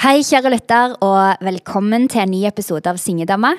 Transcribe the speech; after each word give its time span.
Hei, 0.00 0.22
kjære 0.24 0.48
lytter, 0.54 0.92
og 1.04 1.42
velkommen 1.44 2.06
til 2.08 2.22
en 2.22 2.30
ny 2.32 2.38
episode 2.48 2.88
av 2.88 2.96
Syngedama. 2.96 3.50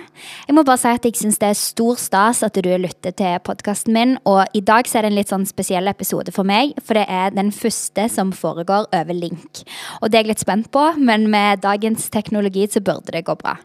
Jeg 0.47 0.55
må 0.57 0.63
bare 0.65 0.81
si 0.81 0.89
at 0.89 1.03
jeg 1.05 1.19
syns 1.19 1.37
det 1.37 1.51
er 1.51 1.59
stor 1.59 1.99
stas 2.01 2.41
at 2.47 2.57
du 2.57 2.69
lytter 2.81 3.13
til 3.13 3.35
podkasten 3.45 3.93
min. 3.93 4.15
Og 4.25 4.49
i 4.57 4.63
dag 4.65 4.89
så 4.89 4.97
er 4.97 5.05
det 5.05 5.11
en 5.11 5.19
litt 5.19 5.29
sånn 5.29 5.45
spesiell 5.45 5.91
episode 5.91 6.33
for 6.33 6.49
meg, 6.49 6.73
for 6.81 6.97
det 6.97 7.05
er 7.13 7.37
den 7.37 7.53
første 7.53 8.07
som 8.09 8.33
foregår 8.33 8.89
over 8.89 9.13
link. 9.13 9.61
Og 10.01 10.09
det 10.09 10.17
er 10.17 10.25
jeg 10.25 10.31
litt 10.31 10.41
spent 10.47 10.71
på, 10.73 10.87
men 10.97 11.29
med 11.29 11.61
dagens 11.61 12.09
teknologi 12.09 12.65
så 12.73 12.81
burde 12.81 13.13
det 13.13 13.27
gå 13.29 13.37
bra. 13.37 13.59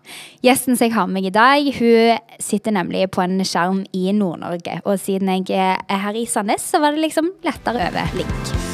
Gjesten 0.44 0.76
som 0.76 0.90
jeg 0.90 0.98
har 0.98 1.08
med 1.08 1.22
meg 1.22 1.32
i 1.32 1.34
dag, 1.40 1.72
hun 1.80 2.38
sitter 2.44 2.76
nemlig 2.76 3.08
på 3.08 3.24
en 3.24 3.40
skjerm 3.40 3.86
i 3.96 4.12
Nord-Norge. 4.12 4.82
Og 4.84 5.00
siden 5.00 5.32
jeg 5.32 5.48
er 5.56 6.06
her 6.10 6.12
i 6.12 6.28
Sandnes, 6.28 6.68
så 6.68 6.84
var 6.84 6.92
det 6.92 7.08
liksom 7.08 7.38
lettere 7.48 7.88
over 7.88 8.18
link. 8.20 8.65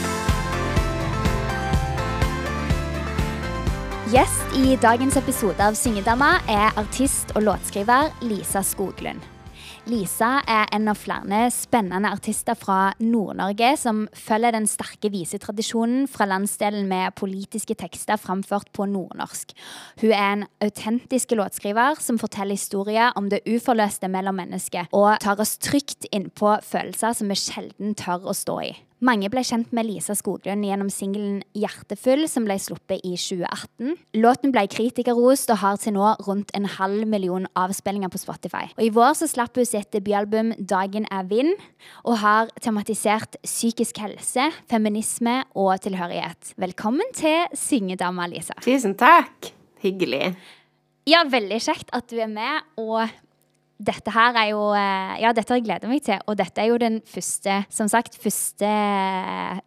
Gjest 4.12 4.56
i 4.60 4.74
dagens 4.76 5.14
episode 5.16 5.64
av 5.64 5.72
Syngedama 5.78 6.34
er 6.50 6.74
artist 6.76 7.30
og 7.32 7.46
låtskriver 7.46 8.10
Lisa 8.26 8.60
Skoglund. 8.60 9.22
Lisa 9.88 10.42
er 10.52 10.68
en 10.76 10.90
av 10.92 11.00
flere 11.00 11.46
spennende 11.54 12.10
artister 12.12 12.58
fra 12.58 12.90
Nord-Norge 13.00 13.70
som 13.80 14.02
følger 14.12 14.52
den 14.52 14.68
sterke 14.68 15.08
visetradisjonen 15.14 16.04
fra 16.12 16.28
landsdelen 16.28 16.84
med 16.92 17.16
politiske 17.16 17.78
tekster 17.80 18.20
framført 18.20 18.68
på 18.76 18.84
nordnorsk. 18.90 19.56
Hun 20.04 20.12
er 20.12 20.28
en 20.28 20.46
autentisk 20.60 21.32
låtskriver 21.32 21.96
som 22.04 22.20
forteller 22.20 22.60
historier 22.60 23.16
om 23.16 23.32
det 23.32 23.40
uforløste 23.48 24.12
mellom 24.12 24.36
mennesker, 24.44 24.92
og 24.92 25.16
tar 25.24 25.40
oss 25.40 25.56
trygt 25.56 26.04
innpå 26.12 26.58
følelser 26.68 27.16
som 27.16 27.32
vi 27.32 27.40
sjelden 27.48 27.96
tør 27.96 28.28
å 28.28 28.36
stå 28.36 28.60
i. 28.68 28.74
Mange 29.02 29.26
ble 29.32 29.42
kjent 29.42 29.72
med 29.74 29.88
Lisa 29.88 30.14
Skoglund 30.14 30.62
gjennom 30.62 30.86
singelen 30.92 31.40
'Hjertefull', 31.58 32.28
som 32.30 32.44
ble 32.46 32.54
sluppet 32.62 33.02
i 33.02 33.16
2018. 33.18 33.96
Låten 34.14 34.52
ble 34.54 34.62
kritikerrost 34.70 35.50
og 35.50 35.58
har 35.58 35.80
til 35.82 35.96
nå 35.96 36.12
rundt 36.22 36.52
en 36.54 36.68
halv 36.70 37.02
million 37.10 37.48
avspillinger 37.58 38.12
på 38.14 38.20
Spotify. 38.22 38.70
Og 38.78 38.84
I 38.86 38.92
vår 38.94 39.18
så 39.18 39.26
slapp 39.26 39.58
hun 39.58 39.66
sitt 39.66 39.90
debutalbum 39.90 40.54
'Dagen 40.54 41.10
er 41.10 41.26
vind', 41.26 41.58
og 42.04 42.18
har 42.18 42.46
tematisert 42.60 43.34
psykisk 43.42 43.98
helse, 43.98 44.52
feminisme 44.70 45.42
og 45.56 45.80
tilhørighet. 45.80 46.54
Velkommen 46.56 47.10
til 47.12 47.50
Syngedama, 47.54 48.28
Lisa. 48.28 48.54
Tusen 48.62 48.94
takk. 48.94 49.50
Hyggelig. 49.82 50.36
Ja, 51.10 51.24
veldig 51.26 51.58
kjekt 51.58 51.90
at 51.92 52.06
du 52.06 52.20
er 52.22 52.30
med. 52.30 52.62
og 52.78 53.08
dette 53.82 54.12
her 54.14 54.36
er 54.38 54.48
jo 54.52 54.60
eh, 54.76 55.14
Ja, 55.22 55.32
dette 55.34 55.52
har 55.52 55.58
jeg 55.60 55.66
gleda 55.66 55.90
meg 55.90 56.02
til. 56.06 56.20
Og 56.30 56.38
dette 56.38 56.62
er 56.62 56.70
jo 56.70 56.78
den 56.80 57.00
første, 57.08 57.58
som 57.72 57.90
sagt, 57.90 58.16
første 58.22 58.70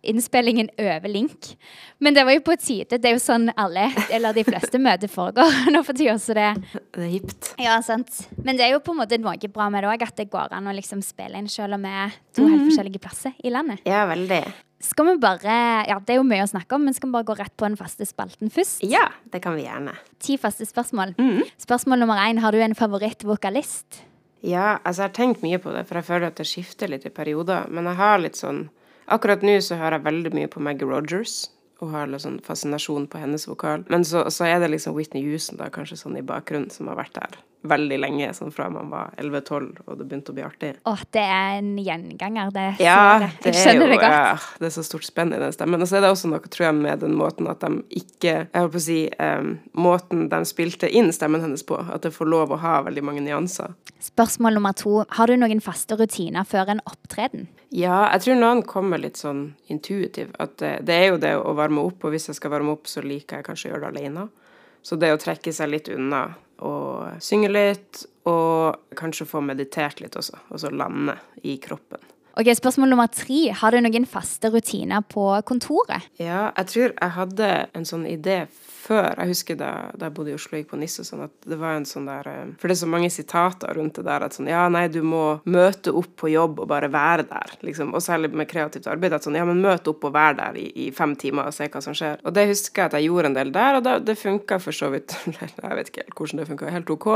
innspillingen 0.07 0.69
over 0.79 1.11
link. 1.11 1.51
Men 1.99 2.15
det 2.15 2.25
var 2.27 2.37
jo 2.37 2.43
på 2.45 2.55
tide. 2.61 2.99
Det 2.99 3.09
er 3.09 3.15
jo 3.17 3.23
sånn 3.23 3.49
alle, 3.59 3.87
eller 4.13 4.35
de 4.35 4.45
fleste 4.47 4.79
møter 4.81 5.11
foregår 5.11 5.59
nå 5.73 5.83
for 5.85 5.97
tida. 5.97 6.17
Så 6.21 6.35
det 6.37 6.49
Det 6.95 7.03
er 7.03 7.11
hipt. 7.17 7.51
Ja, 7.61 7.79
sant. 7.85 8.25
Men 8.41 8.59
det 8.59 8.67
er 8.67 8.75
jo 8.75 8.83
på 8.83 8.95
en 8.95 9.01
måte 9.03 9.19
noe 9.21 9.51
bra 9.51 9.69
med 9.73 9.83
det 9.85 9.91
òg, 9.91 10.05
at 10.07 10.19
det 10.19 10.29
går 10.31 10.53
an 10.55 10.71
å 10.71 10.75
liksom 10.75 11.03
spille 11.05 11.39
inn 11.39 11.51
selv 11.51 11.77
om 11.77 11.85
vi 11.85 11.91
er 12.05 12.15
to 12.35 12.47
helt 12.47 12.69
forskjellige 12.69 13.03
plasser 13.03 13.35
i 13.43 13.51
landet. 13.53 13.83
Ja, 13.87 14.05
veldig. 14.09 14.43
Skal 14.85 15.07
vi 15.09 15.15
bare 15.21 15.59
Ja, 15.89 15.97
det 15.99 16.15
er 16.15 16.19
jo 16.19 16.25
mye 16.27 16.45
å 16.45 16.49
snakke 16.49 16.77
om, 16.77 16.85
men 16.85 16.93
skal 16.93 17.09
vi 17.09 17.17
bare 17.17 17.27
gå 17.27 17.35
rett 17.39 17.53
på 17.57 17.65
den 17.67 17.77
faste 17.79 18.05
spalten 18.05 18.51
først? 18.53 18.83
Ja, 18.85 19.07
det 19.33 19.41
kan 19.41 19.57
vi 19.57 19.65
gjerne. 19.65 19.95
Ti 20.21 20.37
faste 20.41 20.67
spørsmål. 20.69 21.15
Spørsmål 21.61 22.03
nummer 22.03 22.21
én. 22.21 22.39
Har 22.43 22.53
du 22.53 22.61
en 22.61 22.77
favorittvokalist? 22.77 24.03
Ja, 24.45 24.77
altså 24.85 25.05
jeg 25.05 25.09
har 25.09 25.15
tenkt 25.17 25.41
mye 25.41 25.57
på 25.61 25.73
det, 25.73 25.87
for 25.89 25.97
jeg 25.97 26.05
føler 26.05 26.29
at 26.29 26.37
det 26.37 26.45
skifter 26.45 26.91
litt 26.91 27.05
i 27.07 27.13
perioder. 27.13 27.65
Men 27.73 27.89
jeg 27.89 27.97
har 28.01 28.21
litt 28.21 28.37
sånn 28.37 28.67
Akkurat 29.05 29.43
nå 29.45 29.59
så 29.61 29.75
hører 29.77 29.99
jeg 29.99 30.05
veldig 30.07 30.31
mye 30.33 30.49
på 30.49 30.61
Maggie 30.65 30.87
Rogers. 30.89 31.51
Og 31.85 31.91
har 31.93 32.09
litt 32.09 32.23
sånn 32.25 32.39
fascinasjon 32.45 33.05
på 33.11 33.21
hennes 33.21 33.45
vokal. 33.49 33.85
Men 33.93 34.05
så, 34.07 34.25
så 34.33 34.47
er 34.49 34.61
det 34.63 34.71
liksom 34.73 34.95
Whitney 34.97 35.21
Houston 35.29 35.59
da, 35.61 35.69
kanskje 35.73 35.99
sånn 36.01 36.17
i 36.17 36.25
bakgrunnen, 36.25 36.71
som 36.73 36.89
har 36.89 36.97
vært 37.03 37.19
der 37.19 37.35
veldig 37.65 37.97
lenge. 37.97 38.27
Sånn 38.37 38.51
fra 38.53 38.67
man 38.69 38.91
var 38.91 39.13
11-12 39.17 39.79
og 39.87 39.97
det 39.97 40.05
begynte 40.05 40.29
å 40.33 40.35
bli 40.37 40.43
artig. 40.45 40.67
Åh, 40.85 40.99
det 41.15 41.23
er 41.23 41.55
en 41.59 41.71
gjenganger. 41.81 42.51
Det 42.53 42.65
Ja, 42.83 42.97
det. 43.23 43.29
det 43.41 43.53
Jeg 43.53 43.55
er 43.55 43.63
skjønner 43.63 43.87
jo 43.87 43.91
det 43.91 43.99
godt. 44.03 44.13
ja, 44.13 44.35
det 44.61 44.67
er 44.69 44.75
så 44.75 44.83
stort 44.85 45.07
spenn 45.07 45.33
i 45.33 45.39
den 45.41 45.55
stemmen. 45.55 45.81
Og 45.81 45.89
så 45.89 45.97
er 45.97 46.05
det 46.05 46.11
også 46.13 46.29
noe, 46.29 46.51
tror 46.53 46.67
jeg, 46.67 46.75
med 46.75 47.01
den 47.01 47.15
måten 47.17 47.49
at 47.49 47.65
de 47.65 47.71
ikke 47.89 48.35
Jeg 48.45 48.53
holdt 48.53 48.75
på 48.75 48.81
å 48.81 48.85
si 48.85 48.99
um, 49.17 49.51
Måten 49.73 50.27
de 50.29 50.39
spilte 50.45 50.89
inn 50.93 51.09
stemmen 51.15 51.41
hennes 51.41 51.65
på. 51.65 51.79
At 51.81 52.05
det 52.05 52.13
får 52.15 52.29
lov 52.29 52.53
å 52.53 52.61
ha 52.61 52.75
veldig 52.85 53.03
mange 53.05 53.25
nyanser. 53.25 53.73
Spørsmål 53.99 54.59
nummer 54.59 54.73
to. 54.77 54.99
Har 55.17 55.27
du 55.27 55.35
noen 55.41 55.61
faste 55.63 55.97
rutiner 55.97 56.45
før 56.45 56.69
en 56.75 56.81
opptreden? 56.85 57.47
Ja, 57.75 58.05
jeg 58.13 58.21
tror 58.23 58.37
noen 58.39 58.61
kommer 58.63 59.01
litt 59.01 59.17
sånn 59.19 59.55
intuitiv. 59.73 60.29
At 60.39 60.53
det, 60.61 60.85
det 60.87 60.95
er 60.95 61.07
jo 61.09 61.17
det 61.19 61.33
å 61.41 61.55
varme 61.57 61.74
opp, 61.83 62.05
og 62.05 62.13
hvis 62.13 62.29
jeg 62.29 62.39
skal 62.39 62.53
varme 62.53 62.71
opp, 62.75 62.87
så 62.87 63.03
liker 63.03 63.39
jeg 63.39 63.47
kanskje 63.49 63.69
å 63.69 63.73
gjøre 63.73 63.89
det 63.89 63.93
alene. 63.93 64.27
Så 64.85 64.97
det 65.01 65.11
å 65.13 65.19
trekke 65.21 65.53
seg 65.55 65.71
litt 65.71 65.89
unna 65.91 66.27
og 66.63 67.21
synge 67.23 67.49
litt, 67.51 68.05
og 68.29 68.95
kanskje 68.97 69.27
få 69.27 69.41
meditert 69.43 69.99
litt 70.01 70.15
også, 70.15 70.39
og 70.49 70.61
så 70.61 70.71
lande 70.71 71.17
i 71.43 71.57
kroppen. 71.61 72.01
Ok, 72.35 72.49
Spørsmål 72.51 72.89
nummer 72.91 73.07
tre. 73.07 73.53
Har 73.55 73.71
du 73.71 73.79
noen 73.79 74.03
faste 74.11 74.49
rutiner 74.51 75.05
på 75.07 75.23
kontoret? 75.47 76.03
Ja, 76.19 76.49
jeg 76.57 76.67
tror 76.67 76.89
jeg 76.91 77.13
hadde 77.15 77.51
en 77.71 77.85
sånn 77.87 78.03
idé 78.11 78.41
før. 78.51 79.13
Jeg 79.21 79.31
husker 79.31 79.55
da, 79.61 79.69
da 79.95 80.09
jeg 80.09 80.15
bodde 80.17 80.33
i 80.33 80.35
Oslo 80.35 80.57
og 80.57 80.59
gikk 80.59 80.73
på 80.73 80.79
NIS 80.81 80.99
og 80.99 81.07
sånn, 81.07 81.23
at 81.29 81.47
det 81.47 81.57
var 81.61 81.77
en 81.77 81.87
sånn 81.87 82.09
der 82.09 82.27
eh, 82.27 82.51
For 82.59 82.67
det 82.67 82.75
er 82.75 82.81
så 82.81 82.89
mange 82.91 83.11
sitater 83.13 83.71
rundt 83.79 84.01
det 84.01 84.03
der 84.09 84.27
at 84.27 84.35
sånn 84.35 84.51
Ja, 84.51 84.65
nei, 84.67 84.83
du 84.91 84.99
må 85.07 85.23
møte 85.47 85.93
opp 85.95 86.11
på 86.19 86.33
jobb 86.33 86.59
og 86.59 86.67
bare 86.73 86.91
være 86.91 87.23
der, 87.31 87.55
liksom. 87.63 87.95
Og 87.95 88.03
særlig 88.03 88.33
med 88.35 88.51
kreativt 88.51 88.91
arbeid. 88.91 89.15
At 89.15 89.29
sånn 89.29 89.39
Ja, 89.39 89.47
men 89.47 89.63
møt 89.63 89.87
opp 89.87 90.03
og 90.03 90.17
vær 90.17 90.35
der 90.35 90.59
i, 90.59 90.67
i 90.87 90.91
fem 90.95 91.15
timer 91.15 91.47
og 91.47 91.55
se 91.55 91.69
hva 91.71 91.85
som 91.87 91.95
skjer. 91.95 92.19
Og 92.27 92.35
det 92.35 92.49
husker 92.51 92.83
jeg 92.83 92.91
at 92.91 92.99
jeg 92.99 93.07
gjorde 93.07 93.31
en 93.31 93.39
del 93.39 93.55
der, 93.55 93.79
og 93.79 93.87
da, 93.87 93.95
det 94.03 94.19
funka 94.19 94.59
for 94.59 94.75
så 94.75 94.91
vidt 94.91 95.15
Jeg 95.39 95.79
vet 95.79 95.93
ikke 95.93 96.03
helt 96.03 96.19
hvordan 96.19 96.43
det 96.43 96.49
funka, 96.51 96.75
helt 96.75 96.91
OK. 96.99 97.09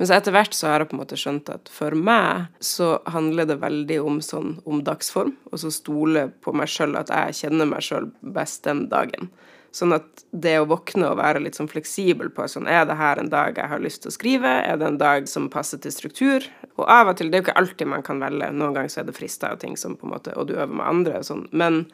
Men 0.00 0.08
så 0.08 0.14
etter 0.16 0.32
hvert 0.32 0.54
så 0.56 0.70
har 0.70 0.80
jeg 0.80 0.88
på 0.88 0.96
en 0.96 1.02
måte 1.02 1.16
skjønt 1.20 1.50
at 1.52 1.68
for 1.68 1.92
meg 1.92 2.46
så 2.64 2.94
handler 3.12 3.50
det 3.50 3.58
veldig 3.60 3.98
om 4.00 4.22
sånn 4.24 4.54
om 4.64 4.78
dagsform, 4.80 5.34
og 5.52 5.60
så 5.60 5.68
stole 5.76 6.22
på 6.40 6.54
meg 6.56 6.70
sjøl, 6.72 6.96
at 6.96 7.12
jeg 7.12 7.36
kjenner 7.42 7.68
meg 7.68 7.84
sjøl 7.84 8.06
best 8.24 8.64
den 8.64 8.86
dagen. 8.88 9.28
Sånn 9.76 9.92
at 9.92 10.24
det 10.32 10.54
å 10.56 10.64
våkne 10.72 11.10
og 11.12 11.20
være 11.20 11.42
litt 11.44 11.60
sånn 11.60 11.68
fleksibel 11.68 12.32
på 12.32 12.48
sånn 12.48 12.66
Er 12.66 12.88
det 12.88 12.96
her 12.96 13.20
en 13.20 13.28
dag 13.30 13.60
jeg 13.60 13.70
har 13.70 13.84
lyst 13.84 14.00
til 14.02 14.10
å 14.10 14.16
skrive? 14.16 14.54
Er 14.64 14.80
det 14.80 14.88
en 14.88 14.98
dag 14.98 15.28
som 15.28 15.50
passer 15.52 15.78
til 15.84 15.92
struktur? 15.92 16.48
Og 16.80 16.88
av 16.88 17.12
og 17.12 17.20
til 17.20 17.28
Det 17.28 17.36
er 17.36 17.44
jo 17.44 17.48
ikke 17.50 17.60
alltid 17.60 17.92
man 17.92 18.02
kan 18.02 18.24
velge. 18.24 18.48
Noen 18.56 18.74
ganger 18.74 18.90
så 18.90 19.04
er 19.04 19.10
det 19.10 19.18
frister 19.20 19.52
og 19.52 19.60
ting 19.62 19.76
som 19.78 19.94
på 20.00 20.08
en 20.08 20.16
måte 20.16 20.34
Og 20.34 20.48
du 20.48 20.56
øver 20.56 20.72
med 20.72 20.88
andre 20.88 21.20
og 21.20 21.28
sånn. 21.28 21.44
Men 21.52 21.84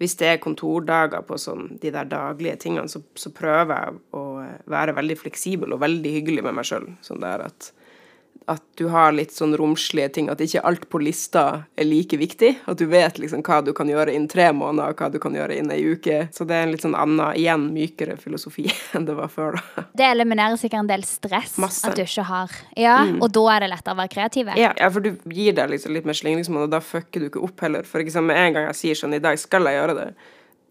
hvis 0.00 0.16
det 0.20 0.28
er 0.28 0.40
kontordager 0.42 1.22
på 1.26 1.38
sånn 1.38 1.76
de 1.82 1.92
der 1.94 2.08
daglige 2.10 2.56
tingene, 2.64 2.90
så, 2.90 3.02
så 3.18 3.32
prøver 3.34 3.74
jeg 3.76 4.00
å 4.18 4.24
være 4.72 4.96
veldig 4.96 5.18
fleksibel 5.20 5.74
og 5.74 5.82
veldig 5.84 6.14
hyggelig 6.16 6.44
med 6.46 6.56
meg 6.58 6.68
sjøl. 6.68 6.88
Sånn 7.04 7.22
der 7.22 7.46
at 7.46 7.70
at 8.50 8.62
du 8.78 8.86
har 8.92 9.12
litt 9.14 9.32
sånn 9.34 9.54
romslige 9.58 10.08
ting, 10.16 10.28
at 10.32 10.40
ikke 10.42 10.62
alt 10.66 10.88
på 10.90 11.00
lista 11.02 11.64
er 11.78 11.86
like 11.86 12.16
viktig. 12.18 12.52
At 12.70 12.80
du 12.80 12.86
vet 12.90 13.20
liksom 13.20 13.44
hva 13.46 13.60
du 13.64 13.72
kan 13.76 13.90
gjøre 13.90 14.14
innen 14.14 14.30
tre 14.30 14.48
måneder, 14.56 14.92
og 14.92 15.02
hva 15.02 15.10
du 15.12 15.18
kan 15.22 15.36
gjøre 15.36 15.58
innen 15.58 15.74
ei 15.74 15.94
uke. 15.94 16.26
Så 16.34 16.46
det 16.48 16.56
er 16.56 16.66
en 16.66 16.74
litt 16.74 16.84
sånn 16.84 16.96
annen, 16.98 17.22
igjen 17.38 17.68
mykere 17.74 18.16
filosofi 18.20 18.66
enn 18.96 19.06
det 19.08 19.16
var 19.18 19.30
før, 19.32 19.58
da. 19.58 19.86
Det 19.98 20.08
eliminerer 20.08 20.58
sikkert 20.60 20.84
en 20.84 20.92
del 20.92 21.06
stress. 21.08 21.56
Masse. 21.62 21.86
At 21.88 21.98
du 21.98 22.04
ikke 22.04 22.26
har 22.28 22.58
Ja, 22.78 22.98
Og 23.20 23.30
da 23.34 23.46
er 23.54 23.64
det 23.64 23.72
lettere 23.72 23.96
å 23.96 24.00
være 24.02 24.14
kreativ? 24.16 24.52
Ja, 24.58 24.72
ja, 24.78 24.90
for 24.92 25.04
du 25.04 25.14
gir 25.30 25.56
deg 25.56 25.72
liksom 25.72 25.94
litt 25.94 26.08
mer 26.08 26.18
slingringsmonn, 26.18 26.66
og 26.66 26.72
da 26.72 26.82
fucker 26.84 27.22
du 27.22 27.30
ikke 27.30 27.42
opp 27.44 27.62
heller. 27.64 27.86
For 27.88 28.02
eksempel 28.02 28.32
med 28.32 28.40
en 28.42 28.56
gang 28.56 28.70
jeg 28.70 28.78
sier 28.78 29.02
sånn, 29.02 29.16
i 29.16 29.22
dag 29.22 29.38
skal 29.40 29.66
jeg 29.68 29.78
gjøre 29.78 29.98
det, 29.98 30.08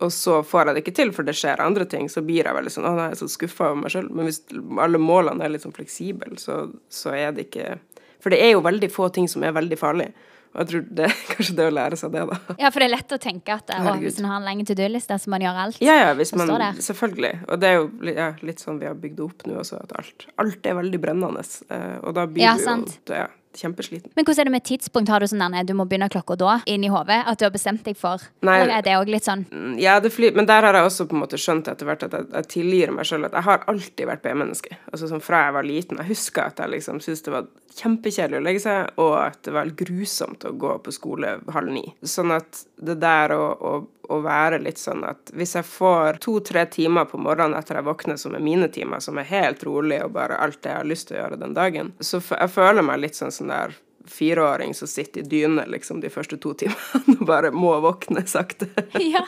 og 0.02 0.12
så 0.16 0.40
får 0.48 0.66
jeg 0.72 0.76
det 0.78 0.82
ikke 0.86 0.96
til, 1.02 1.12
for 1.16 1.28
det 1.28 1.36
skjer 1.38 1.62
andre 1.64 1.86
ting, 1.86 2.10
så 2.10 2.24
blir 2.26 2.44
jeg 2.50 2.58
veldig 2.58 2.74
sånn 2.74 2.88
Å, 2.90 2.96
nei, 2.98 3.06
jeg 3.12 3.18
er 3.18 3.22
så 3.22 3.30
skuffa 3.36 3.70
over 3.72 3.82
meg 3.84 3.94
sjøl. 3.94 4.10
Men 4.12 4.28
hvis 4.30 4.42
alle 4.86 5.00
målene 5.02 5.46
er 5.46 5.54
litt 5.54 5.64
sånn 5.66 5.76
fleksible, 5.76 6.36
så, 6.42 6.64
så 6.90 7.14
er 7.18 7.32
det 7.38 7.48
ikke 7.50 7.80
For 8.22 8.34
det 8.34 8.42
er 8.44 8.54
jo 8.56 8.62
veldig 8.66 8.90
få 8.94 9.10
ting 9.16 9.28
som 9.32 9.44
er 9.48 9.54
veldig 9.56 9.78
farlig. 9.80 10.10
Og 10.52 10.60
jeg 10.60 10.68
tror 10.68 10.82
det 11.00 11.04
er 11.08 11.14
kanskje 11.32 11.54
det 11.56 11.66
å 11.70 11.74
lære 11.78 11.98
seg 12.02 12.12
det, 12.12 12.26
da. 12.28 12.56
Ja, 12.60 12.70
for 12.76 12.84
det 12.84 12.90
er 12.90 12.94
lett 12.98 13.14
å 13.16 13.20
tenke 13.24 13.54
at 13.56 13.70
å, 13.72 13.94
hvis 14.02 14.18
en 14.20 14.28
har 14.28 14.42
en 14.42 14.48
lenge 14.50 14.66
to 14.68 14.76
do-liste, 14.76 15.16
så 15.24 15.32
man 15.32 15.46
gjøre 15.46 15.62
alt. 15.68 15.78
Ja, 15.80 15.96
ja, 16.02 16.10
hvis 16.20 16.34
man. 16.36 16.52
Selvfølgelig. 16.84 17.34
Og 17.48 17.62
det 17.62 17.70
er 17.70 17.78
jo 17.78 17.86
ja, 18.12 18.26
litt 18.44 18.60
sånn 18.60 18.82
vi 18.82 18.90
har 18.90 18.98
bygd 19.00 19.16
det 19.22 19.24
opp 19.30 19.46
nå 19.48 19.62
også, 19.64 19.80
at 19.86 19.94
alt, 20.02 20.26
alt 20.44 20.68
er 20.68 20.76
veldig 20.82 21.00
brennende. 21.06 21.46
eh, 21.72 21.96
Og 22.04 22.18
da 22.18 22.26
blir 22.28 22.44
Ja, 22.44 22.58
du 22.60 22.66
jo 22.66 22.68
sant. 22.68 22.98
ja, 23.08 23.30
kjempesliten. 23.58 24.12
Men 24.16 24.26
hvordan 24.26 24.42
er 24.44 24.50
det 24.50 24.56
med 24.56 24.66
tidspunkt? 24.68 25.10
Har 25.12 25.20
du 25.20 25.28
sånn 25.28 25.44
der, 25.44 25.66
du 25.68 25.74
må 25.78 25.86
begynne 25.90 26.10
klokka 26.12 26.38
da, 26.40 26.58
inn 26.70 26.86
i 26.88 26.92
hodet? 26.92 27.22
At 27.28 27.40
du 27.40 27.46
har 27.48 27.54
bestemt 27.54 27.84
deg 27.88 27.98
for? 28.00 28.24
Nei. 28.48 28.60
Eller 28.62 28.78
er 28.78 28.86
det 28.86 28.98
òg 29.00 29.12
litt 29.12 29.28
sånn 29.28 29.46
Mm, 29.52 29.78
Ja, 29.82 30.00
men 30.00 30.46
der 30.46 30.64
har 30.64 30.74
jeg 30.78 30.86
også 30.86 31.08
på 31.10 31.16
en 31.16 31.22
måte 31.24 31.38
skjønt 31.40 31.68
etter 31.68 31.86
hvert 31.88 32.04
at 32.04 32.14
jeg, 32.14 32.28
jeg 32.32 32.48
tilgir 32.48 32.92
meg 32.94 33.06
sjøl 33.06 33.26
at 33.26 33.34
jeg 33.34 33.44
har 33.48 33.64
alltid 33.68 34.08
vært 34.08 34.22
B-menneske. 34.24 34.78
Altså 34.92 35.10
sånn 35.10 35.24
fra 35.24 35.46
jeg 35.46 35.56
var 35.58 35.64
liten. 35.68 35.98
Jeg 35.98 36.12
husker 36.12 36.44
at 36.46 36.60
jeg 36.62 36.70
liksom 36.76 37.02
syntes 37.04 37.26
det 37.26 37.34
var 37.34 37.48
kjempekjedelig 37.76 38.40
å 38.40 38.44
legge 38.46 38.64
seg, 38.64 38.92
og 39.02 39.14
at 39.22 39.40
det 39.48 39.54
var 39.56 39.72
grusomt 39.80 40.46
å 40.48 40.54
gå 40.60 40.76
på 40.84 40.94
skole 40.96 41.40
halv 41.56 41.72
ni. 41.74 41.84
Sånn 42.04 42.34
at 42.36 42.64
det 42.82 42.98
der 43.02 43.34
å, 43.36 43.44
å, 43.54 43.74
å 44.12 44.20
være 44.26 44.60
litt 44.64 44.82
sånn 44.82 45.04
at 45.08 45.32
hvis 45.38 45.54
jeg 45.58 45.68
får 45.68 46.20
to-tre 46.24 46.66
timer 46.74 47.06
på 47.10 47.20
morgenen 47.22 47.58
etter 47.60 47.78
jeg 47.78 47.88
våkner, 47.88 48.18
som 48.20 48.36
er 48.36 48.44
mine 48.44 48.70
timer, 48.74 49.04
som 49.04 49.20
er 49.22 49.30
helt 49.30 49.64
rolig 49.68 50.02
og 50.06 50.16
bare 50.18 50.40
alt 50.42 50.62
det 50.64 50.74
jeg 50.74 50.82
har 50.82 50.90
lyst 50.90 51.10
til 51.10 51.20
å 51.20 51.22
gjøre 51.22 51.42
den 51.44 51.56
dagen, 51.58 51.94
så 52.02 52.22
jeg 52.22 52.54
føler 52.54 52.86
meg 52.86 53.04
litt 53.04 53.20
sånn 53.20 53.34
sånn 53.34 53.54
der 53.54 53.78
fireåring 54.10 54.74
som 54.78 54.88
sitter 54.88 55.22
i 55.22 55.30
dyne 55.30 55.66
liksom 55.70 56.02
de 56.02 56.12
første 56.14 56.40
to 56.42 56.54
timene 56.58 57.18
og 57.20 57.26
bare 57.28 57.52
må 57.56 57.74
våkne 57.84 58.26
sakte. 58.30 58.70
Ja. 59.12 59.26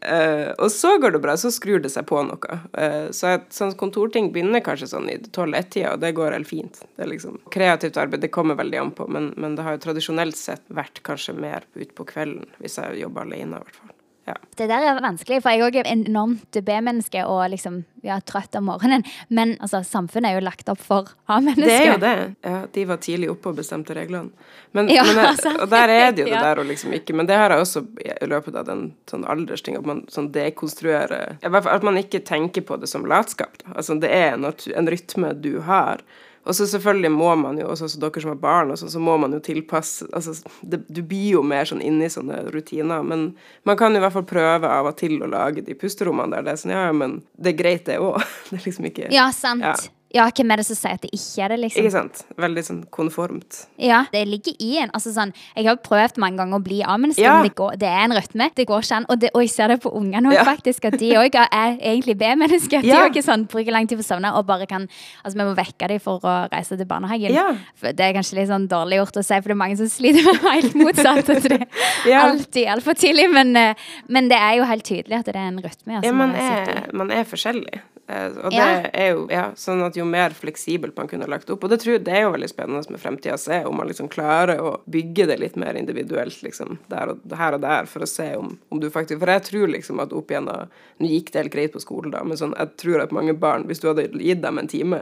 Uh, 0.00 0.54
og 0.56 0.70
så 0.72 0.94
går 0.96 1.12
det 1.12 1.18
bra, 1.20 1.34
så 1.36 1.50
skrur 1.52 1.82
det 1.84 1.90
seg 1.92 2.06
på 2.08 2.22
noe. 2.24 2.56
Uh, 2.72 3.10
så 3.12 3.34
et 3.34 3.50
sånn 3.52 3.74
kontorting 3.76 4.30
begynner 4.32 4.62
kanskje 4.64 4.88
sånn 4.94 5.10
i 5.12 5.18
12-1-tida, 5.20 5.92
og 5.92 6.00
det 6.00 6.14
går 6.16 6.32
helt 6.38 6.48
fint. 6.48 6.80
Det 6.96 7.04
er 7.04 7.10
liksom 7.12 7.36
Kreativt 7.52 8.00
arbeid 8.00 8.24
det 8.24 8.32
kommer 8.32 8.56
veldig 8.56 8.80
an 8.80 8.94
på, 8.96 9.04
men, 9.12 9.34
men 9.36 9.58
det 9.58 9.66
har 9.66 9.76
jo 9.76 9.84
tradisjonelt 9.84 10.40
sett 10.40 10.64
vært 10.72 11.02
kanskje 11.04 11.36
mer 11.36 11.68
utpå 11.76 12.08
kvelden, 12.14 12.48
hvis 12.64 12.80
jeg 12.80 13.02
jobber 13.02 13.28
alene, 13.28 13.60
i 13.60 13.66
hvert 13.66 13.82
fall. 13.82 13.96
Ja. 14.30 14.36
Det 14.56 14.68
der 14.70 14.84
er 14.86 15.00
vanskelig, 15.02 15.40
for 15.42 15.50
jeg 15.50 15.60
er 15.60 15.70
også 15.70 15.82
enormt 15.90 16.58
B-menneske 16.66 17.24
og 17.26 17.42
liksom 17.52 17.82
ja, 18.06 18.18
trøtt 18.24 18.54
om 18.58 18.68
morgenen. 18.70 19.04
Men 19.28 19.56
altså, 19.60 19.82
samfunnet 19.86 20.30
er 20.30 20.38
jo 20.38 20.44
lagt 20.44 20.70
opp 20.72 20.80
for 20.82 21.10
A-mennesker. 21.26 21.66
Det 21.66 21.78
er 21.80 21.90
jo 21.90 21.98
det. 22.04 22.14
Ja, 22.46 22.60
de 22.76 22.86
var 22.88 23.00
tidlig 23.02 23.30
oppe 23.32 23.50
og 23.52 23.58
bestemte 23.58 23.96
reglene. 23.96 24.30
Men, 24.76 24.90
ja, 24.92 25.04
men 25.08 25.18
jeg, 25.18 25.36
og 25.62 25.68
der 25.72 25.94
er 25.96 26.14
det 26.14 26.24
jo 26.24 26.30
det 26.30 26.44
der 26.46 26.62
å 26.62 26.64
liksom 26.66 26.94
ikke 26.94 27.16
Men 27.18 27.26
det 27.26 27.34
har 27.40 27.50
jeg 27.50 27.64
også 27.64 27.82
i 27.98 28.28
løpet 28.30 28.54
av 28.60 28.68
den 28.68 28.84
sånn 29.10 29.26
aldersting, 29.26 29.78
at 29.80 29.88
man 29.88 30.04
sånn 30.12 30.30
dekonstruerer 30.34 31.40
At 31.42 31.86
man 31.86 31.98
ikke 31.98 32.22
tenker 32.22 32.62
på 32.66 32.78
det 32.80 32.90
som 32.90 33.06
latskap. 33.08 33.58
Da. 33.64 33.74
Altså, 33.74 33.98
det 34.00 34.12
er 34.14 34.36
en, 34.36 34.46
en 34.46 34.90
rytme 34.94 35.34
du 35.42 35.56
har. 35.66 36.04
Og 36.48 36.56
så 36.56 36.66
selvfølgelig 36.66 37.10
må 37.12 37.34
man 37.36 37.58
jo, 37.60 37.68
også 37.68 38.00
dere 38.00 38.22
som 38.22 38.32
har 38.32 38.40
barn, 38.40 38.72
også, 38.72 38.88
så 38.88 39.02
må 39.02 39.16
man 39.20 39.34
jo 39.36 39.42
tilpasse 39.44 40.08
altså, 40.16 40.32
det, 40.62 40.82
Du 40.88 41.02
blir 41.04 41.36
jo 41.36 41.42
mer 41.44 41.68
sånn 41.68 41.82
inni 41.84 42.08
i 42.08 42.12
sånne 42.12 42.46
rutiner, 42.54 43.04
men 43.04 43.34
man 43.68 43.76
kan 43.80 43.96
i 43.96 44.00
hvert 44.00 44.16
fall 44.16 44.24
prøve 44.28 44.68
av 44.68 44.88
og 44.88 44.96
til 45.00 45.18
å 45.20 45.28
lage 45.30 45.64
de 45.66 45.76
pusterommene 45.76 46.38
der 46.38 46.46
det 46.48 46.54
er 46.54 46.62
sånn 46.62 46.74
Ja, 46.74 46.84
men 46.96 47.20
det 47.36 47.54
er 47.54 47.60
greit, 47.60 47.84
det 47.88 48.00
òg. 48.00 48.22
Det 48.50 48.58
er 48.58 48.66
liksom 48.66 48.88
ikke 48.88 49.10
Ja, 49.12 49.28
sant. 49.36 49.66
Ja. 49.66 49.76
Ja, 50.10 50.24
hvem 50.34 50.50
er 50.50 50.58
det 50.58 50.66
som 50.66 50.78
sier 50.78 50.96
at 50.98 51.04
det 51.04 51.12
ikke 51.14 51.44
er 51.44 51.52
det, 51.52 51.58
liksom? 51.62 51.84
Ikke 51.84 51.94
sant. 51.94 52.22
Veldig 52.40 52.62
sånn 52.66 52.80
konformt. 52.90 53.60
Ja, 53.78 54.02
det 54.10 54.24
ligger 54.26 54.56
i 54.58 54.72
en. 54.82 54.90
Altså 54.96 55.12
sånn, 55.14 55.30
jeg 55.54 55.68
har 55.68 55.78
prøvd 55.84 56.18
mange 56.22 56.40
ganger 56.40 56.58
å 56.58 56.64
bli 56.64 56.80
A-menneske, 56.82 57.22
ja. 57.22 57.36
men 57.38 57.46
det, 57.46 57.54
går, 57.58 57.76
det, 57.78 57.90
er 57.90 58.08
en 58.08 58.16
rytme. 58.18 58.48
Det 58.56 58.66
går 58.66 58.82
ikke 58.82 58.98
an. 58.98 59.06
Og, 59.06 59.20
det, 59.22 59.30
og 59.36 59.44
jeg 59.44 59.52
ser 59.54 59.70
det 59.70 59.78
på 59.84 59.92
ungene 60.00 60.32
òg, 60.32 60.36
ja. 60.40 60.46
faktisk, 60.48 60.88
at 60.90 60.98
de 60.98 61.12
òg 61.20 61.38
er 61.44 61.76
egentlig 61.78 62.16
B-mennesker. 62.18 62.82
De 62.82 62.90
ja. 62.90 63.04
ikke 63.06 63.22
sånn, 63.22 63.46
bruker 63.50 63.74
lang 63.76 63.86
tid 63.90 64.00
på 64.00 64.06
å 64.06 64.08
sovne 64.08 64.32
og 64.34 64.46
bare 64.48 64.66
kan 64.70 64.88
Altså, 65.20 65.36
vi 65.36 65.44
må 65.44 65.52
vekke 65.54 65.88
dem 65.90 66.00
for 66.02 66.24
å 66.24 66.34
reise 66.50 66.76
til 66.78 66.88
barnehagen. 66.88 67.34
Ja. 67.34 67.50
Det 67.82 68.04
er 68.04 68.14
kanskje 68.16 68.38
litt 68.38 68.48
sånn 68.50 68.66
dårlig 68.70 69.00
gjort 69.00 69.20
å 69.20 69.24
si, 69.24 69.36
for 69.36 69.52
det 69.52 69.56
er 69.56 69.60
mange 69.60 69.78
som 69.78 69.90
sliter 69.92 70.26
med 70.26 70.42
helt 70.46 70.76
motsatt. 70.80 71.32
At 71.36 71.46
det 71.46 71.60
er 72.08 72.18
alltid 72.22 72.70
altfor 72.74 72.98
tidlig. 72.98 73.28
Men, 73.34 73.52
eh, 73.58 73.86
men, 74.08 74.30
det 74.32 74.40
er 74.40 74.58
jo 74.58 74.66
helt 74.70 74.86
tydelig 74.86 75.20
at 75.20 75.30
det 75.30 75.36
er 75.36 75.52
en 75.52 75.62
rytme. 75.62 76.00
Altså, 76.00 76.10
ja, 76.10 76.16
man 76.16 76.36
er, 76.40 76.90
man 76.96 77.14
er 77.14 77.28
forskjellig. 77.28 77.82
Eh, 78.10 78.38
og 78.44 78.54
det 78.54 78.66
er 78.90 79.12
jo 79.12 79.26
ja, 79.30 79.44
sånn 79.58 79.82
at 79.86 79.98
jo 80.00 80.08
mer 80.08 80.34
fleksibelt 80.36 80.96
man 80.98 81.08
kunne 81.10 81.28
lagt 81.30 81.50
opp. 81.52 81.64
Og 81.64 81.72
det, 81.72 81.80
tror, 81.82 81.96
jeg 81.96 82.04
det 82.06 82.14
er 82.16 82.24
jo 82.24 82.34
veldig 82.34 82.50
spennende 82.50 82.94
med 82.94 83.02
fremtida 83.02 83.36
å 83.36 83.40
se 83.40 83.60
om 83.68 83.76
man 83.80 83.90
liksom 83.90 84.10
klarer 84.12 84.60
å 84.62 84.74
bygge 84.90 85.28
det 85.30 85.38
litt 85.42 85.58
mer 85.60 85.78
individuelt, 85.78 86.42
liksom, 86.44 86.78
der 86.92 87.14
og, 87.14 87.24
her 87.40 87.56
og 87.56 87.64
der, 87.64 87.88
for 87.90 88.04
å 88.04 88.10
se 88.10 88.28
om, 88.40 88.54
om 88.70 88.82
du 88.82 88.88
faktisk 88.92 89.20
For 89.22 89.32
jeg 89.32 89.46
tror 89.48 89.74
liksom 89.74 90.00
at 90.02 90.14
opp 90.16 90.32
igjennom 90.32 90.70
Nå 91.00 91.08
gikk 91.08 91.30
det 91.32 91.44
helt 91.44 91.54
greit 91.54 91.74
på 91.74 91.82
skolen, 91.82 92.12
da, 92.14 92.22
men 92.26 92.38
sånn, 92.38 92.56
jeg 92.58 92.76
tror 92.80 93.04
at 93.04 93.14
mange 93.16 93.32
barn, 93.38 93.66
hvis 93.68 93.80
du 93.82 93.88
hadde 93.88 94.10
gitt 94.20 94.42
dem 94.44 94.60
en 94.60 94.68
time 94.70 95.00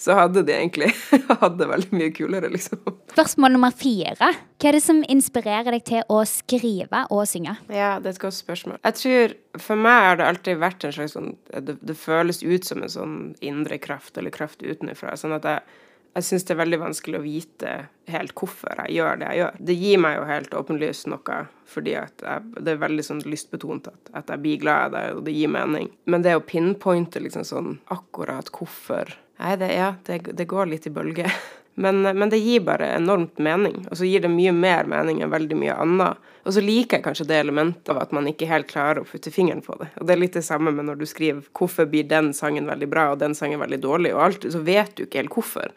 så 0.00 0.16
hadde 0.16 0.42
de 0.48 0.54
egentlig 0.54 0.88
hatt 1.42 1.58
det 1.60 1.68
veldig 1.68 1.92
mye 1.92 2.12
kulere, 2.16 2.48
liksom. 2.52 2.80
Spørsmål 3.12 3.52
nummer 3.56 3.74
fire. 3.76 4.30
Hva 4.60 4.70
er 4.70 4.78
det 4.78 4.84
som 4.84 5.02
inspirerer 5.12 5.76
deg 5.76 5.84
til 5.88 6.08
å 6.08 6.22
skrive 6.28 7.04
og 7.12 7.26
synge? 7.28 7.58
Ja, 7.68 7.98
det 8.00 8.08
er 8.08 8.16
et 8.16 8.22
godt 8.22 8.38
spørsmål. 8.38 8.80
Jeg 8.86 8.98
tror 9.00 9.36
For 9.60 9.76
meg 9.76 10.06
har 10.06 10.18
det 10.20 10.30
alltid 10.30 10.60
vært 10.62 10.84
en 10.86 10.92
slags 10.94 11.16
sånn 11.16 11.32
Det, 11.50 11.76
det 11.82 11.96
føles 11.98 12.42
ut 12.44 12.64
som 12.68 12.84
en 12.84 12.92
sånn 12.92 13.14
indre 13.44 13.80
kraft, 13.82 14.16
eller 14.16 14.32
kraft 14.32 14.64
utenfra. 14.64 15.16
Sånn 15.20 15.36
at 15.36 15.48
jeg 15.48 15.78
jeg 16.10 16.26
syns 16.26 16.46
det 16.46 16.54
er 16.56 16.58
veldig 16.58 16.78
vanskelig 16.80 17.18
å 17.20 17.22
vite 17.22 17.72
helt 18.10 18.32
hvorfor 18.34 18.80
jeg 18.82 18.96
gjør 18.96 19.20
det 19.20 19.28
jeg 19.28 19.40
gjør. 19.40 19.58
Det 19.68 19.76
gir 19.78 20.00
meg 20.02 20.16
jo 20.16 20.24
helt 20.26 20.56
åpenlyst 20.58 21.06
noe, 21.12 21.36
fordi 21.70 21.94
at 22.00 22.24
jeg, 22.26 22.48
det 22.58 22.72
er 22.72 22.80
veldig 22.82 23.04
sånn 23.06 23.22
lystbetont 23.30 23.90
at, 23.92 24.10
at 24.18 24.32
jeg 24.34 24.42
blir 24.42 24.62
glad 24.64 24.88
av 24.88 24.96
det, 24.96 25.04
og 25.14 25.22
det 25.28 25.36
gir 25.36 25.52
mening. 25.54 25.90
Men 26.10 26.26
det 26.26 26.34
å 26.34 26.42
pinpointe 26.42 27.22
liksom 27.22 27.46
sånn 27.46 27.76
akkurat 27.94 28.50
hvorfor 28.56 29.14
Nei, 29.40 29.56
det, 29.56 29.72
ja, 29.72 29.94
det, 30.06 30.18
det 30.36 30.44
går 30.44 30.68
litt 30.68 30.86
i 30.86 30.92
bølger. 30.92 31.32
Men, 31.80 32.02
men, 32.02 32.28
det 32.28 32.36
gir 32.42 32.60
bare 32.60 32.90
enormt 32.92 33.38
mening, 33.40 33.86
og 33.88 33.96
så 33.96 34.04
gir 34.04 34.20
det 34.20 34.28
mye 34.28 34.50
mer 34.52 34.88
mening 34.90 35.22
enn 35.22 35.30
veldig 35.32 35.56
mye 35.56 35.76
annet. 35.80 36.18
Og 36.44 36.52
så 36.52 36.60
liker 36.60 36.98
jeg 36.98 37.04
kanskje 37.06 37.24
det 37.30 37.38
elementet 37.40 37.88
av 37.88 38.02
at 38.02 38.10
man 38.12 38.26
ikke 38.28 38.48
helt 38.50 38.68
klarer 38.68 39.00
å 39.00 39.06
putte 39.08 39.32
fingeren 39.32 39.62
på 39.64 39.78
det. 39.80 39.86
Og 39.96 40.04
det 40.04 40.12
er 40.12 40.20
litt 40.20 40.36
det 40.36 40.42
samme 40.44 40.74
med 40.76 40.90
når 40.90 40.98
du 41.00 41.06
skriver 41.08 41.46
'hvorfor 41.56 41.88
blir 41.88 42.04
den 42.10 42.34
sangen 42.36 42.68
veldig 42.68 42.90
bra', 42.90 43.12
og 43.12 43.22
den 43.22 43.38
sangen 43.38 43.62
veldig 43.62 43.80
dårlig', 43.80 44.12
og 44.12 44.22
alt, 44.26 44.44
så 44.52 44.60
vet 44.60 44.92
du 44.96 45.04
ikke 45.04 45.22
helt 45.22 45.32
hvorfor. 45.32 45.72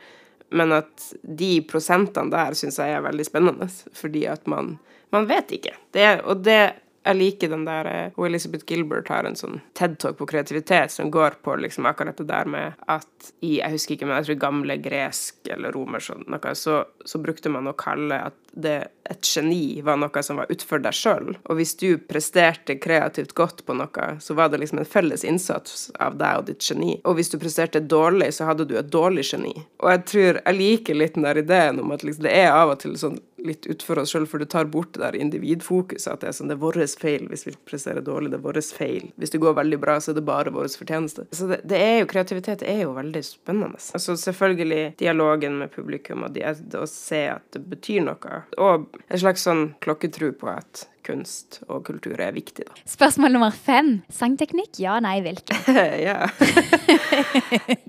Men 0.51 0.73
at 0.81 1.13
de 1.23 1.61
prosentene 1.61 2.31
der 2.31 2.57
syns 2.57 2.81
jeg 2.81 2.97
er 2.97 3.07
veldig 3.07 3.25
spennende, 3.25 3.69
fordi 3.93 4.25
at 4.27 4.45
man, 4.47 4.79
man 5.11 5.29
vet 5.29 5.55
ikke. 5.55 5.77
Det, 5.93 6.19
og 6.25 6.43
det 6.43 6.73
jeg 7.03 7.19
liker 7.19 7.51
den 7.51 7.65
der 7.67 7.89
eh, 7.89 8.15
og 8.15 8.27
Elizabeth 8.29 8.65
Gilbert 8.67 9.11
har 9.11 9.27
en 9.27 9.35
sånn 9.37 9.59
TED-talk 9.77 10.17
på 10.19 10.27
kreativitet 10.29 10.93
som 10.93 11.11
går 11.11 11.39
på 11.43 11.55
liksom 11.59 11.87
akkurat 11.89 12.19
det 12.19 12.29
der 12.29 12.49
med 12.49 12.79
at 12.87 13.09
i 13.43 13.57
Jeg 13.59 13.75
husker 13.75 13.95
ikke, 13.95 14.07
men 14.07 14.17
jeg 14.19 14.27
tror 14.27 14.39
gamle 14.41 14.77
gresk 14.83 15.51
eller 15.51 15.75
romersk 15.75 16.25
noe, 16.27 16.55
så, 16.59 16.81
så 17.05 17.19
brukte 17.23 17.51
man 17.51 17.69
å 17.69 17.75
kalle 17.79 18.19
at 18.29 18.39
det, 18.53 18.87
et 19.09 19.25
geni 19.25 19.81
var 19.81 19.97
noe 19.97 20.23
som 20.23 20.37
var 20.39 20.51
utfor 20.53 20.81
deg 20.83 20.95
sjøl. 20.95 21.33
Og 21.49 21.57
hvis 21.57 21.73
du 21.79 21.97
presterte 21.97 22.75
kreativt 22.81 23.33
godt 23.37 23.63
på 23.65 23.75
noe, 23.77 24.07
så 24.21 24.35
var 24.37 24.51
det 24.51 24.59
liksom 24.61 24.81
en 24.83 24.89
felles 24.89 25.23
innsats 25.27 25.87
av 26.03 26.19
deg 26.19 26.41
og 26.41 26.49
ditt 26.51 26.67
geni. 26.67 26.97
Og 27.03 27.17
hvis 27.17 27.33
du 27.33 27.39
presterte 27.41 27.81
dårlig, 27.81 28.29
så 28.35 28.47
hadde 28.49 28.67
du 28.69 28.75
et 28.77 28.91
dårlig 28.93 29.25
geni. 29.31 29.55
Og 29.81 29.89
jeg 29.95 30.03
tror 30.11 30.41
jeg 30.43 30.59
liker 30.59 30.99
litt 30.99 31.17
den 31.17 31.27
der 31.27 31.41
ideen 31.41 31.81
om 31.83 31.95
at 31.95 32.05
liksom 32.05 32.27
det 32.27 32.35
er 32.43 32.53
av 32.53 32.75
og 32.75 32.83
til 32.83 32.95
sånn 32.99 33.19
litt 33.43 33.67
utfor 33.71 34.01
oss 34.01 34.13
sjøl, 34.13 34.27
for 34.29 34.41
du 34.41 34.47
tar 34.49 34.69
bort 34.71 34.93
det 34.95 35.03
der 35.03 35.17
individfokuset. 35.19 36.09
At 36.11 36.23
det 36.23 36.31
er 36.31 36.37
sånn 36.37 36.51
det 36.51 36.57
er 36.57 36.63
vår 36.63 36.79
feil 36.99 37.27
hvis 37.31 37.47
vi 37.47 37.55
presterer 37.67 38.05
dårlig, 38.05 38.31
det 38.33 38.39
er 38.39 38.45
vår 38.45 38.61
feil. 38.75 39.09
Hvis 39.19 39.33
det 39.33 39.41
går 39.43 39.57
veldig 39.59 39.79
bra, 39.81 39.97
så 40.01 40.13
er 40.13 40.19
det 40.19 40.25
bare 40.27 40.53
vår 40.53 40.71
fortjeneste. 40.79 41.27
Så 41.35 41.49
det, 41.51 41.61
det, 41.69 41.81
er 41.81 41.99
jo 42.01 42.09
kreativitet 42.13 42.63
er 42.67 42.85
jo 42.85 42.95
veldig 42.97 43.23
spennende. 43.27 43.81
Altså 43.97 44.15
selvfølgelig 44.19 44.95
dialogen 45.01 45.59
med 45.61 45.73
publikum 45.73 46.25
og 46.27 46.33
det 46.35 46.55
å 46.79 46.87
se 46.89 47.25
at 47.33 47.45
det 47.55 47.63
betyr 47.73 48.03
noe. 48.07 48.41
Og 48.61 48.89
en 49.07 49.21
slags 49.21 49.45
sånn 49.47 49.71
klokketru 49.83 50.31
på 50.39 50.51
at 50.53 50.87
kunst 51.03 51.59
og 51.67 51.83
kultur 51.87 52.19
er 52.21 52.31
viktig, 52.35 52.65
da. 52.69 52.77
Spørsmål 52.87 53.35
nummer 53.35 53.55
fem. 53.55 53.97
Sangteknikk? 54.13 54.79
Ja, 54.81 54.99
nei, 55.03 55.17
hvilken? 55.25 55.59
ja. 56.07 56.29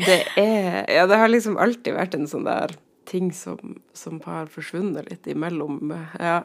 det 0.08 0.20
er 0.40 0.90
Ja, 0.90 1.06
det 1.10 1.20
har 1.20 1.30
liksom 1.30 1.58
alltid 1.60 1.94
vært 1.96 2.18
en 2.18 2.26
sånn 2.30 2.48
der 2.48 2.74
ting 3.14 3.30
som, 3.32 3.76
som, 3.94 4.18
har 4.26 4.50
forsvunnet 4.50 5.06
litt 5.10 5.28
imellom. 5.30 5.92
Ja. 6.18 6.40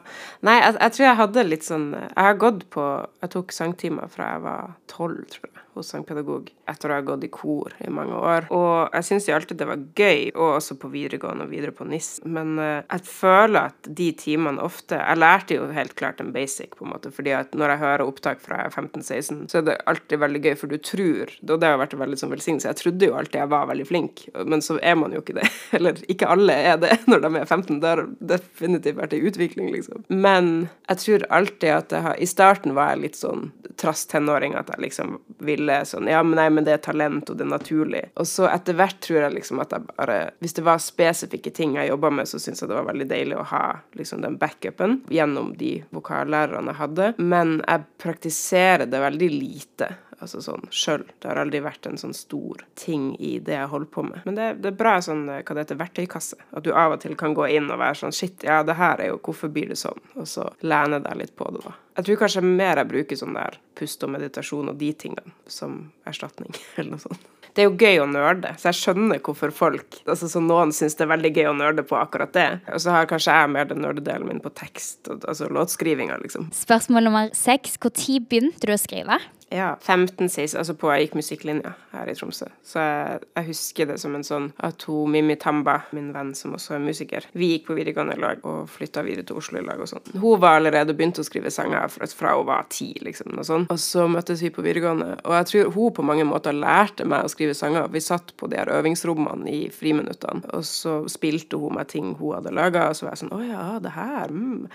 Nei, 0.46 0.60
jeg, 0.60 0.76
jeg, 0.78 0.96
tror 0.96 1.06
jeg 1.08 1.20
hadde 1.24 1.46
litt 1.48 1.66
sånn 1.66 1.88
Jeg 1.98 2.26
har 2.28 2.38
gått 2.38 2.68
på 2.70 2.84
Jeg 3.22 3.32
tok 3.34 3.54
sangtimer 3.54 4.12
fra 4.12 4.34
jeg 4.36 4.44
var 4.46 4.76
tolv, 4.90 5.24
tror 5.34 5.50
jeg 5.50 5.66
hos 5.74 5.90
sangpedagog 5.94 6.50
etter 6.70 6.92
å 6.92 6.98
ha 6.98 7.04
gått 7.06 7.26
i 7.26 7.32
kor 7.32 7.74
i 7.82 7.90
mange 7.92 8.16
år. 8.16 8.48
Og 8.54 8.94
jeg 8.96 9.08
syns 9.08 9.28
jo 9.28 9.36
alltid 9.36 9.60
det 9.60 9.68
var 9.68 9.84
gøy, 9.98 10.30
og 10.34 10.56
også 10.56 10.76
på 10.80 10.90
videregående 10.92 11.46
og 11.46 11.52
videre 11.52 11.74
på 11.76 11.86
NIS. 11.88 12.10
Men 12.24 12.56
uh, 12.60 12.80
jeg 12.84 13.06
føler 13.10 13.70
at 13.70 13.90
de 14.00 14.10
timene 14.16 14.62
ofte 14.64 14.98
Jeg 15.00 15.18
lærte 15.18 15.56
jo 15.56 15.68
helt 15.74 15.94
klart 15.98 16.20
en 16.22 16.32
basic, 16.34 16.74
på 16.78 16.86
en 16.86 16.92
måte, 16.94 17.12
fordi 17.14 17.34
at 17.36 17.54
når 17.56 17.74
jeg 17.74 17.82
hører 17.84 18.06
opptak 18.06 18.42
fra 18.42 18.62
15-16, 18.68 19.46
så 19.50 19.60
er 19.60 19.66
det 19.66 19.78
alltid 19.90 20.22
veldig 20.22 20.42
gøy, 20.44 20.54
for 20.60 20.70
du 20.72 20.78
tror 20.78 21.34
Og 21.46 21.54
det 21.60 21.70
har 21.70 21.80
vært 21.80 21.96
veldig 21.98 22.18
sånn 22.20 22.34
velsignelse. 22.34 22.70
Jeg 22.70 22.80
trodde 22.80 23.10
jo 23.10 23.16
alltid 23.18 23.40
jeg 23.40 23.52
var 23.52 23.68
veldig 23.70 23.86
flink, 23.88 24.24
men 24.46 24.62
så 24.64 24.76
er 24.82 24.98
man 24.98 25.14
jo 25.14 25.22
ikke 25.24 25.38
det. 25.40 25.48
Eller 25.76 26.00
ikke 26.12 26.28
alle 26.30 26.56
er 26.72 26.80
det 26.82 26.96
når 27.10 27.24
de 27.24 27.32
er 27.40 27.48
15. 27.48 27.80
Det 27.82 27.92
har 27.94 28.04
definitivt 28.34 29.00
vært 29.00 29.16
en 29.16 29.30
utvikling, 29.30 29.72
liksom. 29.74 30.04
Men 30.10 30.52
jeg 30.88 31.04
tror 31.04 31.26
alltid 31.40 31.70
at 31.76 31.94
jeg 31.94 32.06
har 32.06 32.20
I 32.20 32.28
starten 32.28 32.76
var 32.76 32.92
jeg 32.92 33.04
litt 33.04 33.18
sånn 33.18 33.50
trass 33.80 34.04
tenåring, 34.10 34.54
at 34.58 34.70
jeg 34.72 34.82
liksom 34.84 35.18
ville 35.46 35.80
sånn 35.88 36.08
Ja, 36.10 36.22
men 36.26 36.36
nei, 36.38 36.48
men 36.52 36.59
det 36.66 36.74
er 36.74 36.82
talent, 36.84 37.30
og 37.30 37.38
det 37.38 37.46
er 37.46 37.52
naturlig. 37.52 38.02
Og 38.20 38.28
så 38.28 38.48
etter 38.50 38.76
hvert 38.78 39.00
tror 39.04 39.24
jeg 39.24 39.36
liksom 39.38 39.62
at 39.62 39.72
jeg 39.74 39.86
bare 39.90 40.18
Hvis 40.40 40.56
det 40.56 40.64
var 40.66 40.82
spesifikke 40.82 41.52
ting 41.54 41.76
jeg 41.78 41.90
jobba 41.90 42.10
med, 42.14 42.28
så 42.28 42.40
syntes 42.40 42.62
jeg 42.62 42.70
det 42.70 42.78
var 42.78 42.88
veldig 42.90 43.08
deilig 43.10 43.38
å 43.38 43.48
ha 43.52 43.64
liksom 43.98 44.22
den 44.24 44.38
backupen 44.40 45.00
gjennom 45.10 45.54
de 45.60 45.78
vokallærerne 45.94 46.72
jeg 46.72 46.80
hadde. 46.82 47.10
Men 47.18 47.58
jeg 47.64 47.86
praktiserer 48.02 48.86
det 48.90 49.02
veldig 49.02 49.30
lite 49.34 49.90
altså 50.20 50.42
sånn 50.44 50.68
sjøl. 50.74 51.04
Det 51.18 51.30
har 51.30 51.40
aldri 51.40 51.62
vært 51.64 51.88
en 51.88 51.98
sånn 52.00 52.14
stor 52.16 52.64
ting 52.78 53.12
i 53.18 53.38
det 53.44 53.56
jeg 53.56 53.70
holder 53.72 53.90
på 53.94 54.04
med. 54.06 54.20
Men 54.28 54.38
det, 54.38 54.48
det 54.64 54.72
er 54.72 54.78
bra 54.80 54.96
sånn, 55.04 55.26
hva 55.30 55.56
det 55.56 55.64
heter, 55.64 55.80
verktøykasse. 55.80 56.38
At 56.56 56.66
du 56.66 56.72
av 56.74 56.96
og 56.96 57.02
til 57.02 57.16
kan 57.20 57.34
gå 57.36 57.48
inn 57.56 57.70
og 57.70 57.80
være 57.80 58.02
sånn 58.02 58.16
shit, 58.16 58.44
ja, 58.46 58.60
det 58.66 58.78
her 58.80 59.02
er 59.02 59.12
jo 59.12 59.20
hvorfor 59.20 59.52
blir 59.52 59.72
det 59.72 59.80
sånn? 59.80 60.00
Og 60.20 60.28
så 60.28 60.46
lene 60.60 61.02
deg 61.04 61.18
litt 61.20 61.36
på 61.38 61.48
det, 61.54 61.64
da. 61.66 61.74
Jeg 61.98 62.06
tror 62.06 62.22
kanskje 62.22 62.46
mer 62.46 62.80
jeg 62.80 62.92
bruker 62.92 63.18
sånn 63.18 63.36
der 63.36 63.58
pust 63.76 64.06
og 64.06 64.14
meditasjon 64.14 64.70
og 64.72 64.78
de 64.80 64.94
tingene 64.96 65.34
som 65.50 65.82
erstatning, 66.08 66.54
eller 66.76 66.96
noe 66.96 67.04
sånt. 67.08 67.28
Det 67.50 67.64
er 67.64 67.66
jo 67.66 67.78
gøy 67.82 67.98
å 67.98 68.06
nerde, 68.06 68.52
så 68.60 68.68
jeg 68.68 68.78
skjønner 68.78 69.18
hvorfor 69.26 69.50
folk 69.54 69.96
altså 70.04 70.28
så 70.30 70.38
Noen 70.44 70.70
syns 70.74 70.94
det 70.94 71.02
er 71.02 71.10
veldig 71.10 71.32
gøy 71.34 71.48
å 71.50 71.56
nerde 71.58 71.82
på 71.86 71.96
akkurat 71.98 72.30
det. 72.36 72.46
Og 72.70 72.78
så 72.84 72.94
har 72.94 73.08
kanskje 73.10 73.34
jeg 73.34 73.50
mer 73.50 73.66
den 73.66 73.82
nerdedelen 73.82 74.28
min 74.28 74.42
på 74.44 74.52
tekst, 74.54 75.10
altså 75.18 75.50
låtskrivinga, 75.50 76.20
liksom. 76.22 76.52
Spørsmål 76.54 77.08
nummer 77.08 77.34
seks. 77.36 77.74
Når 77.82 78.22
begynte 78.30 78.70
du 78.70 78.74
å 78.74 78.78
skrive? 78.78 79.18
Ja, 79.50 79.72
15-16, 79.82 80.54
altså 80.58 80.76
på 80.78 80.90
jeg 80.92 81.08
gikk 81.08 81.16
musikklinja 81.18 81.72
her 81.90 82.10
i 82.10 82.14
Tromsø. 82.14 82.46
Så 82.62 82.78
jeg, 82.78 83.24
jeg, 83.34 83.46
husker 83.48 83.88
det 83.90 83.96
som 83.98 84.14
en 84.14 84.22
sånn 84.26 84.46
at 84.62 84.84
hun 84.86 85.10
Mimmi 85.10 85.34
Tamba, 85.42 85.80
min 85.96 86.12
venn 86.14 86.30
som 86.38 86.54
også 86.54 86.76
er 86.76 86.84
musiker, 86.84 87.26
vi 87.34 87.48
gikk 87.56 87.66
på 87.66 87.76
videregående 87.78 88.14
lag 88.22 88.46
og 88.46 88.70
flytta 88.70 89.02
videre 89.06 89.26
til 89.26 89.40
Oslo 89.40 89.58
i 89.58 89.64
lag 89.66 89.82
og 89.82 89.90
sånn. 89.90 90.06
Hun 90.14 90.38
var 90.42 90.60
allerede 90.60 90.94
begynt 90.94 91.18
å 91.18 91.26
skrive 91.26 91.50
sanger 91.50 91.90
fra, 91.90 92.06
fra 92.14 92.36
hun 92.38 92.46
var 92.46 92.70
ti, 92.70 92.92
liksom, 93.02 93.34
og 93.34 93.48
sånn. 93.50 93.66
Og 93.74 93.82
så 93.82 94.06
møttes 94.12 94.46
vi 94.46 94.52
på 94.54 94.62
videregående, 94.62 95.16
og 95.24 95.36
jeg 95.40 95.50
tror 95.50 95.74
hun 95.74 95.98
på 95.98 96.06
mange 96.06 96.28
måter 96.30 96.54
lærte 96.54 97.08
meg 97.10 97.26
å 97.26 97.34
skrive 97.34 97.58
sanger. 97.58 97.90
Vi 97.90 98.06
satt 98.06 98.36
på 98.38 98.46
de 98.50 98.62
her 98.62 98.70
øvingsrommene 98.78 99.50
i 99.50 99.60
friminuttene, 99.74 100.46
og 100.54 100.66
så 100.68 101.00
spilte 101.10 101.58
hun 101.58 101.74
meg 101.80 101.90
ting 101.90 102.14
hun 102.22 102.36
hadde 102.38 102.54
laga, 102.54 102.86
og 102.90 102.98
så 102.98 103.08
var 103.08 103.16
jeg 103.16 103.24
sånn 103.24 103.34
Å 103.34 103.44
ja, 103.50 103.68
det 103.82 103.98
her, 103.98 104.30
mm. 104.30 104.68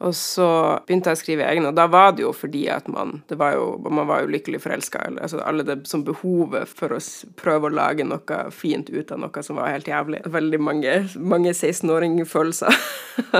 Og 0.00 0.14
så 0.16 0.48
begynte 0.86 1.12
jeg 1.12 1.18
å 1.18 1.20
skrive 1.20 1.44
egne, 1.44 1.70
og 1.70 1.76
da 1.76 1.84
var 1.92 2.14
det 2.16 2.24
jo 2.24 2.32
fordi 2.32 2.62
at 2.72 2.88
man 2.88 3.18
det 3.28 3.36
var 3.40 3.52
jo, 3.58 3.74
man 3.84 4.08
var 4.08 4.24
jo 4.24 4.32
lykkelig 4.32 4.62
forelska. 4.64 5.02
Altså 5.20 5.42
alle 5.44 5.66
det 5.66 5.82
som 5.90 6.04
behovet 6.06 6.70
for 6.72 6.96
å 6.96 7.00
prøve 7.40 7.68
å 7.68 7.76
lage 7.76 8.06
noe 8.08 8.40
fint 8.54 8.88
ut 8.88 9.12
av 9.12 9.20
noe 9.20 9.44
som 9.44 9.60
var 9.60 9.74
helt 9.74 9.90
jævlig. 9.90 10.22
Veldig 10.24 10.60
mange, 10.64 10.96
mange 11.20 11.52
16-åringfølelser. 11.52 12.80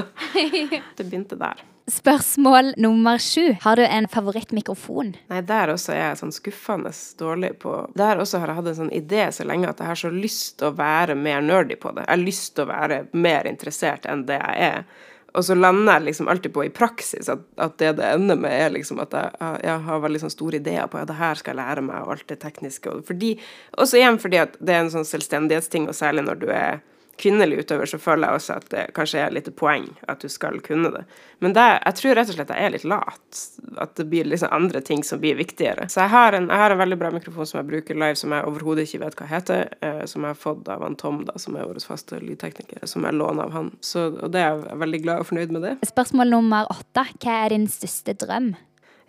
det 0.99 1.07
begynte 1.07 1.40
der. 1.40 1.64
Spørsmål 1.90 2.75
nummer 2.76 3.19
sju. 3.19 3.57
Har 3.64 3.81
du 3.81 3.87
en 3.87 4.07
favorittmikrofon? 4.09 5.14
Nei, 5.33 5.40
der 5.43 5.73
også 5.73 5.95
er 5.97 6.05
jeg 6.05 6.21
sånn 6.21 6.35
skuffende 6.35 6.93
dårlig 7.19 7.55
på 7.64 7.73
Der 7.99 8.21
også 8.21 8.38
har 8.38 8.52
jeg 8.52 8.61
hatt 8.61 8.69
en 8.71 8.79
sånn 8.85 8.93
idé 8.95 9.25
så 9.35 9.47
lenge 9.49 9.73
at 9.73 9.81
jeg 9.81 9.90
har 9.90 9.99
så 9.99 10.11
lyst 10.14 10.61
til 10.61 10.69
å 10.71 10.76
være 10.79 11.17
mer 11.19 11.43
nerdy 11.43 11.79
på 11.81 11.90
det. 11.97 12.05
Jeg 12.05 12.12
har 12.12 12.23
lyst 12.23 12.52
til 12.55 12.67
å 12.67 12.71
være 12.71 13.00
mer 13.17 13.49
interessert 13.50 14.07
enn 14.07 14.26
det 14.29 14.38
jeg 14.38 14.69
er. 14.69 15.09
Og 15.35 15.45
så 15.47 15.55
lander 15.55 15.99
jeg 15.99 16.09
liksom 16.09 16.29
alltid 16.33 16.53
på 16.55 16.65
i 16.67 16.73
praksis 16.75 17.29
at, 17.31 17.43
at 17.61 17.77
det 17.79 17.93
det 18.01 18.07
ender 18.17 18.39
med, 18.41 18.51
er 18.51 18.73
liksom 18.75 19.01
at 19.03 19.15
jeg, 19.15 19.61
jeg 19.65 19.85
har 19.87 20.03
veldig 20.03 20.23
sånn 20.25 20.35
store 20.35 20.59
ideer 20.59 20.89
på 20.91 20.99
at 20.99 21.11
det 21.11 21.19
her 21.21 21.39
skal 21.39 21.55
jeg 21.55 21.63
lære 21.63 21.85
meg, 21.87 22.03
og 22.03 22.17
alt 22.17 22.27
det 22.33 22.41
tekniske. 22.43 22.91
Og 22.91 23.05
fordi, 23.07 23.37
også 23.79 24.01
igjen 24.01 24.19
fordi 24.23 24.41
at 24.43 24.57
det 24.59 24.75
er 24.75 24.85
en 24.85 24.95
sånn 24.95 25.09
selvstendighetsting, 25.09 25.87
og 25.91 25.99
særlig 25.99 26.27
når 26.27 26.43
du 26.43 26.49
er 26.55 26.81
kvinnelig 27.17 27.59
utøver, 27.64 27.87
så 27.87 27.99
føler 27.99 28.29
jeg 28.29 28.40
også 28.40 28.55
at 28.57 28.69
det 28.73 28.85
kanskje 28.97 29.21
er 29.25 29.35
litt 29.35 29.49
poeng 29.59 29.87
at 30.09 30.23
du 30.23 30.29
skal 30.33 30.61
kunne 30.64 30.93
det. 30.95 31.02
Men 31.45 31.55
det, 31.57 31.67
jeg 31.85 31.99
tror 31.99 32.17
rett 32.17 32.33
og 32.33 32.37
slett 32.37 32.52
jeg 32.55 32.67
er 32.67 32.75
litt 32.75 32.87
lat. 32.88 33.43
At 33.81 33.95
det 33.99 34.07
blir 34.12 34.29
liksom 34.29 34.52
andre 34.55 34.81
ting 34.85 35.05
som 35.07 35.21
blir 35.21 35.37
viktigere. 35.38 35.88
Så 35.93 36.02
jeg 36.05 36.12
har, 36.14 36.37
en, 36.37 36.49
jeg 36.52 36.62
har 36.62 36.75
en 36.75 36.81
veldig 36.81 36.99
bra 37.00 37.12
mikrofon 37.14 37.49
som 37.49 37.61
jeg 37.61 37.69
bruker 37.71 38.00
live, 38.00 38.17
som 38.21 38.35
jeg 38.37 38.47
overhodet 38.49 38.87
ikke 38.88 39.02
vet 39.05 39.21
hva 39.21 39.29
heter, 39.31 39.75
eh, 39.85 40.02
som 40.11 40.25
jeg 40.25 40.35
har 40.35 40.40
fått 40.40 40.73
av 40.73 40.85
han 40.87 40.99
Tom, 41.00 41.23
da, 41.29 41.37
som 41.40 41.57
er 41.57 41.69
vår 41.69 41.83
faste 41.85 42.21
lydtekniker, 42.23 42.85
som 42.88 43.07
jeg 43.09 43.17
låner 43.17 43.49
av 43.49 43.55
han. 43.57 43.71
Så, 43.85 44.09
og 44.17 44.33
det 44.35 44.45
er 44.45 44.57
jeg 44.57 44.81
veldig 44.85 45.05
glad 45.05 45.23
og 45.25 45.31
fornøyd 45.31 45.55
med 45.57 45.69
det. 45.69 45.76
Spørsmål 45.93 46.35
nummer 46.37 46.73
åtte. 46.73 47.07
Hva 47.21 47.45
er 47.45 47.57
din 47.57 47.69
største 47.71 48.17
drøm? 48.21 48.55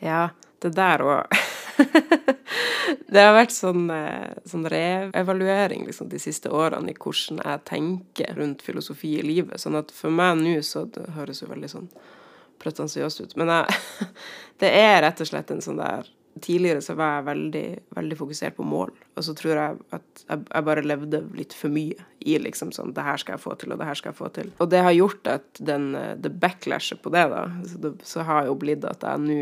Ja, 0.02 0.30
det 0.62 0.74
der 0.78 1.04
òg 1.06 1.42
det 3.12 3.24
har 3.24 3.36
vært 3.36 3.54
sånn, 3.56 3.90
eh, 3.94 4.34
sånn 4.50 4.68
revevaluering 4.70 5.86
liksom, 5.88 6.10
de 6.12 6.20
siste 6.22 6.52
årene 6.54 6.94
i 6.94 6.98
hvordan 6.98 7.42
jeg 7.42 7.66
tenker 7.70 8.34
rundt 8.38 8.64
filosofi 8.66 9.16
i 9.20 9.26
livet. 9.26 9.62
Sånn 9.62 9.80
at 9.80 9.94
for 9.96 10.14
meg 10.14 10.40
nå 10.42 10.58
så 10.66 10.86
det 10.94 11.08
høres 11.16 11.42
jo 11.44 11.50
veldig 11.52 11.72
sånn 11.72 11.92
pretensiøst 12.62 13.24
ut. 13.24 13.38
Men 13.40 13.54
jeg, 13.56 14.10
det 14.64 14.74
er 14.78 15.00
rett 15.06 15.24
og 15.24 15.32
slett 15.32 15.54
en 15.54 15.64
sånn 15.64 15.82
der 15.82 16.10
Tidligere 16.32 16.80
så 16.80 16.94
var 16.96 17.18
jeg 17.18 17.26
veldig, 17.28 17.64
veldig 17.92 18.16
fokusert 18.16 18.54
på 18.56 18.64
mål, 18.64 18.94
og 19.20 19.24
så 19.28 19.34
tror 19.36 19.52
jeg 19.52 19.80
at 19.98 20.22
jeg, 20.22 20.44
jeg 20.46 20.64
bare 20.64 20.84
levde 20.86 21.20
litt 21.36 21.52
for 21.52 21.74
mye 21.76 22.06
i 22.24 22.38
liksom 22.40 22.72
sånn 22.72 22.94
Det 22.96 23.04
her 23.04 23.20
skal 23.20 23.36
jeg 23.36 23.44
få 23.44 23.58
til, 23.60 23.74
og 23.74 23.82
det 23.82 23.88
her 23.90 24.00
skal 24.00 24.14
jeg 24.14 24.20
få 24.22 24.30
til. 24.38 24.54
Og 24.64 24.70
det 24.72 24.80
har 24.86 24.96
gjort 24.96 25.28
at 25.28 25.60
den, 25.60 25.90
eh, 26.00 26.14
det 26.16 26.32
backlashet 26.40 27.02
på 27.04 27.12
det, 27.12 27.26
da, 27.34 27.42
så, 27.68 27.82
det, 27.84 27.92
så 28.08 28.24
har 28.30 28.48
jo 28.48 28.56
blitt 28.64 28.88
at 28.88 29.04
jeg 29.04 29.26
nå 29.26 29.42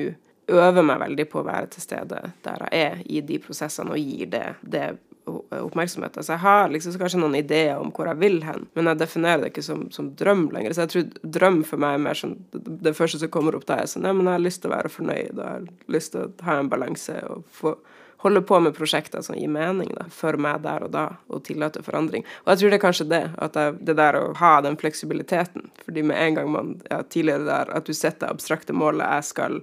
øver 0.50 0.86
meg 0.86 1.04
veldig 1.04 1.28
på 1.32 1.42
å 1.42 1.48
være 1.48 1.70
til 1.76 1.86
stede 1.86 2.24
der 2.46 2.66
jeg 2.66 2.88
er 2.88 3.06
i 3.06 3.22
de 3.26 3.40
prosessene, 3.44 3.96
og 3.96 4.02
gir 4.02 4.32
det, 4.34 4.46
det 4.62 4.88
oppmerksomhet. 5.30 6.18
Altså 6.18 6.34
jeg 6.34 6.44
har 6.44 6.72
liksom 6.74 6.96
kanskje 7.00 7.22
noen 7.22 7.38
ideer 7.40 7.78
om 7.78 7.92
hvor 7.94 8.10
jeg 8.10 8.20
vil 8.22 8.40
hen, 8.46 8.66
men 8.78 8.90
jeg 8.90 9.02
definerer 9.02 9.44
det 9.44 9.52
ikke 9.54 9.66
som, 9.66 9.86
som 9.94 10.12
drøm 10.20 10.48
lenger. 10.56 10.74
Så 10.74 10.86
jeg 10.86 10.94
tror 10.94 11.32
drøm 11.38 11.62
for 11.68 11.82
meg 11.82 11.98
er 11.98 12.04
mer 12.08 12.18
sånn 12.18 12.38
Det 12.52 12.96
første 12.98 13.22
som 13.22 13.32
kommer 13.34 13.58
opp 13.58 13.68
da, 13.70 13.82
er 13.82 13.92
sånn 13.92 14.08
Ja, 14.08 14.16
men 14.16 14.28
jeg 14.28 14.40
har 14.40 14.46
lyst 14.46 14.64
til 14.64 14.72
å 14.72 14.76
være 14.76 14.94
fornøyd, 14.94 15.32
og 15.38 15.44
jeg 15.44 15.50
har 15.54 15.96
lyst 15.96 16.14
til 16.16 16.26
å 16.26 16.48
ha 16.48 16.60
en 16.60 16.72
balanse 16.72 17.18
og 17.30 17.48
få 17.62 17.78
holde 18.20 18.42
på 18.44 18.58
med 18.60 18.76
prosjekter 18.76 19.22
som 19.24 19.38
gir 19.40 19.48
mening 19.48 19.94
da, 19.96 20.04
for 20.12 20.36
meg 20.42 20.60
der 20.66 20.84
og 20.84 20.92
da, 20.92 21.06
og 21.32 21.40
tillate 21.48 21.80
forandring. 21.86 22.26
Og 22.44 22.52
jeg 22.52 22.60
tror 22.60 22.74
det 22.74 22.78
er 22.80 22.84
kanskje 22.84 23.06
det, 23.08 23.22
at 23.40 23.56
jeg, 23.56 23.78
det 23.88 23.96
der 23.96 24.18
å 24.20 24.24
ha 24.42 24.50
den 24.66 24.76
fleksibiliteten. 24.80 25.70
Fordi 25.86 26.04
med 26.04 26.20
en 26.20 26.36
gang 26.36 26.50
man 26.52 26.74
ja, 26.90 27.00
tidligere 27.08 27.48
der, 27.48 27.72
at 27.80 27.88
du 27.88 27.96
setter 27.96 28.28
abstrakte 28.28 28.76
målet 28.76 29.08
jeg 29.08 29.30
skal 29.30 29.62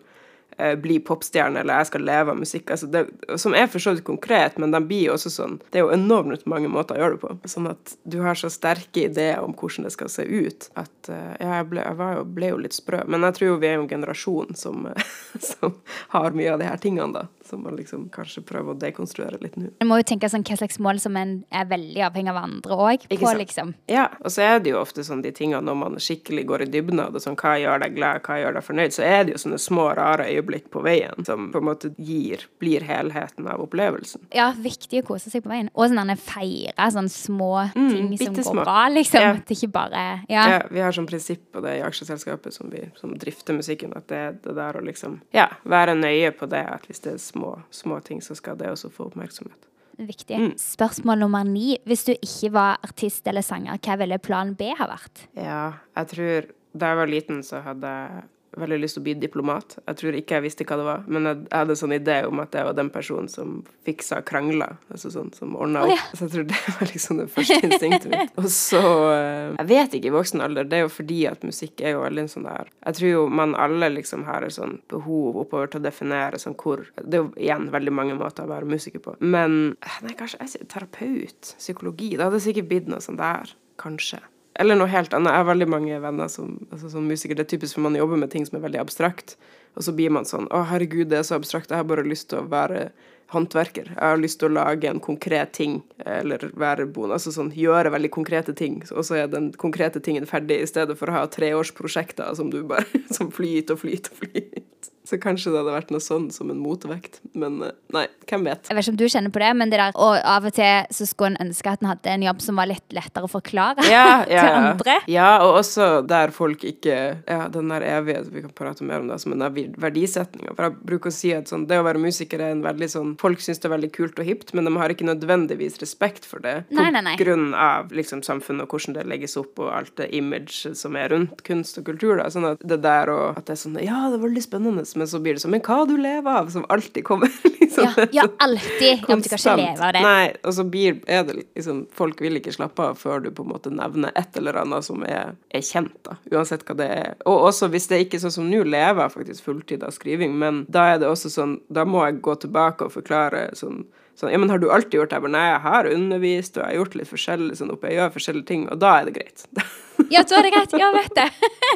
bli 0.81 0.97
popstjerne, 1.05 1.61
eller 1.61 1.83
jeg 1.83 1.89
skal 1.91 2.05
leve 2.09 2.33
av 2.33 2.39
musikk. 2.41 2.71
Altså 2.73 2.89
det, 2.89 3.03
som 3.37 3.55
er 3.57 3.67
for 3.69 3.83
så 3.83 3.93
vidt 3.93 4.07
konkret, 4.07 4.57
men 4.63 4.73
de 4.73 4.81
blir 4.81 5.11
jo 5.11 5.17
også 5.17 5.33
sånn 5.35 5.59
Det 5.71 5.81
er 5.81 5.85
jo 5.85 5.93
enormt 5.93 6.47
mange 6.49 6.71
måter 6.73 6.97
å 6.97 7.03
gjøre 7.03 7.17
det 7.17 7.23
på. 7.25 7.51
Sånn 7.53 7.69
at 7.69 7.97
du 8.09 8.19
har 8.25 8.39
så 8.41 8.49
sterke 8.53 9.05
ideer 9.05 9.45
om 9.45 9.53
hvordan 9.53 9.89
det 9.89 9.93
skal 9.93 10.11
se 10.13 10.25
ut, 10.25 10.71
at 10.81 11.11
uh, 11.13 11.35
ja, 11.37 11.59
jeg, 11.59 11.69
ble, 11.73 11.85
jeg 11.85 12.19
jo, 12.19 12.27
ble, 12.39 12.53
jo, 12.55 12.61
litt 12.65 12.77
sprø. 12.77 13.03
Men 13.05 13.27
jeg 13.29 13.39
tror 13.39 13.53
jo 13.53 13.61
vi 13.63 13.71
er 13.71 13.81
en 13.81 13.91
generasjon 13.91 14.57
som, 14.57 14.89
som 15.51 15.77
har 16.17 16.37
mye 16.37 16.55
av 16.55 16.63
de 16.63 16.71
her 16.71 16.81
tingene, 16.81 17.13
da. 17.21 17.27
Som 17.47 17.63
man 17.67 17.77
liksom 17.79 18.09
kanskje 18.15 18.43
prøver 18.47 18.75
å 18.75 18.79
dekonstruere 18.81 19.39
litt 19.43 19.57
nå. 19.59 19.71
En 19.83 19.91
må 19.91 20.01
jo 20.01 20.07
tenke 20.09 20.29
sånn 20.31 20.45
hva 20.47 20.57
slags 20.59 20.81
mål 20.83 21.01
som 21.03 21.17
en 21.19 21.37
er 21.55 21.69
veldig 21.71 22.03
avhengig 22.09 22.33
av 22.33 22.41
andre 22.43 22.79
òg. 22.87 23.07
Liksom. 23.11 23.75
Ja, 23.91 24.09
og 24.21 24.33
så 24.35 24.45
er 24.47 24.63
det 24.65 24.73
jo 24.73 24.81
ofte 24.81 25.05
sånn 25.07 25.23
de 25.25 25.33
tingene 25.35 25.63
når 25.67 25.79
man 25.79 25.99
skikkelig 26.03 26.47
går 26.49 26.67
i 26.67 26.69
dybden 26.73 27.03
av 27.03 27.15
det, 27.15 27.23
sånn 27.25 27.39
hva 27.39 27.55
gjør 27.61 27.83
deg 27.85 27.97
glad, 27.97 28.23
hva 28.27 28.39
gjør 28.41 28.59
deg 28.59 28.67
fornøyd, 28.67 28.97
så 28.97 29.05
er 29.07 29.27
det 29.27 29.37
jo 29.37 29.43
sånne 29.45 29.61
små, 29.63 29.87
rare 29.99 30.29
øyeblikk 30.31 30.69
på 30.75 30.83
veien 30.87 31.27
som 31.29 31.51
på 31.55 31.63
en 31.63 31.69
måte 31.69 31.93
gir, 31.97 32.47
blir 32.63 32.87
helheten 32.87 33.49
av 33.51 33.63
opplevelsen. 33.65 34.27
Ja, 34.37 34.51
viktig 34.53 35.05
å 35.05 35.09
kose 35.13 35.33
seg 35.33 35.45
på 35.47 35.53
veien. 35.53 35.71
Og 35.75 35.91
sånn 35.93 36.15
feire 36.21 36.91
sånne 36.97 37.13
små 37.13 37.53
mm, 37.75 38.17
ting 38.19 38.39
som 38.43 38.61
går 38.61 38.63
bra, 38.63 38.87
liksom. 38.93 39.23
Ja. 39.23 39.35
At 39.37 39.49
det 39.49 39.59
ikke 39.59 39.73
bare 39.75 40.05
ja. 40.31 40.47
ja. 40.51 40.61
Vi 40.71 40.83
har 40.83 40.95
sånn 40.95 41.09
prinsipp 41.09 41.49
på 41.55 41.63
det 41.65 41.79
i 41.79 41.85
aksjeselskapet 41.87 42.55
som, 42.55 42.71
vi, 42.73 42.87
som 42.99 43.15
drifter 43.19 43.57
musikken, 43.57 43.95
at 43.97 44.09
det 44.11 44.25
det 44.47 44.55
der 44.57 44.79
å 44.79 44.83
liksom 44.85 45.21
ja, 45.35 45.49
være 45.69 45.97
nøye 45.99 46.33
på 46.37 46.49
det, 46.51 46.63
at 46.71 46.87
hvis 46.89 47.03
det 47.05 47.15
er 47.15 47.23
små, 47.37 47.55
små 47.71 48.01
ting, 48.01 48.23
så 48.25 48.37
skal 48.39 48.59
det 48.59 48.71
også 48.73 48.91
få 48.93 49.11
oppmerksomhet. 49.11 49.69
Viktig. 49.97 50.37
Mm. 50.37 50.53
Spørsmål 50.61 51.23
nummer 51.25 51.45
ni. 51.45 51.79
Hvis 51.89 52.05
du 52.05 52.13
ikke 52.13 52.53
var 52.53 52.81
artist 52.85 53.29
eller 53.29 53.45
sanger, 53.45 53.79
hva 53.81 53.97
ville 54.03 54.19
plan 54.21 54.53
B 54.57 54.73
ha 54.77 54.89
vært? 54.91 55.27
Ja, 55.37 55.63
jeg 55.97 56.11
tror 56.13 56.51
da 56.77 56.91
jeg 56.93 57.01
var 57.01 57.09
liten, 57.09 57.41
så 57.47 57.63
hadde 57.65 57.93
jeg 57.93 58.27
veldig 58.61 58.79
lyst 58.81 58.97
til 58.97 59.03
å 59.03 59.07
bli 59.07 59.15
diplomat. 59.21 59.77
Jeg 59.85 59.99
tror 60.01 60.19
ikke 60.19 60.37
jeg 60.39 60.45
visste 60.47 60.67
hva 60.69 60.79
det 60.81 60.87
var, 60.87 61.05
men 61.11 61.29
jeg, 61.29 61.41
hadde 61.53 61.75
en 61.75 61.81
sånn 61.81 61.95
idé 61.97 62.17
om 62.29 62.43
at 62.43 62.57
jeg 62.57 62.69
var 62.69 62.77
den 62.79 62.91
personen 62.95 63.29
som 63.33 63.59
fiksa 63.87 64.21
krangler, 64.27 64.77
altså 64.93 65.13
sånn 65.15 65.33
som 65.37 65.57
ordna 65.59 65.85
opp. 65.87 65.93
Oh, 65.93 65.97
ja. 65.97 66.05
Så 66.13 66.27
jeg 66.27 66.35
tror 66.35 66.49
det 66.51 66.61
var 66.67 66.93
liksom 66.93 67.21
det 67.23 67.29
første 67.35 67.59
instinktet 67.69 68.09
mitt. 68.13 68.35
Og 68.41 68.49
så 68.53 68.83
eh, 69.13 69.55
Jeg 69.57 69.69
vet 69.71 69.97
ikke 69.99 70.11
i 70.11 70.15
voksen 70.17 70.45
alder, 70.45 70.69
det 70.69 70.81
er 70.81 70.87
jo 70.87 70.93
fordi 70.93 71.21
at 71.31 71.45
musikk 71.47 71.83
er 71.85 71.97
jo 71.97 72.05
veldig 72.05 72.25
en 72.25 72.33
sånn 72.33 72.47
der 72.49 72.71
Jeg 72.71 72.99
tror 72.99 73.11
jo 73.11 73.25
man 73.41 73.57
alle 73.59 73.91
liksom 73.95 74.27
har 74.29 74.47
et 74.47 74.57
sånn 74.57 74.79
behov 74.93 75.41
oppover 75.45 75.71
til 75.73 75.83
å 75.83 75.87
definere 75.87 76.41
sånn 76.43 76.57
hvor 76.59 76.85
Det 76.99 77.19
er 77.19 77.25
jo 77.25 77.31
igjen 77.37 77.69
veldig 77.75 77.95
mange 77.95 78.17
måter 78.19 78.47
å 78.47 78.53
være 78.53 78.69
musiker 78.69 79.03
på, 79.03 79.17
men 79.21 79.77
eh, 79.81 79.99
nei, 80.07 80.17
kanskje 80.19 80.41
jeg 80.43 80.53
sier 80.53 80.71
terapeut, 80.71 81.53
psykologi. 81.57 82.15
Det 82.17 82.27
hadde 82.27 82.43
sikkert 82.43 82.71
blitt 82.71 82.91
noe 82.91 83.03
sånn 83.05 83.19
der, 83.21 83.53
kanskje. 83.81 84.21
Eller 84.59 84.79
noe 84.79 84.89
helt 84.89 85.13
annet. 85.17 85.33
Jeg 85.33 85.43
har 85.43 85.51
veldig 85.51 85.69
mange 85.69 85.99
venner 86.01 86.31
som 86.33 86.57
altså 86.71 86.91
sånn 86.93 87.09
musikere. 87.11 87.41
Det 87.41 87.47
er 87.47 87.53
typisk 87.57 87.77
for 87.77 87.87
man 87.87 87.99
jobber 87.99 88.21
med 88.21 88.33
ting 88.33 88.47
som 88.49 88.59
er 88.59 88.65
veldig 88.65 88.81
abstrakt. 88.83 89.37
Og 89.77 89.85
så 89.85 89.93
blir 89.93 90.13
man 90.15 90.25
sånn 90.29 90.49
Å, 90.49 90.63
herregud, 90.71 91.11
det 91.11 91.21
er 91.21 91.29
så 91.29 91.37
abstrakt. 91.37 91.71
Jeg 91.73 91.83
har 91.83 91.89
bare 91.89 92.07
lyst 92.07 92.31
til 92.33 92.41
å 92.41 92.49
være 92.51 92.89
håndverker. 93.35 93.91
Jeg 93.91 94.01
har 94.01 94.21
lyst 94.21 94.39
til 94.41 94.51
å 94.51 94.57
lage 94.57 94.89
en 94.91 95.03
konkret 95.03 95.53
ting, 95.57 95.81
eller 96.07 96.47
være 96.55 96.87
bonde. 96.87 97.17
Altså 97.19 97.33
sånn 97.35 97.51
gjøre 97.57 97.93
veldig 97.95 98.13
konkrete 98.15 98.55
ting, 98.57 98.79
og 98.93 99.03
så 99.09 99.19
er 99.23 99.33
den 99.33 99.51
konkrete 99.59 100.01
tingen 100.01 100.29
ferdig, 100.31 100.61
i 100.63 100.71
stedet 100.71 100.97
for 100.99 101.11
å 101.11 101.19
ha 101.19 101.25
treårsprosjekter 101.31 102.37
som 102.39 102.53
du 102.55 102.63
bare 102.71 102.87
som 103.17 103.33
flyter 103.35 103.77
og 103.77 103.83
flyter 103.83 104.15
og 104.15 104.23
flyter. 104.23 104.93
Så 105.07 105.19
kanskje 105.23 105.53
det 105.53 105.61
hadde 105.63 105.75
vært 105.75 105.93
noe 105.95 106.03
sånn 106.03 106.29
som 106.35 106.51
en 106.51 106.59
motvekt. 106.61 107.21
Men 107.39 107.61
eh, 107.63 107.75
nei, 107.95 108.07
hvem 108.27 108.47
vet. 108.49 108.67
Jeg 108.69 108.79
vet 108.79 108.87
ikke 108.87 108.95
om 108.95 109.01
du 109.01 109.07
kjenner 109.07 109.35
på 109.35 109.43
det, 109.43 109.51
men 109.61 109.73
det 109.73 109.81
der 109.81 109.97
Og 110.03 110.17
av 110.19 110.49
og 110.49 110.57
til 110.57 110.91
så 110.99 111.07
skulle 111.09 111.35
en 111.35 111.49
ønske 111.49 111.71
at 111.71 111.83
en 111.83 111.91
hadde 111.93 112.13
en 112.13 112.27
jobb 112.27 112.43
som 112.45 112.61
var 112.61 112.71
litt 112.71 112.97
lettere 112.97 113.29
å 113.29 113.31
forklare 113.31 113.87
ja, 113.91 114.25
ja, 114.31 114.43
til 114.43 114.59
andre. 114.61 114.99
Ja, 115.11 115.31
og 115.45 115.61
også 115.63 115.89
der 116.07 116.35
folk 116.35 116.65
ikke 116.67 116.97
Ja, 117.27 117.47
den 117.53 117.71
der 117.73 117.85
evighet 117.87 118.31
Vi 118.33 118.43
kan 118.45 118.55
prate 118.57 118.87
mer 118.87 119.03
om 119.03 119.11
det 119.11 119.19
som 119.23 119.35
en 119.35 119.45
verdisetning. 119.81 120.51
For 120.53 120.69
jeg 120.69 120.79
bruker 120.91 121.13
å 121.13 121.17
si 121.17 121.33
at 121.37 121.51
sånn, 121.51 121.67
det 121.71 121.81
å 121.81 121.87
være 121.87 122.03
musiker 122.03 122.43
er 122.43 122.55
en 122.55 122.65
veldig 122.67 122.91
sånn 122.93 123.15
Folk 123.21 123.43
syns 123.45 123.63
det 123.63 123.71
er 123.71 123.77
veldig 123.77 123.93
kult 123.95 124.21
og 124.23 124.29
hipt, 124.29 124.53
men 124.57 124.67
de 124.67 124.75
har 124.77 124.93
ikke 124.93 125.07
nødvendigvis 125.07 125.81
respekt 125.83 126.27
for 126.29 126.43
det 126.45 126.57
på 126.69 126.79
nei, 126.79 126.91
nei, 126.95 127.03
nei. 127.05 127.15
grunn 127.21 127.53
av 127.55 127.93
liksom, 127.95 128.23
samfunnet 128.27 128.67
og 128.67 128.75
hvordan 128.75 128.97
det 128.97 129.07
legges 129.09 129.37
opp, 129.41 129.59
og 129.63 129.71
alt 129.73 129.95
det 130.01 130.09
image 130.17 130.73
som 130.79 130.97
er 130.99 131.11
rundt 131.13 131.43
kunst 131.47 131.79
og 131.81 131.87
kultur. 131.89 132.17
Da. 132.21 132.29
Sånn 132.33 132.49
at 132.51 132.63
det 132.67 132.81
der 132.85 133.13
og 133.13 133.39
at 133.39 133.47
det 133.49 133.57
er 133.57 133.61
sånn 133.63 133.79
Ja, 133.83 134.07
det 134.11 134.19
er 134.19 134.25
veldig 134.27 134.45
spennende 134.45 134.87
men 134.97 135.09
så 135.09 135.21
blir 135.21 135.37
det 135.37 135.43
sånn 135.43 135.53
Men 135.53 135.63
hva 135.67 135.83
du 135.89 135.95
lever 136.01 136.39
av? 136.41 136.49
Som 136.53 136.65
alltid 136.73 137.05
kommer. 137.05 137.33
liksom. 137.61 137.89
Ja, 137.97 138.07
ja 138.13 138.25
alltid. 138.43 138.89
Ja, 138.89 138.97
du 139.01 139.07
kan 139.07 139.25
ikke 139.25 139.57
leve 139.61 139.89
av 139.89 139.93
det. 139.97 140.03
Nei, 140.07 140.31
og 140.43 140.57
så 140.57 140.65
blir, 140.65 141.01
er 141.07 141.27
det 141.29 141.37
liksom 141.43 141.85
Folk 141.97 142.23
vil 142.25 142.41
ikke 142.41 142.55
slappe 142.55 142.91
av 142.91 143.01
før 143.01 143.27
du 143.27 143.31
på 143.35 143.45
en 143.45 143.53
måte 143.53 143.73
nevner 143.75 144.15
et 144.17 144.41
eller 144.41 144.61
annet 144.63 144.87
som 144.87 145.05
er, 145.07 145.37
er 145.55 145.67
kjent, 145.67 145.97
da. 146.07 146.17
Uansett 146.33 146.65
hva 146.67 146.79
det 146.79 146.89
er. 146.97 147.13
Og 147.29 147.51
også 147.51 147.71
hvis 147.73 147.91
det 147.91 147.99
er 147.99 148.07
ikke 148.07 148.23
sånn 148.23 148.35
som 148.39 148.49
nå, 148.49 148.63
lever 148.65 149.05
jeg 149.05 149.15
faktisk 149.19 149.51
fulltid 149.51 149.85
av 149.87 149.95
skriving, 149.97 150.37
men 150.41 150.65
da 150.73 150.89
er 150.95 151.03
det 151.03 151.11
også 151.11 151.33
sånn 151.33 151.59
Da 151.73 151.87
må 151.89 152.03
jeg 152.07 152.21
gå 152.25 152.35
tilbake 152.47 152.89
og 152.89 152.97
forklare 152.97 153.51
sånn 153.59 153.85
Sånn, 154.17 154.31
ja, 154.33 154.39
men 154.41 154.49
har 154.49 154.57
du 154.57 154.71
alltid 154.73 154.97
gjort 154.97 155.11
det? 155.13 155.19
Jeg 155.19 155.25
bare, 155.27 155.35
nei, 155.35 155.49
jeg 155.51 155.61
har 155.67 155.89
undervist, 155.91 156.55
og 156.57 156.63
jeg 156.63 156.71
har 156.71 156.79
gjort 156.79 156.95
litt 156.97 157.11
forskjellig 157.11 157.57
sånn 157.59 157.73
oppe, 157.75 157.91
jeg 157.91 157.99
gjør 157.99 158.15
forskjellige 158.15 158.49
ting, 158.49 158.63
og 158.73 158.79
da 158.81 158.95
er 158.97 159.11
det 159.11 159.13
greit. 159.19 159.45
ja, 160.13 160.23
da 160.23 160.39
er 160.39 160.47
det 160.47 160.53
greit. 160.55 160.77
Ja, 160.81 160.91
vet 160.95 161.15
det. 161.17 161.29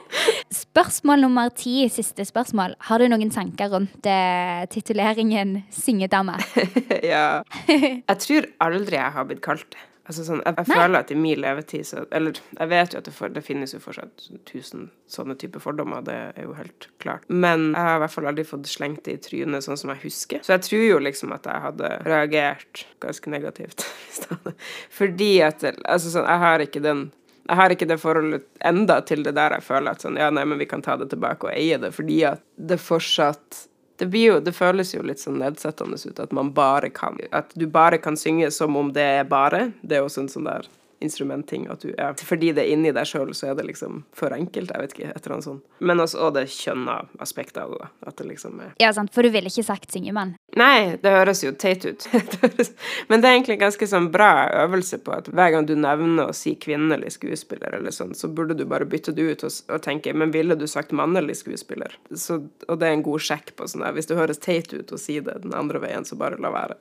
spørsmål 0.65 1.27
nummer 1.27 1.53
ti, 1.55 1.85
siste 1.93 2.27
spørsmål. 2.29 2.77
Har 2.89 3.03
du 3.03 3.09
noen 3.11 3.31
tanker 3.35 3.73
rundt 3.75 4.07
eh, 4.09 4.65
tituleringen 4.73 5.61
syngedame? 5.75 6.39
ja. 7.13 7.43
Jeg 7.69 8.19
tror 8.25 8.51
aldri 8.67 9.01
jeg 9.01 9.17
har 9.17 9.31
blitt 9.31 9.45
kalt 9.45 9.69
det. 9.71 9.87
Altså 10.11 10.25
sånn, 10.27 10.41
jeg, 10.43 10.57
jeg 10.59 10.67
føler 10.67 10.97
at 11.05 11.11
i 11.13 11.17
min 11.19 11.39
levetid 11.39 11.87
så 11.87 12.01
Eller 12.17 12.39
jeg 12.57 12.71
vet 12.73 12.95
jo 12.95 12.99
at 12.99 13.07
det, 13.07 13.13
for, 13.15 13.31
det 13.31 13.45
finnes 13.47 13.75
jo 13.77 13.79
fortsatt 13.83 14.25
tusen 14.49 14.89
sånne 15.11 15.37
typer 15.39 15.63
fordommer, 15.63 16.03
det 16.03 16.17
er 16.35 16.49
jo 16.49 16.57
helt 16.57 16.89
klart. 17.03 17.29
Men 17.31 17.69
jeg 17.77 17.87
har 17.87 17.99
i 17.99 18.03
hvert 18.03 18.15
fall 18.17 18.27
aldri 18.31 18.47
fått 18.49 18.67
slengt 18.71 19.05
det 19.07 19.15
i 19.15 19.21
trynet 19.23 19.67
sånn 19.67 19.79
som 19.79 19.93
jeg 19.95 20.03
husker. 20.09 20.43
Så 20.43 20.57
jeg 20.57 20.65
tror 20.67 20.83
jo 20.83 20.99
liksom 21.07 21.35
at 21.37 21.47
jeg 21.47 21.65
hadde 21.67 21.93
reagert 22.09 22.85
ganske 23.05 23.31
negativt. 23.31 23.87
Fordi 24.99 25.33
at 25.47 25.63
Altså 25.71 26.11
sånn, 26.11 26.27
jeg 26.27 26.43
har 26.43 26.65
ikke 26.65 26.83
den 26.83 27.07
jeg 27.51 27.59
har 27.59 27.73
ikke 27.75 27.89
det 27.91 27.99
forholdet 27.99 28.45
enda 28.63 29.01
til 29.03 29.25
det 29.27 29.35
der 29.35 29.57
jeg 29.57 29.67
føler 29.67 29.97
at 29.97 30.05
sånn, 30.05 30.19
ja, 30.21 30.29
nei, 30.31 30.45
men 30.47 30.61
vi 30.61 30.69
kan 30.71 30.85
ta 30.87 30.95
det 31.01 31.09
tilbake 31.11 31.49
og 31.49 31.55
eie 31.57 31.81
det, 31.83 31.91
fordi 31.97 32.21
at 32.29 32.45
det 32.55 32.79
fortsatt 32.79 33.65
det, 34.01 34.07
jo, 34.17 34.39
det, 34.41 34.55
føles 34.57 34.95
jo 34.95 35.03
litt 35.05 35.21
sånn 35.21 35.41
nedsettende 35.43 35.99
ut 36.01 36.21
at 36.23 36.31
man 36.33 36.55
bare 36.57 36.89
kan 36.95 37.19
At 37.37 37.51
du 37.59 37.67
bare 37.69 37.99
kan 38.01 38.17
synge 38.17 38.49
som 38.55 38.79
om 38.81 38.95
det 38.97 39.05
er 39.19 39.27
bare. 39.29 39.73
Det 39.83 39.99
er 39.99 40.07
også 40.07 40.23
en 40.23 40.31
sånn 40.33 40.47
der 40.49 40.69
instrumentting. 41.01 41.67
At 41.73 41.81
du, 41.81 41.95
ja, 41.99 42.13
fordi 42.15 42.53
det 42.57 42.65
er 42.65 42.75
inni 42.75 42.93
deg 42.95 43.09
sjøl, 43.09 43.33
så 43.37 43.51
er 43.51 43.59
det 43.59 43.67
liksom 43.69 44.05
for 44.17 44.35
enkelt. 44.37 44.73
Jeg 44.75 44.85
vet 44.85 44.95
ikke, 44.97 45.11
et 45.11 45.25
eller 45.25 45.37
annet 45.37 45.49
sånt. 45.49 45.65
Men 45.79 46.03
også 46.05 46.21
og 46.21 46.35
det 46.37 46.47
kjønna 46.53 46.97
aspektet 47.25 47.63
av 47.65 47.75
det. 47.75 47.89
at 48.07 48.17
det 48.21 48.29
liksom 48.29 48.61
er... 48.61 48.75
Ja, 48.83 48.93
sant, 48.97 49.13
for 49.15 49.27
du 49.27 49.33
ville 49.33 49.51
ikke 49.51 49.65
sagt 49.67 49.93
syngemann? 49.93 50.35
Nei, 50.61 50.97
det 51.03 51.13
høres 51.15 51.43
jo 51.45 51.53
teit 51.53 51.87
ut. 51.87 52.07
Men 53.09 53.23
det 53.23 53.31
er 53.31 53.37
egentlig 53.37 53.57
en 53.59 53.65
ganske 53.67 53.91
sånn 53.91 54.11
bra 54.13 54.31
øvelse 54.65 55.01
på 55.05 55.15
at 55.17 55.31
hver 55.33 55.55
gang 55.55 55.69
du 55.69 55.77
nevner 55.79 56.31
å 56.31 56.37
si 56.37 56.55
kvinnelig 56.61 57.15
skuespiller, 57.17 57.79
eller 57.81 57.95
sånn, 57.95 58.15
så 58.19 58.29
burde 58.29 58.59
du 58.59 58.67
bare 58.69 58.89
bytte 58.89 59.15
det 59.17 59.29
ut 59.31 59.47
og, 59.49 59.61
og 59.71 59.85
tenke 59.85 60.13
men 60.15 60.35
ville 60.35 60.57
du 60.59 60.67
sagt 60.71 60.93
mannlig 60.97 61.39
skuespiller? 61.41 61.95
Så, 62.15 62.43
og 62.69 62.81
det 62.81 62.89
er 62.89 62.99
en 62.99 63.07
god 63.07 63.25
sjekk 63.25 63.55
på 63.57 63.71
sånn 63.71 63.87
der. 63.87 63.95
Hvis 63.97 64.11
det 64.11 64.19
høres 64.19 64.43
teit 64.43 64.75
ut 64.75 64.93
å 64.93 65.01
si 65.01 65.21
det 65.25 65.41
den 65.45 65.57
andre 65.57 65.83
veien, 65.83 66.05
så 66.05 66.19
bare 66.21 66.41
la 66.41 66.53
være. 66.55 66.79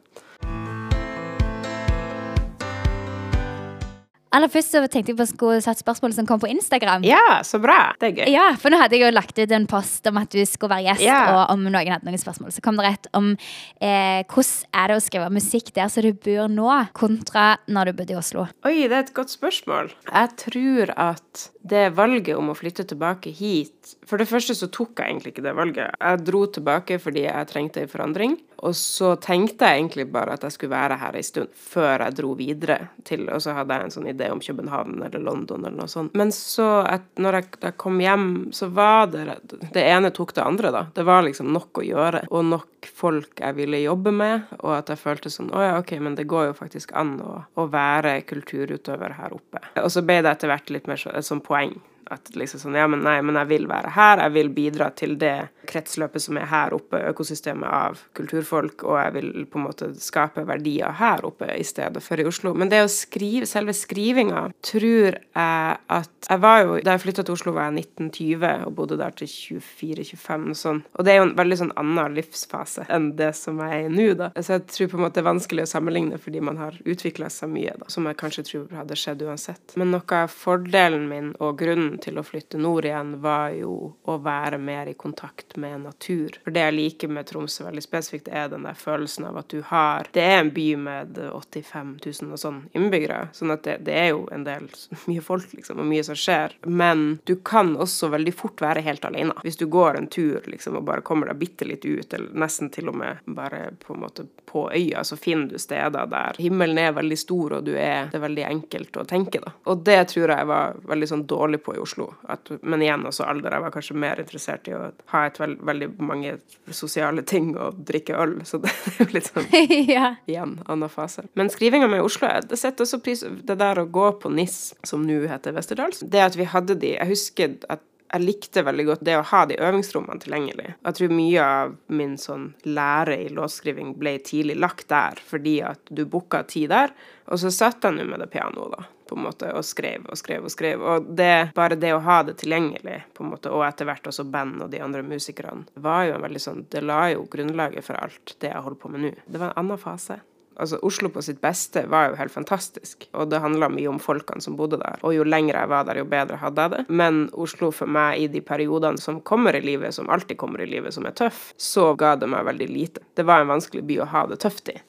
Aller 4.35 4.51
først 4.51 4.75
så 4.75 4.81
tenkte 4.85 5.09
jeg 5.09 5.17
på 5.17 5.25
å 5.25 5.29
skulle 5.29 5.61
satt 5.65 5.79
spørsmål 5.81 6.13
som 6.13 6.27
kom 6.29 6.41
på 6.41 6.49
Instagram. 6.51 7.05
Ja, 7.07 7.39
så 7.45 7.57
bra. 7.61 7.95
Det 7.97 8.11
er 8.11 8.19
gøy. 8.19 8.27
Ja, 8.35 8.45
For 8.61 8.69
nå 8.69 8.77
hadde 8.77 8.97
jeg 8.97 9.07
jo 9.07 9.13
lagt 9.15 9.39
ut 9.39 9.55
en 9.57 9.65
post 9.69 10.05
om 10.09 10.19
at 10.21 10.29
du 10.29 10.41
skulle 10.45 10.75
være 10.75 10.85
gjest, 10.91 11.05
ja. 11.07 11.19
og 11.33 11.55
om 11.55 11.65
noen 11.65 11.93
hadde 11.95 12.05
noen 12.05 12.21
spørsmål. 12.21 12.53
Så 12.53 12.61
kom 12.65 12.77
det 12.77 12.85
rett 12.85 13.09
om 13.17 13.31
eh, 13.33 14.21
hvordan 14.29 14.81
er 14.83 14.91
det 14.91 14.99
å 14.99 15.03
skrive 15.03 15.31
musikk 15.33 15.73
der 15.73 15.89
som 15.89 16.05
du 16.05 16.11
bor 16.13 16.51
nå, 16.51 16.69
kontra 16.97 17.47
når 17.65 17.89
du 17.89 17.97
bodde 18.01 18.13
i 18.13 18.19
Oslo? 18.19 18.45
Oi, 18.69 18.75
det 18.85 18.93
er 18.93 19.07
et 19.07 19.15
godt 19.17 19.33
spørsmål. 19.33 19.93
Jeg 20.05 20.35
tror 20.45 20.93
at 20.93 21.49
det 21.69 21.89
valget 21.97 22.37
om 22.39 22.51
å 22.53 22.55
flytte 22.57 22.85
tilbake 22.87 23.33
hit 23.35 23.91
For 24.07 24.21
det 24.21 24.29
første 24.29 24.55
så 24.55 24.69
tok 24.71 25.01
jeg 25.01 25.11
egentlig 25.11 25.33
ikke 25.33 25.43
det 25.43 25.55
valget. 25.57 25.97
Jeg 25.99 26.21
dro 26.25 26.45
tilbake 26.47 26.99
fordi 27.01 27.25
jeg 27.25 27.49
trengte 27.49 27.83
en 27.83 27.91
forandring. 27.91 28.37
Og 28.63 28.75
så 28.75 29.13
tenkte 29.21 29.67
jeg 29.67 29.79
egentlig 29.79 30.05
bare 30.11 30.35
at 30.35 30.43
jeg 30.45 30.55
skulle 30.55 30.75
være 30.75 30.97
her 30.99 31.15
en 31.15 31.25
stund 31.25 31.53
før 31.55 32.05
jeg 32.05 32.17
dro 32.17 32.33
videre 32.39 32.79
til 33.07 33.27
Og 33.31 33.41
så 33.43 33.55
hadde 33.55 33.75
jeg 33.75 33.87
en 33.87 33.95
sånn 33.95 34.09
idé 34.11 34.18
om 34.27 34.41
København 34.43 34.99
eller 35.05 35.23
London 35.23 35.65
eller 35.65 35.77
noe 35.77 35.91
sånt. 35.91 36.13
Men 36.17 36.33
så, 36.35 36.67
at 36.83 37.07
når 37.21 37.39
jeg, 37.39 37.49
jeg, 37.63 37.77
kom 37.81 37.99
hjem, 38.03 38.27
så 38.55 38.69
var 38.73 39.07
det 39.13 39.39
Det 39.73 39.83
ene 39.83 40.11
tok 40.15 40.33
det 40.35 40.43
andre, 40.43 40.71
da. 40.75 40.85
Det 40.95 41.05
var 41.07 41.23
liksom 41.25 41.51
nok 41.55 41.81
å 41.81 41.85
gjøre, 41.85 42.25
og 42.29 42.45
nok 42.49 42.89
folk 42.95 43.41
jeg 43.43 43.57
ville 43.57 43.81
jobbe 43.83 44.13
med, 44.15 44.49
og 44.61 44.73
at 44.77 44.91
jeg 44.91 45.01
følte 45.01 45.31
sånn 45.33 45.51
Å 45.55 45.63
ja, 45.63 45.77
OK, 45.79 45.95
men 46.03 46.15
det 46.19 46.27
går 46.31 46.49
jo 46.49 46.57
faktisk 46.57 46.93
an 46.97 47.17
å, 47.23 47.43
å 47.59 47.67
være 47.71 48.19
kulturutøver 48.29 49.17
her 49.19 49.35
oppe. 49.35 49.63
Og 49.83 49.91
så 49.93 50.03
ble 50.05 50.21
det 50.23 50.33
etter 50.33 50.51
hvert 50.51 50.73
litt 50.73 50.89
mer 50.89 50.99
som 50.99 51.39
et 51.39 51.47
poeng 51.47 51.75
at 52.13 52.33
liksom 52.37 52.61
sånn 52.63 52.77
Ja, 52.79 52.87
men 52.89 53.03
nei, 53.05 53.19
men 53.25 53.37
jeg 53.41 53.49
vil 53.49 53.67
være 53.69 53.93
her. 53.95 54.23
Jeg 54.25 54.35
vil 54.37 54.51
bidra 54.55 54.89
til 54.95 55.15
det 55.19 55.49
kretsløpet 55.69 56.23
som 56.23 56.37
er 56.39 56.47
her 56.49 56.73
oppe, 56.73 57.01
økosystemet 57.11 57.69
av 57.69 57.99
kulturfolk, 58.17 58.83
og 58.87 58.97
jeg 58.97 59.15
vil 59.17 59.29
på 59.49 59.59
en 59.59 59.67
måte 59.67 59.89
skape 60.01 60.45
verdier 60.49 60.95
her 60.97 61.23
oppe 61.27 61.49
i 61.53 61.65
stedet 61.67 62.01
for 62.03 62.19
i 62.21 62.25
Oslo. 62.25 62.55
Men 62.57 62.71
det 62.71 62.81
å 62.85 62.89
skrive, 62.91 63.47
selve 63.49 63.75
skrivinga, 63.77 64.47
tror 64.65 65.19
jeg 65.19 65.77
at 65.99 66.15
Jeg 66.29 66.41
var 66.43 66.59
jo 66.61 66.75
Da 66.83 66.93
jeg 66.93 67.01
flytta 67.01 67.23
til 67.25 67.33
Oslo, 67.33 67.53
var 67.55 67.69
jeg 67.69 67.85
1920 67.85 68.65
og 68.67 68.73
bodde 68.77 68.97
der 68.99 69.13
til 69.17 69.29
24-25 69.29 70.49
og 70.51 70.57
sånn. 70.57 70.81
Og 70.97 71.05
det 71.05 71.13
er 71.13 71.19
jo 71.19 71.27
en 71.27 71.35
veldig 71.37 71.57
sånn 71.61 71.73
annen 71.79 72.17
livsfase 72.17 72.85
enn 72.89 73.11
det 73.17 73.31
som 73.37 73.59
jeg 73.63 73.77
er 73.77 73.87
i 73.87 73.93
nå, 73.93 74.07
da. 74.19 74.29
Så 74.37 74.57
jeg 74.57 74.65
tror 74.73 74.91
på 74.91 74.99
en 74.99 75.05
måte 75.05 75.19
det 75.19 75.23
er 75.23 75.29
vanskelig 75.29 75.65
å 75.65 75.71
sammenligne 75.71 76.19
fordi 76.21 76.41
man 76.43 76.59
har 76.61 76.77
utvikla 76.85 77.29
seg 77.33 77.51
mye, 77.51 77.73
da, 77.79 77.89
som 77.91 78.07
jeg 78.07 78.19
kanskje 78.19 78.45
tror 78.47 78.67
hadde 78.77 78.97
skjedd 78.99 79.23
uansett. 79.27 79.75
Men 79.79 79.91
noe 79.95 80.21
av 80.21 80.31
fordelen 80.33 81.07
min 81.09 81.33
og 81.39 81.57
grunnen 81.59 81.98
til 82.03 82.19
å 82.19 82.25
flytte 82.25 82.59
nord 82.61 82.87
igjen, 82.87 83.15
var 83.23 83.53
jo 83.57 83.93
å 84.09 84.17
være 84.23 84.59
mer 84.61 84.89
i 84.91 84.95
kontakt 84.99 85.57
med 85.57 85.85
natur. 85.85 86.39
For 86.43 86.55
det 86.55 86.65
jeg 86.67 86.77
liker 86.77 87.13
med 87.13 87.29
Tromsø 87.29 87.65
veldig 87.67 87.83
spesifikt, 87.83 88.29
er 88.31 88.49
den 88.51 88.67
der 88.67 88.77
følelsen 88.77 89.27
av 89.29 89.39
at 89.41 89.49
du 89.53 89.61
har 89.65 90.07
Det 90.13 90.23
er 90.23 90.39
en 90.39 90.51
by 90.53 90.67
med 90.79 91.19
85 91.33 91.91
000 92.05 92.33
og 92.33 92.41
sånn 92.41 92.59
innbyggere, 92.77 93.29
sånn 93.35 93.53
at 93.53 93.63
det, 93.67 93.77
det 93.87 93.95
er 93.99 94.09
jo 94.13 94.25
en 94.33 94.45
del 94.47 94.67
mye 95.09 95.23
folk, 95.23 95.53
liksom, 95.53 95.81
og 95.81 95.89
mye 95.89 96.05
som 96.05 96.17
skjer. 96.17 96.55
Men 96.65 97.19
du 97.29 97.35
kan 97.45 97.75
også 97.77 98.11
veldig 98.13 98.33
fort 98.35 98.61
være 98.63 98.83
helt 98.85 99.05
alene. 99.05 99.35
Hvis 99.43 99.59
du 99.59 99.67
går 99.71 99.99
en 99.99 100.09
tur 100.11 100.45
liksom, 100.49 100.79
og 100.79 100.87
bare 100.89 101.05
kommer 101.05 101.31
deg 101.31 101.41
bitte 101.41 101.67
litt 101.67 101.85
ut, 101.85 102.13
eller 102.13 102.33
nesten 102.45 102.71
til 102.73 102.91
og 102.91 102.99
med 103.01 103.23
bare 103.25 103.69
på 103.83 103.95
en 103.95 104.03
måte 104.03 104.25
på 104.49 104.65
øya, 104.73 105.03
så 105.03 105.17
finner 105.17 105.51
du 105.51 105.59
steder 105.61 106.09
der 106.09 106.39
himmelen 106.41 106.77
er 106.81 106.95
veldig 106.97 107.17
stor, 107.17 107.59
og 107.59 107.67
du 107.67 107.73
er, 107.75 108.09
det 108.09 108.17
er 108.17 108.25
veldig 108.25 108.45
enkelt 108.47 108.97
å 108.97 109.05
tenke, 109.09 109.41
da. 109.43 109.53
Og 109.69 109.83
det 109.85 109.99
tror 110.13 110.33
jeg 110.33 110.49
var 110.49 110.79
veldig 110.89 111.09
sånn 111.11 111.25
dårlig 111.29 111.61
på 111.65 111.75
i 111.75 111.81
Oslo. 111.81 111.88
At, 112.29 112.51
men 112.61 112.83
igjen 112.83 113.05
også 113.09 113.25
alder. 113.29 113.55
Jeg 113.55 113.65
var 113.65 113.73
kanskje 113.73 113.97
mer 113.99 114.21
interessert 114.21 114.69
i 114.69 114.75
å 114.77 114.89
ha 115.13 115.23
et 115.27 115.39
veld, 115.41 115.59
veldig 115.65 115.89
mange 116.03 116.37
sosiale 116.75 117.23
ting 117.27 117.51
og 117.57 117.81
drikke 117.89 118.17
øl, 118.19 118.37
så 118.47 118.61
det 118.63 118.71
er 118.73 118.99
jo 119.01 119.09
litt 119.15 119.29
sånn 119.31 119.49
ja. 119.95 120.13
igjen 120.29 120.57
annen 120.65 120.91
fase. 120.91 121.25
Men 121.39 121.51
skrivinga 121.53 121.89
med 121.91 122.03
Oslo 122.05 122.29
Jeg 122.29 122.59
setter 122.59 122.85
også 122.85 123.01
pris 123.03 123.23
det 123.23 123.59
der 123.59 123.81
å 123.81 123.87
gå 123.89 124.09
på 124.21 124.31
NIS, 124.33 124.59
som 124.87 125.05
nå 125.07 125.21
heter 125.29 125.55
Westerdals. 125.55 126.03
Det 126.05 126.23
at 126.23 126.37
vi 126.39 126.49
hadde 126.49 126.77
de 126.79 126.95
Jeg 126.97 127.09
husker 127.09 127.55
at 127.69 127.85
jeg 128.09 128.25
likte 128.25 128.63
veldig 128.65 128.85
godt 128.87 129.03
det 129.05 129.15
å 129.19 129.25
ha 129.31 129.43
de 129.45 129.57
øvingsrommene 129.61 130.21
tilgjengelig. 130.23 130.71
Jeg 130.81 130.97
tror 130.97 131.11
mye 131.13 131.43
av 131.45 131.75
min 131.93 132.15
sånn 132.17 132.47
lære 132.65 133.19
i 133.21 133.27
låtskriving 133.33 133.93
ble 134.01 134.15
tidlig 134.25 134.57
lagt 134.57 134.87
der, 134.89 135.21
fordi 135.29 135.59
at 135.65 135.93
du 135.93 136.07
booka 136.09 136.41
tid 136.49 136.71
der, 136.73 136.95
og 137.29 137.41
så 137.41 137.53
satt 137.53 137.85
jeg 137.85 137.99
nå 137.99 138.07
med 138.09 138.23
det 138.23 138.31
pianoet, 138.33 138.79
da 138.79 138.87
på 139.09 139.17
en 139.17 139.25
måte, 139.25 139.51
og 139.55 139.65
skrev 139.65 140.05
og 140.09 140.19
skrev 140.19 140.45
og 140.45 140.53
skrev. 140.53 140.85
Og 140.85 141.11
det, 141.17 141.51
bare 141.57 141.79
det 141.79 141.93
å 141.95 142.03
ha 142.05 142.21
det 142.27 142.37
tilgjengelig, 142.41 143.01
på 143.17 143.25
en 143.25 143.33
måte, 143.33 143.51
og 143.53 143.65
etter 143.67 143.89
hvert 143.89 144.09
også 144.11 144.27
band 144.29 144.63
og 144.65 144.71
de 144.73 144.83
andre 144.85 145.03
musikerne, 145.05 145.65
var 145.81 146.07
jo 146.07 146.17
en 146.17 146.25
veldig 146.25 146.43
sånn 146.43 146.65
Det 146.69 146.81
la 146.83 147.05
jo 147.13 147.25
grunnlaget 147.31 147.85
for 147.85 147.97
alt 147.99 148.35
det 148.43 148.51
jeg 148.51 148.65
holder 148.65 148.81
på 148.81 148.91
med 148.93 149.05
nå. 149.05 149.13
Det 149.25 149.41
var 149.41 149.53
en 149.53 149.63
annen 149.63 149.81
fase. 149.81 150.19
Altså, 150.59 150.79
Oslo 150.83 151.07
på 151.09 151.21
sitt 151.23 151.39
beste 151.41 151.85
var 151.87 152.09
jo 152.09 152.17
helt 152.19 152.33
fantastisk, 152.33 153.07
og 153.15 153.29
det 153.31 153.39
handla 153.39 153.69
mye 153.71 153.87
om 153.87 153.99
folkene 154.03 154.43
som 154.43 154.57
bodde 154.59 154.81
der. 154.81 154.99
Og 155.07 155.15
jo 155.15 155.23
lenger 155.23 155.55
jeg 155.55 155.71
var 155.71 155.85
der, 155.87 156.01
jo 156.01 156.09
bedre 156.11 156.39
hadde 156.41 156.65
jeg 156.65 156.73
det. 156.75 156.81
Men 157.01 157.21
Oslo 157.31 157.71
for 157.75 157.87
meg, 157.87 158.19
i 158.19 158.27
de 158.31 158.43
periodene 158.43 158.99
som 158.99 159.21
kommer 159.23 159.55
i 159.55 159.63
livet, 159.63 159.95
som 159.95 160.11
alltid 160.11 160.39
kommer 160.41 160.65
i 160.65 160.67
livet, 160.69 160.95
som 160.95 161.07
er 161.07 161.15
tøff, 161.15 161.53
så 161.55 161.93
ga 161.99 162.17
det 162.19 162.27
meg 162.31 162.47
veldig 162.51 162.69
lite. 162.73 163.07
Det 163.15 163.27
var 163.27 163.45
en 163.45 163.55
vanskelig 163.55 163.87
by 163.87 164.03
å 164.03 164.11
ha 164.11 164.27
det 164.33 164.43
tøft 164.43 164.75
i. 164.75 164.81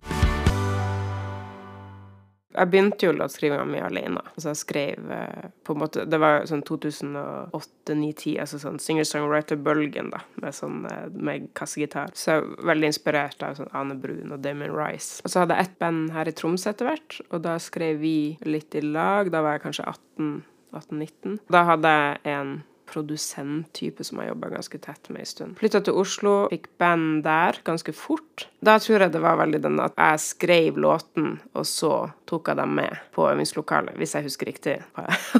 Jeg 2.51 2.71
begynte 2.71 3.07
jo 3.07 3.15
låtskrivinga 3.15 3.65
mi 3.69 3.79
alene. 3.83 4.23
Altså 4.33 4.51
jeg 4.51 4.59
skrev 4.59 5.13
eh, 5.15 5.51
på 5.63 5.75
en 5.75 5.83
måte 5.85 6.05
Det 6.11 6.19
var 6.19 6.49
sånn 6.51 6.65
2008-2010, 6.67 8.35
altså 8.43 8.59
sånn 8.59 8.81
singer-songwriter-bølgen, 8.83 10.11
da, 10.15 10.25
med 10.43 10.57
sånn 10.57 10.83
eh, 10.91 11.07
med 11.15 11.51
kassegitar. 11.59 12.11
Så 12.19 12.33
jeg 12.33 12.47
var 12.49 12.73
veldig 12.73 12.91
inspirert 12.91 13.47
av 13.47 13.59
sånn 13.61 13.71
Ane 13.77 13.99
Brun 14.03 14.35
og 14.35 14.43
Damon 14.43 14.75
Rice. 14.75 15.23
Og 15.23 15.31
så 15.31 15.45
hadde 15.45 15.59
jeg 15.59 15.71
ett 15.71 15.79
band 15.83 16.11
her 16.17 16.31
i 16.31 16.35
Troms 16.35 16.67
etter 16.67 16.91
hvert, 16.91 17.21
og 17.31 17.45
da 17.47 17.55
skrev 17.63 18.03
vi 18.03 18.17
litt 18.43 18.75
i 18.75 18.83
lag. 18.83 19.31
Da 19.31 19.45
var 19.47 19.59
jeg 19.59 19.69
kanskje 19.69 19.87
18 19.87 20.33
18-19. 20.71 21.39
Da 21.51 21.65
hadde 21.67 21.91
jeg 21.91 22.19
en 22.31 22.53
produsenttype 22.91 24.05
som 24.07 24.21
jeg 24.21 24.33
jobba 24.33 24.51
ganske 24.55 24.81
tett 24.83 25.11
med 25.13 25.25
en 25.25 25.31
stund. 25.31 25.59
Flytta 25.61 25.83
til 25.87 25.99
Oslo, 26.01 26.35
fikk 26.53 26.69
band 26.81 27.23
der 27.27 27.61
ganske 27.67 27.95
fort. 27.97 28.47
Da 28.65 28.77
tror 28.83 29.07
jeg 29.07 29.15
det 29.15 29.23
var 29.25 29.39
veldig 29.41 29.63
den 29.65 29.79
at 29.83 29.95
jeg 29.97 30.23
skrev 30.25 30.81
låten, 30.81 31.39
og 31.55 31.67
så 31.69 31.95
tok 32.31 32.51
jeg 32.51 32.61
dem 32.61 32.75
med 32.81 32.99
på 33.15 33.27
øvingslokalet, 33.31 33.97
hvis 34.01 34.17
jeg 34.17 34.27
husker 34.27 34.51
riktig. 34.51 34.77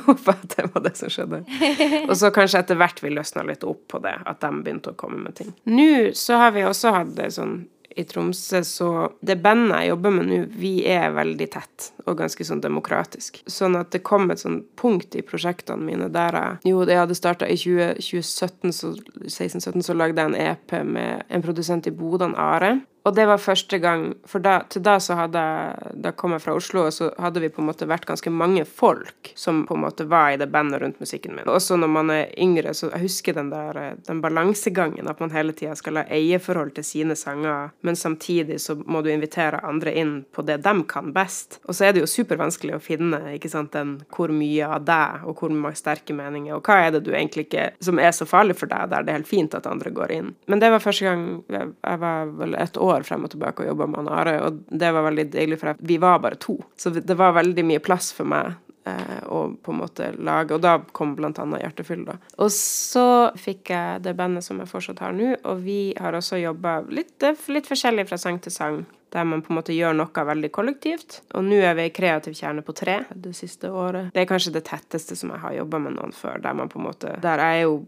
Håper 0.07 0.37
at 0.37 0.47
det 0.57 0.69
var 0.75 0.87
det 0.87 0.95
som 0.99 1.13
skjedde. 1.13 1.43
Og 2.11 2.17
så 2.19 2.31
kanskje 2.35 2.63
etter 2.65 2.79
hvert 2.81 3.03
vi 3.03 3.13
løsna 3.13 3.45
litt 3.47 3.67
opp 3.67 3.85
på 3.91 4.01
det, 4.03 4.17
at 4.27 4.41
de 4.43 4.51
begynte 4.63 4.95
å 4.95 4.99
komme 4.99 5.21
med 5.23 5.37
ting. 5.39 5.53
Nå 5.71 6.11
så 6.17 6.41
har 6.41 6.55
vi 6.57 6.65
også 6.67 6.95
hatt 6.95 7.15
det 7.19 7.31
sånn 7.37 7.61
i 7.97 8.05
Tromsø, 8.05 8.63
så 8.67 8.91
det 9.21 9.41
bandet 9.43 9.83
jeg 9.83 9.91
jobber 9.93 10.15
med 10.15 10.29
nå, 10.31 10.39
vi 10.61 10.73
er 10.89 11.11
veldig 11.15 11.49
tett 11.51 11.89
og 12.07 12.19
ganske 12.21 12.45
sånn 12.47 12.63
demokratisk. 12.63 13.41
Sånn 13.51 13.79
at 13.79 13.91
det 13.95 14.03
kom 14.07 14.31
et 14.31 14.43
sånn 14.43 14.61
punkt 14.79 15.17
i 15.19 15.25
prosjektene 15.27 15.83
mine 15.85 16.11
der 16.13 16.39
jeg 16.39 16.71
Jo, 16.71 16.85
det 16.89 16.99
hadde 17.01 17.19
starta 17.19 17.49
i 17.51 17.59
20, 17.59 17.99
2017, 17.99 18.77
så 18.77 18.93
16-17, 19.27 19.83
så 19.87 19.97
lagde 19.97 20.23
jeg 20.23 20.33
en 20.33 20.41
EP 20.41 20.77
med 20.87 21.27
en 21.29 21.45
produsent 21.45 21.89
i 21.91 21.95
Bodan, 21.95 22.37
Are. 22.39 22.79
Og 23.03 23.15
det 23.17 23.25
var 23.27 23.41
første 23.41 23.79
gang 23.81 24.11
For 24.29 24.43
da, 24.45 24.61
til 24.69 24.83
da 24.85 24.99
så 25.01 25.17
hadde 25.19 25.41
jeg 25.41 25.95
Da 26.05 26.13
kom 26.17 26.35
jeg 26.35 26.45
fra 26.45 26.55
Oslo, 26.57 26.85
og 26.87 26.95
så 26.95 27.11
hadde 27.21 27.41
vi 27.43 27.51
på 27.53 27.63
en 27.63 27.69
måte 27.71 27.89
vært 27.89 28.07
ganske 28.09 28.31
mange 28.33 28.65
folk 28.69 29.31
som 29.39 29.63
på 29.69 29.77
en 29.77 29.83
måte 29.85 30.05
var 30.09 30.35
i 30.35 30.39
det 30.41 30.49
bandet 30.53 30.81
rundt 30.83 31.01
musikken 31.01 31.35
min. 31.37 31.49
Også 31.49 31.77
når 31.79 31.91
man 31.93 32.11
er 32.13 32.33
yngre, 32.41 32.73
så 32.77 32.91
jeg 32.91 33.05
husker 33.05 33.37
den 33.37 33.51
der 33.53 33.97
den 34.07 34.21
balansegangen, 34.23 35.09
at 35.09 35.21
man 35.21 35.33
hele 35.35 35.55
tida 35.57 35.75
skal 35.79 36.01
ha 36.01 36.05
eierforhold 36.13 36.73
til 36.77 36.87
sine 36.87 37.17
sanger, 37.17 37.71
men 37.87 37.97
samtidig 37.97 38.59
så 38.61 38.77
må 38.81 39.03
du 39.03 39.11
invitere 39.13 39.63
andre 39.67 39.95
inn 39.97 40.15
på 40.35 40.45
det 40.47 40.61
de 40.65 40.75
kan 40.91 41.13
best. 41.17 41.61
Og 41.67 41.77
så 41.77 41.89
er 41.89 41.95
det 41.95 42.05
jo 42.05 42.11
supervanskelig 42.11 42.77
å 42.77 42.83
finne 42.83 43.21
ikke 43.37 43.53
sant, 43.53 43.73
den 43.77 43.97
hvor 44.13 44.33
mye 44.35 44.69
av 44.69 44.85
deg, 44.89 45.27
og 45.29 45.41
hvor 45.41 45.55
mange 45.55 45.79
sterke 45.79 46.17
meninger, 46.17 46.57
og 46.57 46.67
hva 46.67 46.81
er 46.87 46.97
det 46.97 47.05
du 47.07 47.13
egentlig 47.15 47.49
ikke 47.49 47.71
Som 47.81 47.99
er 48.03 48.13
så 48.13 48.27
farlig 48.29 48.57
for 48.59 48.71
deg, 48.71 48.91
der 48.91 49.05
det 49.05 49.13
er 49.13 49.21
helt 49.21 49.31
fint 49.31 49.55
at 49.57 49.67
andre 49.69 49.93
går 49.95 50.13
inn. 50.13 50.35
Men 50.51 50.61
det 50.63 50.71
var 50.73 50.83
første 50.83 51.07
gang 51.07 51.25
jeg, 51.49 51.73
var 52.01 52.31
vel 52.39 52.57
et 52.59 52.77
år 52.81 52.90
år 52.91 53.07
frem 53.07 53.27
og 53.27 53.33
tilbake 53.35 53.65
og 53.65 53.73
jobba 53.73 53.89
med 53.91 54.11
Are, 54.15 54.37
og 54.47 54.65
det 54.69 54.91
var 54.97 55.07
veldig 55.09 55.29
deilig, 55.33 55.61
for 55.61 55.87
vi 55.87 56.01
var 56.03 56.21
bare 56.23 56.41
to. 56.41 56.59
Så 56.77 56.93
det 56.95 57.17
var 57.19 57.37
veldig 57.39 57.65
mye 57.67 57.83
plass 57.85 58.13
for 58.17 58.29
meg 58.29 58.53
eh, 58.89 59.19
å 59.27 59.47
på 59.55 59.75
en 59.75 59.81
måte 59.81 60.13
lage, 60.19 60.57
og 60.57 60.63
da 60.65 60.77
kom 60.97 61.17
annet 61.19 61.65
Hjertefyll, 61.65 62.07
da. 62.09 62.19
Og 62.39 62.53
så 62.55 63.09
fikk 63.39 63.75
jeg 63.75 64.05
det 64.07 64.17
bandet 64.19 64.47
som 64.47 64.61
jeg 64.63 64.71
fortsatt 64.71 65.03
har 65.05 65.17
nå, 65.17 65.35
og 65.45 65.67
vi 65.67 65.83
har 66.01 66.17
også 66.17 66.41
jobba 66.41 66.81
litt, 66.89 67.19
litt 67.49 67.71
forskjellig 67.71 68.09
fra 68.09 68.21
sang 68.21 68.41
til 68.43 68.55
sang 68.55 68.83
der 69.11 69.25
man 69.25 69.43
på 69.43 69.53
en 69.53 69.59
måte 69.59 69.75
gjør 69.75 69.97
noe 69.99 70.25
veldig 70.27 70.51
kollektivt. 70.55 71.21
Og 71.35 71.43
nå 71.47 71.59
er 71.67 71.75
vi 71.79 71.89
i 71.89 71.95
kreativ 71.95 72.37
kjerne 72.39 72.63
på 72.67 72.75
tre 72.79 73.01
det 73.11 73.33
siste 73.35 73.71
året. 73.71 74.13
Det 74.15 74.23
er 74.23 74.29
kanskje 74.31 74.55
det 74.55 74.63
tetteste 74.69 75.19
som 75.19 75.33
jeg 75.35 75.43
har 75.43 75.57
jobba 75.59 75.81
med 75.83 75.97
noen 75.99 76.15
før, 76.15 76.39
der 76.43 76.55
man 76.57 76.71
på 76.71 76.79
en 76.79 76.87
måte 76.87 77.17
Der 77.23 77.43
er 77.43 77.57
jo 77.65 77.81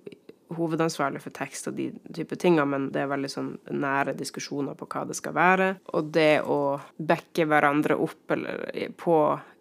hovedansvarlig 0.56 1.22
for 1.24 1.34
tekst 1.36 1.68
og 1.70 1.78
de 1.78 1.90
type 2.14 2.36
tingene, 2.40 2.66
men 2.68 2.90
det 2.94 3.04
er 3.04 3.12
veldig 3.12 3.30
sånn 3.32 3.52
nære 3.72 4.16
diskusjoner 4.18 4.76
på 4.78 4.88
hva 4.92 5.04
det 5.08 5.16
skal 5.18 5.36
være. 5.36 5.70
Og 5.96 6.12
det 6.14 6.42
å 6.44 6.60
backe 6.98 7.46
hverandre 7.48 7.98
opp 8.00 8.36
eller, 8.36 8.66
på 8.98 9.16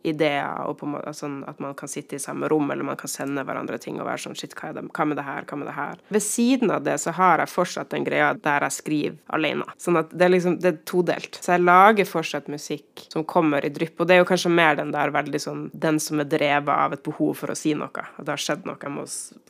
ideer, 0.08 0.66
og 0.68 0.80
på, 0.80 0.90
sånn 1.16 1.42
at 1.50 1.60
man 1.64 1.76
kan 1.78 1.92
sitte 1.92 2.18
i 2.18 2.22
samme 2.22 2.50
rom, 2.52 2.70
eller 2.72 2.86
man 2.88 3.00
kan 3.00 3.12
sende 3.12 3.44
hverandre 3.48 3.80
ting 3.82 4.00
og 4.00 4.08
være 4.10 4.26
sånn 4.26 4.38
Shit, 4.42 4.56
hva, 4.58 4.72
det, 4.74 4.84
hva 4.96 5.06
med 5.06 5.20
det 5.20 5.26
her? 5.28 5.46
Hva 5.46 5.60
med 5.60 5.70
det 5.70 5.76
her? 5.76 6.00
Ved 6.14 6.24
siden 6.26 6.72
av 6.74 6.86
det 6.86 6.98
så 7.04 7.14
har 7.18 7.44
jeg 7.44 7.52
fortsatt 7.52 7.92
den 7.94 8.06
greia 8.08 8.32
der 8.34 8.66
jeg 8.66 8.78
skriver 8.78 9.18
alene. 9.36 9.68
Sånn 9.82 10.00
at 10.02 10.14
det 10.14 10.28
er 10.28 10.34
liksom 10.34 10.58
det 10.62 10.72
er 10.72 10.80
todelt. 10.90 11.38
Så 11.42 11.56
jeg 11.56 11.66
lager 11.66 12.10
fortsatt 12.10 12.50
musikk 12.52 13.06
som 13.12 13.26
kommer 13.28 13.66
i 13.66 13.74
drypp, 13.74 14.00
og 14.00 14.10
det 14.10 14.18
er 14.18 14.24
jo 14.24 14.30
kanskje 14.32 14.54
mer 14.54 14.80
den 14.80 14.94
der 14.96 15.14
veldig 15.14 15.42
sånn 15.42 15.68
Den 15.82 16.00
som 16.04 16.22
er 16.22 16.30
drevet 16.30 16.72
av 16.74 16.96
et 16.96 17.04
behov 17.06 17.36
for 17.42 17.54
å 17.54 17.58
si 17.58 17.74
noe. 17.78 17.90
At 17.92 18.26
det 18.26 18.34
har 18.34 18.42
skjedd 18.42 18.66
noe, 18.68 18.80
jeg 18.82 18.94
må 18.96 19.06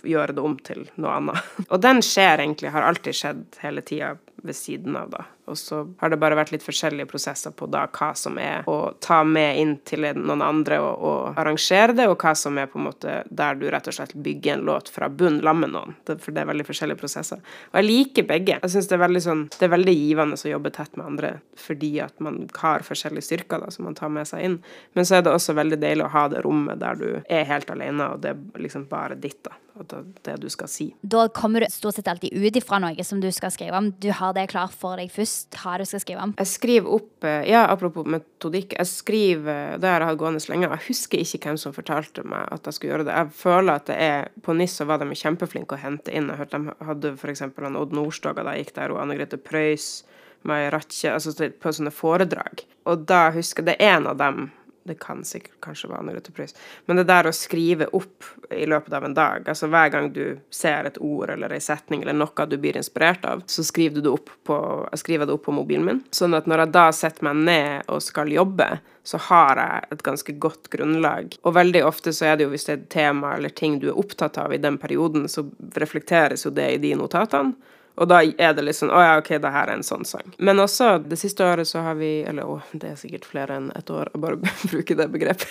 gjøre 0.07 0.35
det 0.37 0.43
om 0.45 0.57
til 0.65 0.85
noe 0.95 1.15
annet. 1.19 1.53
Og 1.71 1.79
den 1.83 2.01
skjer 2.05 2.43
egentlig, 2.43 2.73
har 2.73 2.87
alltid 2.87 3.17
skjedd 3.17 3.61
hele 3.63 3.83
tida 3.85 4.15
ved 4.41 4.57
siden 4.57 4.97
av, 4.97 5.11
da. 5.13 5.25
Og 5.49 5.57
så 5.57 5.81
har 5.99 6.11
det 6.11 6.19
bare 6.21 6.37
vært 6.37 6.53
litt 6.53 6.65
forskjellige 6.65 7.09
prosesser 7.09 7.53
på 7.55 7.67
da 7.71 7.85
hva 7.91 8.11
som 8.17 8.37
er 8.41 8.67
å 8.69 8.93
ta 9.03 9.21
med 9.27 9.59
inn 9.61 9.73
til 9.87 10.05
noen 10.17 10.43
andre 10.45 10.79
og, 10.83 11.05
og 11.07 11.39
arrangere 11.41 11.95
det, 11.97 12.07
og 12.11 12.17
hva 12.21 12.33
som 12.37 12.59
er 12.61 12.69
på 12.71 12.79
en 12.79 12.87
måte 12.89 13.21
der 13.29 13.57
du 13.59 13.67
rett 13.71 13.89
og 13.89 13.97
slett 13.97 14.13
bygger 14.13 14.57
en 14.57 14.65
låt 14.69 14.91
fra 14.93 15.09
bunn 15.09 15.41
sammen 15.41 15.61
med 15.61 15.73
noen. 15.75 15.95
Det, 16.07 16.17
for 16.23 16.35
det 16.35 16.43
er 16.43 16.51
veldig 16.51 16.67
forskjellige 16.67 17.01
prosesser. 17.01 17.41
Og 17.71 17.79
jeg 17.81 17.87
liker 17.87 18.27
begge. 18.29 18.59
Jeg 18.61 18.73
syns 18.75 18.89
det 18.91 19.23
sånn 19.25 19.47
Det 19.57 19.67
er 19.67 19.73
veldig 19.75 19.95
givende 19.97 20.37
å 20.37 20.53
jobbe 20.53 20.73
tett 20.73 20.95
med 20.97 21.05
andre 21.05 21.33
fordi 21.61 21.91
at 22.01 22.19
man 22.23 22.43
har 22.61 22.85
forskjellige 22.85 23.27
styrker 23.27 23.61
da, 23.61 23.71
som 23.73 23.85
man 23.85 23.97
tar 23.97 24.09
med 24.13 24.27
seg 24.29 24.45
inn. 24.45 24.59
Men 24.97 25.07
så 25.07 25.17
er 25.17 25.25
det 25.25 25.33
også 25.33 25.55
veldig 25.57 25.77
deilig 25.81 26.07
å 26.07 26.13
ha 26.15 26.27
det 26.31 26.41
rommet 26.45 26.79
der 26.81 26.97
du 26.97 27.09
er 27.21 27.49
helt 27.49 27.69
alene, 27.73 28.13
og 28.13 28.23
det 28.23 28.33
er 28.33 28.63
liksom 28.63 28.87
bare 28.89 29.19
ditt, 29.19 29.41
da 29.45 29.53
det 29.85 30.35
du 30.41 30.47
skal 30.51 30.69
si. 30.71 30.89
Da 31.01 31.27
kommer 31.33 31.63
du 31.63 31.67
stort 31.71 31.97
sett 31.97 32.07
alltid 32.11 32.33
ut 32.33 32.57
ifra 32.59 32.79
noe 32.81 33.05
som 33.07 33.21
du 33.23 33.29
skal 33.33 33.53
skrive 33.53 33.77
om. 33.77 33.91
Du 34.01 34.09
har 34.15 34.35
det 34.37 34.47
klart 34.51 34.75
for 34.77 34.99
deg 34.99 35.11
først, 35.13 35.49
hva 35.61 35.77
du 35.81 35.85
skal 35.89 36.03
skrive 36.03 36.27
om. 36.27 36.35
Jeg 36.39 36.51
skriver 36.51 36.95
opp 36.97 37.27
eh, 37.27 37.47
Ja, 37.49 37.65
apropos 37.71 38.07
metodikk. 38.07 38.75
Jeg 38.77 38.89
skriver 38.89 39.77
Det 39.81 39.89
har 39.89 40.03
jeg 40.03 40.11
hatt 40.11 40.21
gående 40.21 40.43
lenge. 40.51 40.69
Jeg 40.69 40.87
husker 40.89 41.23
ikke 41.23 41.41
hvem 41.49 41.59
som 41.61 41.75
fortalte 41.75 42.25
meg 42.27 42.47
at 42.51 42.67
jeg 42.67 42.77
skulle 42.77 42.95
gjøre 42.95 43.07
det. 43.09 43.17
Jeg 43.17 43.35
føler 43.41 43.73
at 43.75 43.89
det 43.89 43.97
er 43.97 44.31
På 44.45 44.55
NIS 44.57 44.77
så 44.79 44.87
var 44.89 45.01
de 45.01 45.17
kjempeflinke 45.17 45.77
å 45.77 45.81
hente 45.81 46.13
inn. 46.13 46.29
Jeg 46.31 46.41
hørte 46.43 46.61
de 46.61 46.87
hadde 46.87 47.13
f.eks. 47.17 47.45
Odd 47.71 47.93
Nordstoga 47.95 48.45
da 48.45 48.55
jeg 48.55 48.67
gikk 48.67 48.75
der, 48.77 48.93
og 48.93 49.01
Anne 49.03 49.17
Grete 49.17 49.39
Preus, 49.41 50.03
Maja 50.47 50.71
Ratche, 50.73 51.11
altså 51.13 51.49
på 51.51 51.73
sånne 51.75 51.93
foredrag. 51.93 52.63
Og 52.89 53.05
da 53.09 53.27
husker 53.35 53.61
jeg 53.61 53.69
Det 53.71 53.75
er 53.79 53.97
en 53.97 54.09
av 54.11 54.17
dem 54.17 54.49
det 54.83 54.95
kan 54.99 55.23
sikkert 55.25 55.59
kanskje 55.61 55.89
være 55.91 56.01
Anne 56.01 56.21
til 56.23 56.33
Preus. 56.35 56.55
Men 56.89 56.97
det 56.97 57.05
der 57.09 57.29
å 57.29 57.33
skrive 57.35 57.87
opp 57.97 58.25
i 58.53 58.65
løpet 58.69 58.93
av 58.97 59.05
en 59.05 59.15
dag, 59.17 59.47
altså 59.49 59.69
hver 59.71 59.91
gang 59.93 60.09
du 60.13 60.23
ser 60.53 60.89
et 60.89 60.97
ord 61.01 61.29
eller 61.33 61.53
en 61.53 61.63
setning 61.63 62.01
eller 62.01 62.17
noe 62.17 62.47
du 62.49 62.57
blir 62.61 62.79
inspirert 62.79 63.25
av, 63.29 63.43
så 63.45 63.65
skriver 63.65 64.01
det 64.01 64.11
opp 64.11 64.31
på, 64.47 64.57
jeg 64.91 65.03
skriver 65.03 65.29
det 65.29 65.35
opp 65.37 65.45
på 65.45 65.55
mobilen 65.55 65.85
min. 65.85 66.01
Sånn 66.11 66.33
at 66.37 66.49
når 66.49 66.65
jeg 66.65 66.73
da 66.77 66.87
setter 66.95 67.29
meg 67.29 67.43
ned 67.45 67.91
og 67.93 68.01
skal 68.05 68.33
jobbe, 68.33 68.69
så 69.03 69.17
har 69.29 69.61
jeg 69.61 69.91
et 69.95 70.05
ganske 70.05 70.35
godt 70.41 70.69
grunnlag. 70.73 71.37
Og 71.45 71.57
veldig 71.57 71.83
ofte 71.85 72.13
så 72.13 72.31
er 72.31 72.37
det 72.37 72.47
jo 72.47 72.53
hvis 72.53 72.67
det 72.67 72.73
er 72.73 72.81
et 72.81 72.89
tema 72.93 73.35
eller 73.37 73.53
ting 73.53 73.79
du 73.81 73.89
er 73.91 74.01
opptatt 74.01 74.39
av 74.41 74.53
i 74.53 74.61
den 74.61 74.77
perioden, 74.81 75.27
så 75.29 75.45
reflekteres 75.77 76.45
jo 76.45 76.53
det 76.53 76.71
i 76.75 76.81
de 76.81 76.95
notatene. 76.97 77.53
Og 78.01 78.09
da 78.09 78.21
er 78.25 78.55
det 78.57 78.65
liksom 78.65 78.89
Å 78.89 79.03
ja, 79.03 79.13
OK, 79.21 79.35
det 79.43 79.53
her 79.53 79.69
er 79.69 79.77
en 79.77 79.85
sånn 79.85 80.07
sang. 80.07 80.33
Men 80.41 80.61
også 80.63 80.95
det 81.05 81.19
siste 81.21 81.45
året 81.45 81.69
så 81.69 81.83
har 81.85 81.99
vi 81.99 82.21
Eller 82.27 82.49
å, 82.49 82.59
det 82.73 82.93
er 82.93 82.99
sikkert 82.99 83.27
flere 83.29 83.59
enn 83.59 83.69
et 83.77 83.93
år 83.93 84.09
å 84.15 84.21
bare 84.23 84.41
bruke 84.71 84.97
det 84.97 85.07
begrepet. 85.13 85.47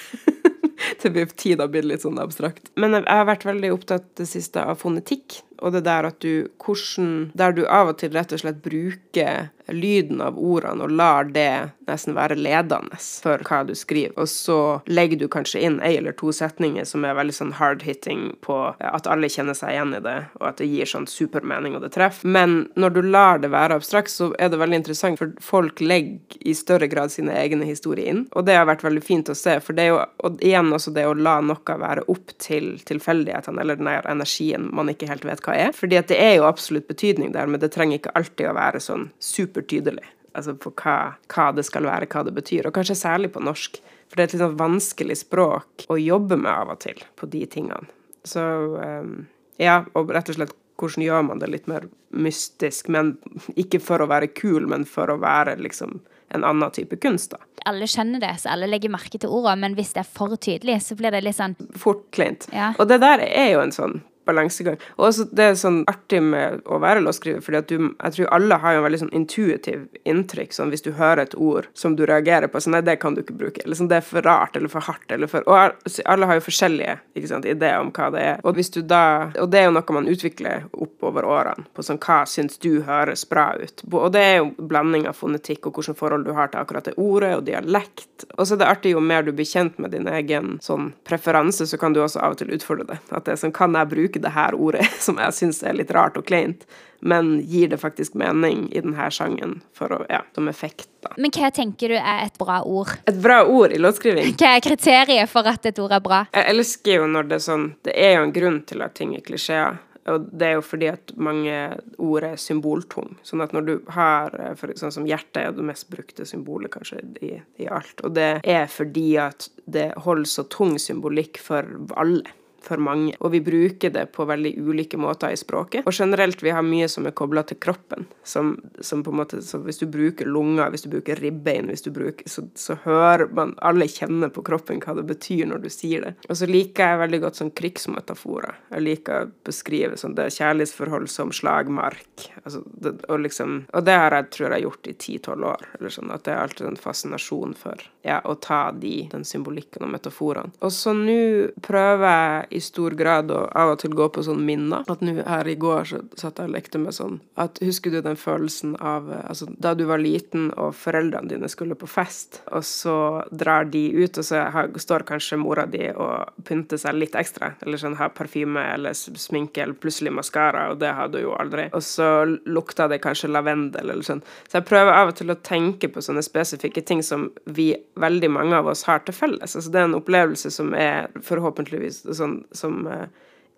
Til 1.01 1.15
tid 1.15 1.61
har 1.61 1.69
blitt 1.71 1.87
litt 1.87 2.03
sånn 2.03 2.19
abstrakt. 2.21 2.73
Men 2.81 2.97
jeg 2.99 3.07
har 3.07 3.29
vært 3.29 3.47
veldig 3.47 3.71
opptatt 3.77 4.09
det 4.19 4.27
siste 4.29 4.65
av 4.65 4.81
fonetikk 4.81 5.39
og 5.61 5.75
det 5.77 5.85
der 5.87 6.09
at 6.09 6.20
du 6.25 6.49
hvordan 6.61 7.31
Der 7.35 7.53
du 7.53 7.66
av 7.66 7.92
og 7.92 7.99
til 8.01 8.12
rett 8.14 8.33
og 8.33 8.40
slett 8.42 8.62
bruker 8.64 9.51
lyden 9.70 10.20
av 10.20 10.38
ordene 10.38 10.85
og 10.85 10.94
lar 10.99 11.29
det 11.31 11.70
nesten 11.90 12.14
være 12.16 12.38
ledende 12.38 12.99
for 12.99 13.42
hva 13.46 13.62
du 13.66 13.73
skriver. 13.79 14.14
Og 14.20 14.29
så 14.31 14.59
legger 14.90 15.20
du 15.20 15.27
kanskje 15.31 15.62
inn 15.66 15.79
ei 15.85 15.96
eller 15.99 16.14
to 16.18 16.33
setninger 16.35 16.87
som 16.88 17.05
er 17.07 17.16
veldig 17.18 17.35
sånn 17.37 17.55
hard-hitting 17.59 18.37
på 18.44 18.59
at 18.79 19.09
alle 19.11 19.31
kjenner 19.31 19.57
seg 19.59 19.75
igjen 19.75 19.96
i 19.99 20.03
det, 20.05 20.16
og 20.40 20.46
at 20.53 20.61
det 20.62 20.70
gir 20.70 20.90
sånn 20.90 21.09
supermening 21.11 21.77
og 21.79 21.85
det 21.85 21.92
treffer. 21.96 22.31
Men 22.31 22.64
når 22.79 22.96
du 22.96 23.03
lar 23.07 23.42
det 23.42 23.53
være 23.55 23.79
abstrakt, 23.81 24.12
så 24.12 24.31
er 24.38 24.53
det 24.53 24.61
veldig 24.61 24.81
interessant, 24.83 25.20
for 25.20 25.35
folk 25.44 25.83
legger 25.83 26.38
i 26.46 26.55
større 26.57 26.88
grad 26.90 27.12
sine 27.14 27.35
egne 27.38 27.66
historier 27.68 28.11
inn. 28.12 28.25
Og 28.35 28.46
det 28.46 28.59
har 28.59 28.68
vært 28.70 28.85
veldig 28.87 29.05
fint 29.05 29.31
å 29.31 29.38
se, 29.38 29.59
for 29.64 29.77
det 29.77 29.87
er 29.87 29.92
jo 29.94 30.01
og 30.27 30.42
igjen 30.44 30.73
også 30.75 30.92
det 30.94 31.07
å 31.09 31.16
la 31.16 31.38
noe 31.44 31.77
være 31.81 32.05
opp 32.12 32.33
til 32.42 32.73
tilfeldighetene 32.87 33.62
eller 33.62 33.79
den 33.79 33.88
energien 33.90 34.68
man 34.75 34.90
ikke 34.92 35.09
helt 35.11 35.25
vet 35.27 35.42
hva 35.44 35.50
er. 35.57 35.75
Fordi 35.77 35.99
at 36.01 36.11
det 36.13 36.19
er 36.21 36.35
jo 36.39 36.49
absolutt 36.49 36.89
betydning 36.91 37.35
der, 37.37 37.51
men 37.51 37.63
det 37.63 37.73
trenger 37.75 38.01
ikke 38.01 38.15
alltid 38.19 38.51
å 38.51 38.57
være 38.59 38.83
sånn 38.85 39.09
supertydelig. 39.23 40.07
Altså 40.37 40.55
på 40.55 40.73
hva, 40.79 40.97
hva 41.33 41.49
det 41.57 41.67
skal 41.67 41.89
være, 41.89 42.09
hva 42.11 42.25
det 42.27 42.35
betyr. 42.37 42.69
Og 42.69 42.77
kanskje 42.77 42.99
særlig 42.99 43.33
på 43.35 43.43
norsk. 43.45 43.81
For 44.11 44.19
det 44.19 44.23
er 44.23 44.29
et 44.29 44.37
litt 44.37 44.45
sånn 44.45 44.61
vanskelig 44.61 45.19
språk 45.23 45.87
å 45.91 45.99
jobbe 46.01 46.39
med 46.41 46.51
av 46.51 46.73
og 46.75 46.81
til, 46.83 46.99
på 47.19 47.29
de 47.31 47.45
tingene. 47.51 47.91
Så 48.27 48.43
um, 48.43 49.15
ja, 49.61 49.83
og 49.97 50.11
rett 50.15 50.33
og 50.33 50.39
slett 50.39 50.57
hvordan 50.81 51.05
gjør 51.05 51.27
man 51.29 51.43
det 51.43 51.51
litt 51.53 51.69
mer 51.69 51.87
mystisk, 52.11 52.89
men 52.93 53.15
ikke 53.61 53.81
for 53.85 54.03
å 54.03 54.09
være 54.11 54.31
kul, 54.33 54.65
men 54.71 54.87
for 54.89 55.13
å 55.13 55.19
være 55.21 55.59
liksom 55.61 56.01
en 56.31 56.47
annen 56.47 56.73
type 56.73 56.97
kunst, 57.03 57.35
da. 57.35 57.43
Alle 57.69 57.89
skjønner 57.91 58.23
det, 58.23 58.33
så 58.41 58.53
alle 58.55 58.69
legger 58.71 58.93
merke 58.93 59.19
til 59.21 59.33
ordene, 59.35 59.67
men 59.67 59.75
hvis 59.77 59.93
det 59.97 60.05
er 60.05 60.09
for 60.09 60.37
tydelig, 60.41 60.79
så 60.87 60.97
blir 60.97 61.13
det 61.13 61.25
litt 61.27 61.37
sånn 61.37 61.57
Fort 61.77 62.07
kleint. 62.15 62.47
Ja. 62.55 62.71
Og 62.79 62.89
det 62.89 63.01
der 63.03 63.21
er 63.27 63.51
jo 63.53 63.65
en 63.65 63.75
sånn 63.75 63.99
balansegang. 64.31 64.79
Og 64.99 65.09
også 65.11 65.29
det 65.35 65.47
er 65.51 65.59
sånn 65.59 65.83
artig 65.90 66.23
med 66.25 66.62
å 66.66 66.81
være 66.83 67.03
låtskriver, 67.05 67.45
fordi 67.45 67.61
at 67.61 67.69
du 67.71 67.79
Jeg 67.81 68.14
tror 68.14 68.29
alle 68.35 68.57
har 68.62 68.75
jo 68.75 68.81
en 68.81 68.85
veldig 68.85 68.99
sånn 69.01 69.12
intuitiv 69.16 69.83
inntrykk, 70.09 70.53
sånn 70.55 70.71
hvis 70.73 70.85
du 70.85 70.90
hører 70.97 71.25
et 71.25 71.35
ord 71.35 71.69
som 71.75 71.97
du 71.97 72.05
reagerer 72.09 72.51
på, 72.51 72.61
sånn 72.61 72.75
nei, 72.77 72.83
det 72.87 72.99
kan 73.03 73.14
du 73.14 73.23
ikke 73.23 73.37
bruke, 73.37 73.62
eller 73.64 73.79
sånn 73.79 73.90
det 73.90 74.01
er 74.01 74.07
for 74.07 74.25
rart 74.27 74.57
eller 74.57 74.73
for 74.73 74.85
hardt 74.87 75.12
eller 75.12 75.31
for 75.31 75.47
Og 75.51 75.93
alle 76.05 76.29
har 76.29 76.38
jo 76.38 76.45
forskjellige 76.47 76.97
ikke 77.16 77.31
sant, 77.31 77.49
ideer 77.49 77.81
om 77.81 77.90
hva 77.95 78.11
det 78.14 78.25
er. 78.25 78.43
Og 78.45 78.57
hvis 78.59 78.73
du 78.75 78.81
da 78.83 79.31
Og 79.40 79.51
det 79.51 79.61
er 79.61 79.69
jo 79.69 79.75
noe 79.75 79.97
man 79.97 80.09
utvikler 80.11 80.66
oppover 80.73 81.27
årene, 81.27 81.66
på 81.75 81.85
sånn 81.85 82.01
hva 82.03 82.23
syns 82.29 82.59
du 82.62 82.83
høres 82.87 83.25
bra 83.29 83.51
ut? 83.59 83.85
Og 83.90 84.11
det 84.14 84.23
er 84.23 84.37
jo 84.40 84.51
blanding 84.71 85.07
av 85.11 85.19
fonetikk 85.19 85.66
og 85.66 85.79
hvilket 85.79 85.99
forhold 85.99 86.27
du 86.27 86.33
har 86.37 86.51
til 86.53 86.61
akkurat 86.62 86.87
det 86.87 86.97
ordet, 87.01 87.33
og 87.37 87.45
dialekt. 87.49 88.27
Og 88.37 88.47
så 88.47 88.55
er 88.55 88.62
det 88.62 88.71
artig 88.71 88.95
jo 88.95 89.03
mer 89.05 89.25
du 89.27 89.33
blir 89.33 89.49
kjent 89.49 89.79
med 89.83 89.95
din 89.95 90.09
egen 90.11 90.59
sånn 90.64 90.93
preferanse, 91.09 91.66
så 91.66 91.79
kan 91.81 91.95
du 91.95 92.03
også 92.03 92.23
av 92.23 92.37
og 92.37 92.40
til 92.40 92.53
utfordre 92.55 92.87
det. 92.93 92.99
At 93.11 93.27
det 93.27 93.35
er 93.35 93.43
sånn, 93.43 93.55
kan 93.57 93.77
jeg 93.77 93.90
bruke 93.90 94.19
bruke 94.20 94.22
det 94.22 94.35
her 94.35 94.54
ordet, 94.54 94.87
som 95.00 95.18
jeg 95.18 95.33
syns 95.35 95.62
er 95.62 95.74
litt 95.74 95.90
rart 95.90 96.16
og 96.16 96.26
kleint, 96.26 96.66
men 97.02 97.40
gir 97.40 97.68
det 97.68 97.80
faktisk 97.80 98.14
mening 98.14 98.68
i 98.72 98.80
denne 98.80 99.11
sangen 99.11 99.62
for 99.72 99.90
å, 99.90 100.04
ja, 100.09 100.22
som 100.35 100.48
effekt. 100.48 100.88
da. 101.02 101.14
Men 101.16 101.30
hva 101.30 101.50
tenker 101.50 101.88
du 101.88 101.96
er 101.96 102.26
et 102.26 102.38
bra 102.38 102.62
ord? 102.62 102.88
Et 103.06 103.16
bra 103.16 103.44
ord 103.44 103.72
i 103.72 103.78
låtskriving. 103.78 104.35
Hva 104.37 104.56
er 104.56 104.61
kriteriet 104.61 105.30
for 105.30 105.46
at 105.46 105.64
et 105.64 105.78
ord 105.78 105.92
er 105.92 106.00
bra? 106.00 106.26
Jeg 106.33 106.44
elsker 106.52 107.00
jo 107.00 107.06
når 107.06 107.30
det 107.30 107.38
er 107.38 107.46
sånn 107.46 107.70
Det 107.83 107.94
er 107.96 108.18
jo 108.18 108.26
en 108.26 108.35
grunn 108.35 108.61
til 108.66 108.83
at 108.83 108.94
ting 108.94 109.14
er 109.16 109.24
klisjeer. 109.24 109.78
Og 110.09 110.28
det 110.33 110.46
er 110.46 110.54
jo 110.56 110.64
fordi 110.64 110.88
at 110.90 111.12
mange 111.16 111.56
ord 112.00 112.24
er 112.24 112.37
symboltung. 112.40 113.16
Sånn 113.22 113.40
at 113.44 113.52
når 113.52 113.64
du 113.64 113.72
har 113.94 114.37
for, 114.59 114.72
Sånn 114.76 114.92
som 114.92 115.06
hjertet 115.09 115.42
er 115.42 115.54
det 115.56 115.64
mest 115.64 115.88
brukte 115.92 116.26
symbolet 116.28 116.72
kanskje 116.72 117.00
i, 117.24 117.33
i 117.61 117.68
alt. 117.68 118.00
Og 118.04 118.12
det 118.16 118.42
er 118.44 118.68
fordi 118.72 119.14
at 119.20 119.48
det 119.70 119.90
holder 120.04 120.28
så 120.28 120.44
tung 120.52 120.76
symbolikk 120.80 121.40
for 121.40 121.64
alle 121.96 122.28
for 122.64 122.81
mange. 122.83 123.14
Og 123.20 123.33
vi 123.35 123.40
bruker 123.44 123.92
det 123.94 124.07
på 124.14 124.27
veldig 124.29 124.53
ulike 124.61 124.99
måter 125.01 125.33
i 125.33 125.38
språket. 125.38 125.87
Og 125.87 125.94
generelt, 125.96 126.42
vi 126.42 126.53
har 126.55 126.64
mye 126.66 126.88
som 126.90 127.07
er 127.09 127.16
kobla 127.16 127.44
til 127.46 127.59
kroppen. 127.62 128.07
Som, 128.25 128.57
som, 128.81 129.05
på 129.05 129.12
en 129.12 129.20
måte, 129.23 129.42
så 129.42 129.59
Hvis 129.64 129.79
du 129.79 129.87
bruker 129.87 130.27
lunger, 130.27 130.70
hvis 130.70 130.85
du 130.87 130.90
bruker 130.92 131.16
ribbein, 131.20 131.68
hvis 131.68 131.83
du 131.83 131.90
bruker, 131.94 132.29
så, 132.29 132.46
så 132.55 132.77
hører 132.85 133.29
man 133.35 133.55
Alle 133.62 133.88
kjenner 133.90 134.31
på 134.33 134.42
kroppen 134.46 134.81
hva 134.81 134.94
det 134.99 135.07
betyr 135.09 135.46
når 135.51 135.64
du 135.64 135.70
sier 135.73 136.07
det. 136.07 136.14
Og 136.29 136.38
så 136.38 136.49
liker 136.49 136.92
jeg 136.92 137.03
veldig 137.05 137.20
godt 137.25 137.40
sånn 137.40 137.55
krigsmetaforer. 137.57 138.59
Jeg 138.75 138.87
liker 138.87 139.27
å 139.27 139.31
beskrive 139.46 139.99
sånn 140.01 140.16
det 140.18 140.31
kjærlighetsforhold 140.37 141.11
som 141.11 141.33
slagmark. 141.35 142.29
Altså, 142.44 142.62
det, 142.73 142.96
og, 143.09 143.20
liksom, 143.25 143.64
og 143.75 143.87
det 143.87 143.96
har 143.99 144.16
jeg 144.16 144.31
tror 144.37 144.57
jeg 144.57 144.66
gjort 144.66 144.90
i 144.90 144.96
ti-tolv 145.07 145.51
år. 145.55 145.68
Eller 145.79 145.94
sånn, 145.94 146.12
at 146.14 146.27
det 146.27 146.35
er 146.35 146.42
alltid 146.44 146.70
en 146.70 146.81
fascinasjon 146.81 147.57
for 147.59 147.85
ja, 148.07 148.20
å 148.25 148.37
ta 148.40 148.70
de, 148.73 149.09
den 149.12 149.27
symbolikken 149.29 149.85
og 149.87 149.92
metaforene. 149.94 150.55
Og 150.64 150.73
så 150.75 150.94
nå 150.96 151.20
prøver 151.64 152.07
jeg 152.11 152.50
i 152.51 152.61
stor 152.61 152.95
grad 152.99 153.31
å 153.33 153.45
av 153.57 153.75
og 153.75 153.81
til 153.83 153.95
gå 153.97 154.09
på 154.13 154.25
sånn 154.27 154.43
minner. 154.47 154.85
At 154.91 155.03
nå 155.05 155.17
her 155.23 155.49
i 155.49 155.57
går 155.61 155.89
så 155.91 156.01
satt 156.19 156.41
jeg 156.41 156.51
og 156.51 156.55
lekte 156.55 156.81
med 156.83 156.97
sånn 156.97 157.21
at 157.41 157.59
Husker 157.65 157.93
du 157.93 158.01
den 158.03 158.19
følelsen 158.19 158.75
av 158.77 159.09
altså, 159.21 159.47
da 159.61 159.73
du 159.77 159.85
var 159.89 160.01
liten 160.03 160.49
og 160.59 160.75
foreldrene 160.77 161.31
dine 161.31 161.49
skulle 161.51 161.77
på 161.79 161.89
fest, 161.91 162.41
og 162.51 162.65
så 162.67 162.95
drar 163.31 163.69
de 163.71 163.83
ut, 163.95 164.19
og 164.19 164.27
så 164.27 164.45
har, 164.55 164.71
står 164.81 165.05
kanskje 165.09 165.39
mora 165.41 165.67
di 165.71 165.83
og 165.93 166.31
pynter 166.49 166.81
seg 166.81 166.97
litt 166.99 167.17
ekstra, 167.19 167.53
eller 167.65 167.81
sånn 167.81 167.99
har 168.01 168.13
parfyme 168.17 168.63
eller 168.75 168.97
sminke 168.97 169.63
eller 169.63 169.79
plutselig 169.81 170.15
maskara, 170.17 170.69
og 170.73 170.81
det 170.83 170.93
har 170.97 171.13
du 171.13 171.21
jo 171.23 171.35
aldri. 171.37 171.69
Og 171.77 171.85
så 171.85 172.09
lukta 172.49 172.89
det 172.91 173.01
kanskje 173.05 173.31
lavendel 173.31 173.93
eller 173.93 174.07
sånn. 174.07 174.25
Så 174.49 174.59
jeg 174.59 174.69
prøver 174.71 174.97
av 174.97 175.13
og 175.13 175.19
til 175.21 175.33
å 175.33 175.39
tenke 175.47 175.91
på 175.93 176.03
sånne 176.05 176.25
spesifikke 176.27 176.85
ting 176.87 177.05
som 177.07 177.29
vi, 177.45 177.73
veldig 178.01 178.33
mange 178.33 178.59
av 178.59 178.71
oss, 178.73 178.87
har 178.89 179.05
til 179.07 179.17
felles. 179.17 179.57
Altså 179.57 179.73
det 179.73 179.83
er 179.83 179.91
en 179.91 179.99
opplevelse 180.01 180.53
som 180.55 180.75
er 180.77 181.11
forhåpentligvis 181.27 182.03
sånn 182.17 182.39
som 182.57 182.87
eh, 182.90 183.09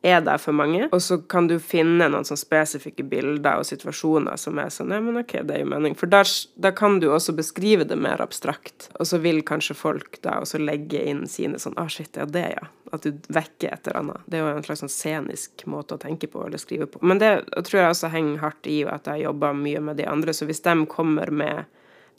er 0.02 0.20
der 0.20 0.38
for 0.38 0.52
mange. 0.52 0.88
Og 0.92 1.02
så 1.02 1.18
kan 1.18 1.46
du 1.46 1.56
finne 1.62 2.08
noen 2.10 2.26
sånn 2.26 2.40
spesifikke 2.40 3.04
bilder 3.06 3.60
og 3.60 3.66
situasjoner 3.68 4.38
som 4.40 4.58
er 4.58 4.72
sånn 4.74 4.90
Ja, 4.92 5.00
men 5.02 5.20
OK, 5.20 5.36
det 5.46 5.60
jo 5.62 5.68
mening. 5.70 5.94
For 5.98 6.10
da 6.10 6.72
kan 6.76 6.98
du 7.00 7.08
også 7.12 7.34
beskrive 7.38 7.86
det 7.88 7.98
mer 7.98 8.22
abstrakt. 8.24 8.90
Og 8.98 9.06
så 9.08 9.20
vil 9.22 9.42
kanskje 9.46 9.78
folk 9.78 10.18
da 10.26 10.40
også 10.42 10.60
legge 10.62 11.02
inn 11.06 11.24
sine 11.30 11.60
sånn 11.62 11.78
Å, 11.78 11.86
ah, 11.86 11.92
shit, 11.92 12.18
ja, 12.18 12.26
det, 12.26 12.46
ja. 12.56 12.66
At 12.92 13.06
du 13.06 13.14
vekker 13.32 13.72
et 13.72 13.86
eller 13.86 14.00
annet. 14.02 14.24
Det 14.26 14.38
er 14.38 14.44
jo 14.44 14.56
en 14.56 14.66
slags 14.66 14.82
sånn 14.84 14.92
scenisk 14.92 15.66
måte 15.70 15.96
å 15.96 16.02
tenke 16.02 16.28
på 16.28 16.42
eller 16.44 16.60
skrive 16.60 16.90
på. 16.90 17.00
Men 17.06 17.22
det 17.22 17.32
tror 17.54 17.84
jeg 17.84 17.94
også 17.94 18.12
henger 18.12 18.42
hardt 18.42 18.68
i 18.68 18.82
at 18.84 19.08
jeg 19.08 19.24
jobber 19.24 19.56
mye 19.56 19.80
med 19.80 20.02
de 20.02 20.08
andre. 20.10 20.34
Så 20.36 20.50
hvis 20.50 20.64
de 20.66 20.74
kommer 20.90 21.30
med 21.30 21.70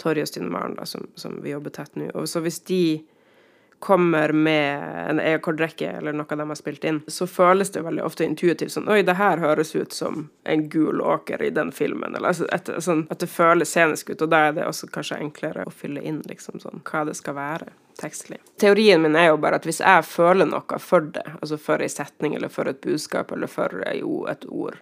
Torje 0.02 0.24
og 0.26 0.32
Stine 0.32 0.50
Maren, 0.50 0.74
da, 0.80 0.88
som, 0.90 1.06
som 1.20 1.36
vi 1.44 1.52
jobber 1.52 1.76
tett 1.76 1.94
nå, 2.00 2.08
og 2.18 2.26
så 2.32 2.42
hvis 2.42 2.64
de 2.66 3.04
kommer 3.84 4.32
med 4.32 4.84
en 5.10 5.20
e-kordrekke 5.20 5.90
eller 5.98 6.16
noe 6.16 6.38
de 6.40 6.48
har 6.48 6.60
spilt 6.60 6.86
inn, 6.88 7.02
så 7.12 7.28
føles 7.28 7.74
det 7.76 7.84
veldig 7.84 8.06
ofte 8.06 8.24
intuitivt 8.24 8.72
sånn 8.72 8.88
Oi, 8.88 9.02
det 9.04 9.18
her 9.20 9.42
høres 9.44 9.76
ut 9.76 9.92
som 9.92 10.30
en 10.48 10.68
gul 10.72 11.02
åker 11.04 11.44
i 11.44 11.52
den 11.52 11.74
filmen. 11.76 12.16
Eller 12.16 12.32
altså, 12.32 12.48
et, 12.56 12.72
sånn, 12.84 13.06
at 13.12 13.20
det 13.20 13.28
føles 13.32 13.74
scenisk 13.76 14.14
ut, 14.14 14.24
og 14.24 14.32
da 14.32 14.46
er 14.48 14.56
det 14.56 14.68
også 14.70 14.88
kanskje 14.94 15.20
enklere 15.26 15.68
å 15.68 15.74
fylle 15.76 16.04
inn 16.04 16.22
liksom 16.30 16.64
sånn 16.64 16.84
hva 16.88 17.04
det 17.10 17.18
skal 17.20 17.36
være 17.36 17.74
tekstlig. 18.00 18.40
Teorien 18.62 19.04
min 19.04 19.20
er 19.20 19.34
jo 19.34 19.38
bare 19.44 19.60
at 19.60 19.68
hvis 19.68 19.84
jeg 19.84 20.08
føler 20.08 20.48
noe 20.50 20.80
for 20.82 21.12
det, 21.14 21.26
altså 21.42 21.60
for 21.62 21.84
ei 21.84 21.92
setning 21.92 22.38
eller 22.38 22.52
for 22.54 22.72
et 22.72 22.82
budskap 22.82 23.36
eller 23.36 23.52
for 23.52 23.84
et 23.84 24.48
ord, 24.50 24.80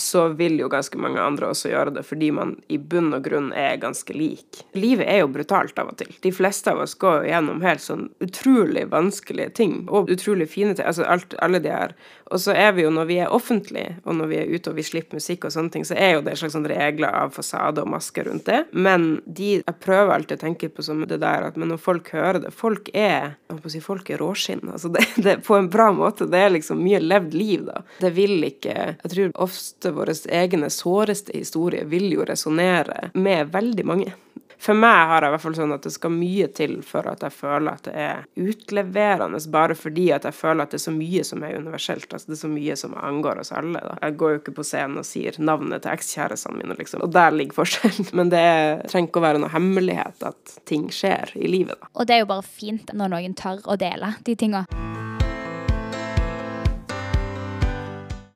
så 0.00 0.28
vil 0.38 0.58
jo 0.60 0.70
ganske 0.72 0.98
mange 1.00 1.20
andre 1.22 1.50
også 1.50 1.72
gjøre 1.72 1.94
det, 1.98 2.04
fordi 2.08 2.30
man 2.34 2.56
i 2.72 2.78
bunn 2.78 3.12
og 3.16 3.24
grunn 3.26 3.50
er 3.56 3.80
ganske 3.82 4.14
lik. 4.16 4.62
Livet 4.76 5.06
er 5.08 5.22
jo 5.22 5.32
brutalt 5.32 5.78
av 5.80 5.92
og 5.92 5.98
til. 6.00 6.12
De 6.24 6.32
fleste 6.34 6.72
av 6.72 6.82
oss 6.84 6.96
går 7.00 7.28
gjennom 7.30 7.62
helt 7.64 7.84
sånn 7.84 8.08
utrolig 8.24 8.86
vanskelige 8.90 9.54
ting, 9.60 9.76
og 9.88 10.10
utrolig 10.12 10.48
fine 10.50 10.74
ting. 10.74 10.86
Altså 10.86 11.06
alt, 11.06 11.36
alle 11.44 11.62
de 11.62 11.72
her. 11.74 11.94
Og 12.30 12.40
så 12.42 12.54
er 12.54 12.74
vi 12.76 12.84
jo, 12.84 12.92
når 12.94 13.08
vi 13.10 13.18
er 13.22 13.34
offentlige, 13.34 13.96
og 14.04 14.16
når 14.18 14.30
vi 14.30 14.40
er 14.40 14.50
ute 14.54 14.70
og 14.70 14.78
vi 14.78 14.86
slipper 14.86 15.18
musikk 15.18 15.46
og 15.48 15.54
sånne 15.54 15.74
ting, 15.74 15.86
så 15.86 15.98
er 15.98 16.14
jo 16.14 16.24
det 16.26 16.36
slags 16.38 16.54
sånn 16.56 16.68
regler 16.70 17.10
av 17.10 17.34
fasade 17.34 17.82
og 17.82 17.90
maske 17.90 18.24
rundt 18.26 18.46
det. 18.46 18.64
Men 18.72 19.20
de 19.26 19.50
Jeg 19.60 19.76
prøver 19.82 20.14
alltid 20.14 20.38
å 20.38 20.40
tenke 20.40 20.68
på 20.70 20.82
som 20.82 21.02
det 21.08 21.18
der 21.20 21.44
at 21.48 21.56
men 21.58 21.68
når 21.72 21.80
folk 21.82 22.10
hører 22.14 22.40
det 22.44 22.52
Folk 22.54 22.88
er 22.94 23.34
jeg 23.50 23.56
håper 23.56 23.66
å 23.68 23.72
si, 23.72 23.80
folk 23.82 24.10
er 24.12 24.20
råskinn. 24.22 24.62
Altså 24.70 24.90
det, 24.94 25.04
det, 25.24 25.36
på 25.46 25.56
en 25.56 25.68
bra 25.72 25.90
måte. 25.94 26.28
Det 26.30 26.38
er 26.38 26.52
liksom 26.54 26.80
mye 26.84 27.00
levd 27.02 27.34
liv, 27.36 27.64
da. 27.66 27.82
Det 28.00 28.12
vil 28.16 28.36
ikke 28.46 28.76
Jeg 28.92 29.12
tror 29.14 29.32
ofte 29.46 29.89
våre 29.96 30.14
egne 30.30 30.70
såreste 30.72 31.36
historier 31.36 31.88
vil 31.90 32.10
jo 32.12 32.26
resonnere 32.28 33.10
med 33.14 33.52
veldig 33.54 33.86
mange. 33.86 34.12
For 34.60 34.76
meg 34.76 35.08
har 35.08 35.24
jeg 35.24 35.30
i 35.30 35.32
hvert 35.32 35.42
fall 35.46 35.54
sånn 35.56 35.72
at 35.72 35.86
det 35.86 35.92
skal 35.94 36.12
mye 36.12 36.46
til 36.52 36.74
for 36.84 37.06
at 37.08 37.22
jeg 37.24 37.32
føler 37.32 37.70
at 37.72 37.86
det 37.86 37.94
er 37.96 38.26
utleverende, 38.36 39.40
bare 39.48 39.76
fordi 39.78 40.10
at 40.12 40.26
jeg 40.28 40.36
føler 40.36 40.66
at 40.66 40.74
det 40.74 40.80
er 40.82 40.84
så 40.84 40.92
mye 40.92 41.24
som 41.24 41.46
er 41.46 41.56
universelt. 41.62 42.12
Altså 42.12 42.28
det 42.28 42.36
er 42.36 42.42
så 42.42 42.50
mye 42.52 42.76
som 42.76 42.96
angår 43.00 43.40
oss 43.40 43.54
alle. 43.56 43.80
Da. 43.80 43.96
Jeg 44.04 44.18
går 44.20 44.34
jo 44.34 44.42
ikke 44.42 44.56
på 44.58 44.66
scenen 44.68 45.00
og 45.00 45.08
sier 45.08 45.38
navnet 45.40 45.86
til 45.86 45.94
ekskjærestene 45.94 46.60
mine, 46.60 46.76
liksom. 46.76 47.06
Og 47.06 47.16
der 47.16 47.32
ligger 47.32 47.62
forskjellen. 47.62 48.10
Men 48.20 48.34
det 48.34 48.44
trenger 48.90 49.08
ikke 49.08 49.22
å 49.22 49.28
være 49.30 49.40
noe 49.46 49.54
hemmelighet 49.54 50.28
at 50.28 50.58
ting 50.68 50.90
skjer 50.92 51.32
i 51.40 51.48
livet, 51.48 51.80
da. 51.80 51.94
Og 51.96 52.10
det 52.10 52.18
er 52.18 52.26
jo 52.26 52.32
bare 52.34 52.44
fint 52.44 52.92
når 52.92 53.16
noen 53.16 53.38
tør 53.40 53.64
å 53.64 53.80
dele 53.80 54.12
de 54.28 54.36
tinga. 54.36 54.66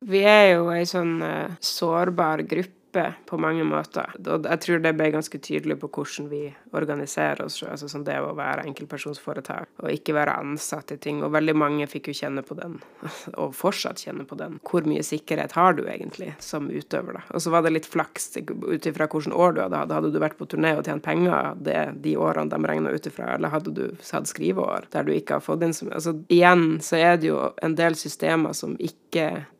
Vi 0.05 0.21
er 0.29 0.51
jo 0.55 0.69
ei 0.75 0.85
sånn 0.88 1.17
uh, 1.25 1.55
sårbar 1.64 2.45
gruppe 2.49 3.14
på 3.27 3.38
mange 3.40 3.64
måter. 3.67 4.12
Og 4.21 4.45
jeg 4.47 4.61
tror 4.62 4.83
det 4.85 4.93
ble 4.95 5.09
ganske 5.11 5.38
tydelig 5.43 5.79
på 5.81 5.88
hvordan 5.97 6.29
vi 6.31 6.43
organiserer 6.77 7.40
oss. 7.43 7.57
altså 7.67 7.88
sånn 7.90 8.05
Det 8.07 8.21
å 8.23 8.35
være 8.38 8.67
enkeltpersonsforetak 8.69 9.83
og 9.83 9.90
ikke 9.90 10.14
være 10.14 10.37
ansatt 10.38 10.93
i 10.95 10.99
ting. 11.03 11.23
Og 11.25 11.33
veldig 11.35 11.57
mange 11.59 11.88
fikk 11.90 12.12
jo 12.12 12.17
kjenne 12.21 12.45
på 12.47 12.55
den, 12.59 12.77
og 13.40 13.57
fortsatt 13.57 14.05
kjenne 14.05 14.27
på 14.29 14.38
den. 14.38 14.61
Hvor 14.62 14.87
mye 14.87 15.03
sikkerhet 15.03 15.57
har 15.59 15.75
du 15.75 15.83
egentlig 15.88 16.35
som 16.38 16.69
utøver, 16.71 17.19
da? 17.19 17.25
Og 17.35 17.43
så 17.43 17.55
var 17.55 17.64
det 17.64 17.75
litt 17.75 17.90
flaks 17.90 18.31
ut 18.37 18.87
ifra 18.87 19.09
hvilket 19.09 19.35
år 19.35 19.57
du 19.57 19.62
hadde 19.64 19.83
hatt. 19.83 19.97
Hadde 19.99 20.12
du 20.14 20.21
vært 20.23 20.38
på 20.38 20.47
turné 20.51 20.77
og 20.79 20.85
tjent 20.87 21.05
penger 21.05 21.57
det, 21.64 21.81
de 22.05 22.17
årene 22.21 22.53
de 22.53 22.71
regna 22.71 22.95
ut 22.95 23.11
ifra, 23.11 23.35
eller 23.35 23.55
hadde 23.55 23.75
du 23.75 23.85
hatt 24.12 24.31
skriveår 24.31 24.90
der 24.93 25.09
du 25.09 25.14
ikke 25.17 25.40
har 25.40 25.45
fått 25.45 25.64
inn 25.64 25.75
så 25.75 25.88
mye 25.88 25.95
Altså 25.95 26.12
igjen 26.33 26.81
så 26.83 26.99
er 26.99 27.19
det 27.19 27.29
jo 27.29 27.38
en 27.62 27.77
del 27.79 27.95
systemer 27.99 28.55
som 28.57 28.75
ikke 28.83 29.04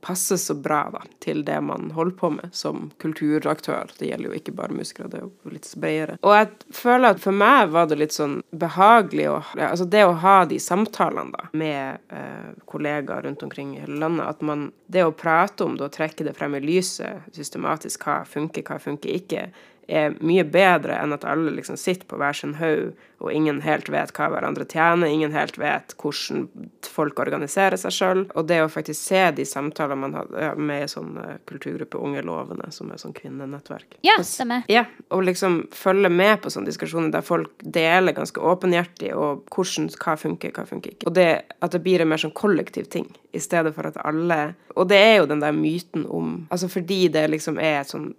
passer 0.05 0.37
så 0.37 0.55
bra 0.55 0.83
da, 0.93 1.01
til 1.25 1.45
det 1.47 1.57
man 1.64 1.90
holder 1.97 2.17
på 2.19 2.31
med 2.35 2.53
som 2.53 2.90
kulturaktør. 3.01 3.93
Det 3.99 4.11
gjelder 4.11 4.31
jo 4.31 4.38
ikke 4.38 4.55
bare 4.57 4.77
musikere, 4.77 5.09
det 5.12 5.21
er 5.21 5.25
jo 5.25 5.55
litt 5.55 5.69
bredere. 5.81 6.19
Og 6.23 6.35
jeg 6.37 6.77
føler 6.77 7.14
at 7.14 7.23
for 7.25 7.37
meg 7.37 7.73
var 7.73 7.88
det 7.90 7.99
litt 8.03 8.17
sånn 8.17 8.40
behagelig 8.51 9.31
å 9.31 9.40
Altså 9.55 9.85
det 9.88 10.03
å 10.05 10.14
ha 10.21 10.35
de 10.49 10.59
samtalene 10.61 11.33
da, 11.33 11.47
med 11.57 12.01
eh, 12.12 12.51
kollegaer 12.69 13.25
rundt 13.25 13.43
omkring 13.47 13.75
i 13.77 13.83
hele 13.85 13.99
landet, 14.03 14.27
at 14.27 14.43
man 14.45 14.71
Det 14.87 15.05
å 15.05 15.14
prate 15.17 15.64
om 15.64 15.79
det 15.79 15.87
og 15.87 15.95
trekke 15.95 16.27
det 16.27 16.35
frem 16.37 16.55
i 16.59 16.61
lyset 16.62 17.25
systematisk, 17.33 18.05
hva 18.05 18.21
funker, 18.29 18.62
hva 18.67 18.77
funker 18.83 19.11
ikke, 19.17 19.47
er 19.88 20.14
mye 20.25 20.44
bedre 20.49 20.97
enn 21.01 21.14
at 21.16 21.27
alle 21.29 21.53
liksom 21.57 21.77
sitter 21.81 22.07
på 22.09 22.18
hver 22.20 22.37
sin 22.37 22.57
haug, 22.61 22.94
og 23.25 23.33
ingen 23.33 23.61
helt 23.64 23.88
vet 23.88 24.11
hva 24.16 24.27
hverandre 24.33 24.66
tjener, 24.68 25.09
ingen 25.09 25.33
helt 25.33 25.57
vet 25.61 25.94
hvordan 26.01 26.49
folk 26.85 27.20
organiserer 27.23 27.79
seg 27.81 27.94
sjøl. 27.94 28.23
Og 28.37 28.49
det 28.51 28.59
å 28.61 28.70
faktisk 28.73 29.01
se 29.01 29.23
de 29.38 29.47
samtalene 29.49 30.01
man 30.03 30.16
har 30.18 30.59
med 30.61 30.90
sånn 30.92 31.14
uh, 31.16 31.37
kulturgruppe 31.49 32.01
Unge 32.05 32.25
lovende, 32.27 32.68
som 32.75 32.90
er 32.92 33.01
sånn 33.01 33.14
kvinnenettverk. 33.16 33.97
Ja, 34.05 34.18
stemmer. 34.27 34.66
Ja, 34.68 34.85
og 35.14 35.25
liksom 35.29 35.62
følge 35.73 36.11
med 36.12 36.42
på 36.42 36.53
sånne 36.53 36.68
diskusjoner 36.68 37.14
der 37.14 37.25
folk 37.25 37.64
deler 37.64 38.16
ganske 38.16 38.42
åpenhjertig 38.44 39.14
og 39.16 39.47
hvordan, 39.55 39.88
hva 39.97 40.18
funker, 40.20 40.53
hva 40.53 40.66
funker 40.68 40.92
ikke. 40.92 41.09
Og 41.09 41.16
det 41.16 41.29
at 41.64 41.73
det 41.73 41.81
blir 41.85 42.05
en 42.05 42.11
mer 42.12 42.20
sånn 42.20 42.35
kollektiv 42.37 42.90
ting, 42.92 43.09
i 43.33 43.40
stedet 43.42 43.73
for 43.75 43.88
at 43.88 43.97
alle 44.05 44.55
Og 44.79 44.87
det 44.90 44.99
er 44.99 45.16
jo 45.16 45.27
den 45.27 45.40
der 45.42 45.55
myten 45.55 46.05
om 46.07 46.47
Altså 46.55 46.68
fordi 46.70 47.09
det 47.11 47.25
liksom 47.33 47.59
er 47.59 47.81
et 47.81 47.90
sånn 47.90 48.12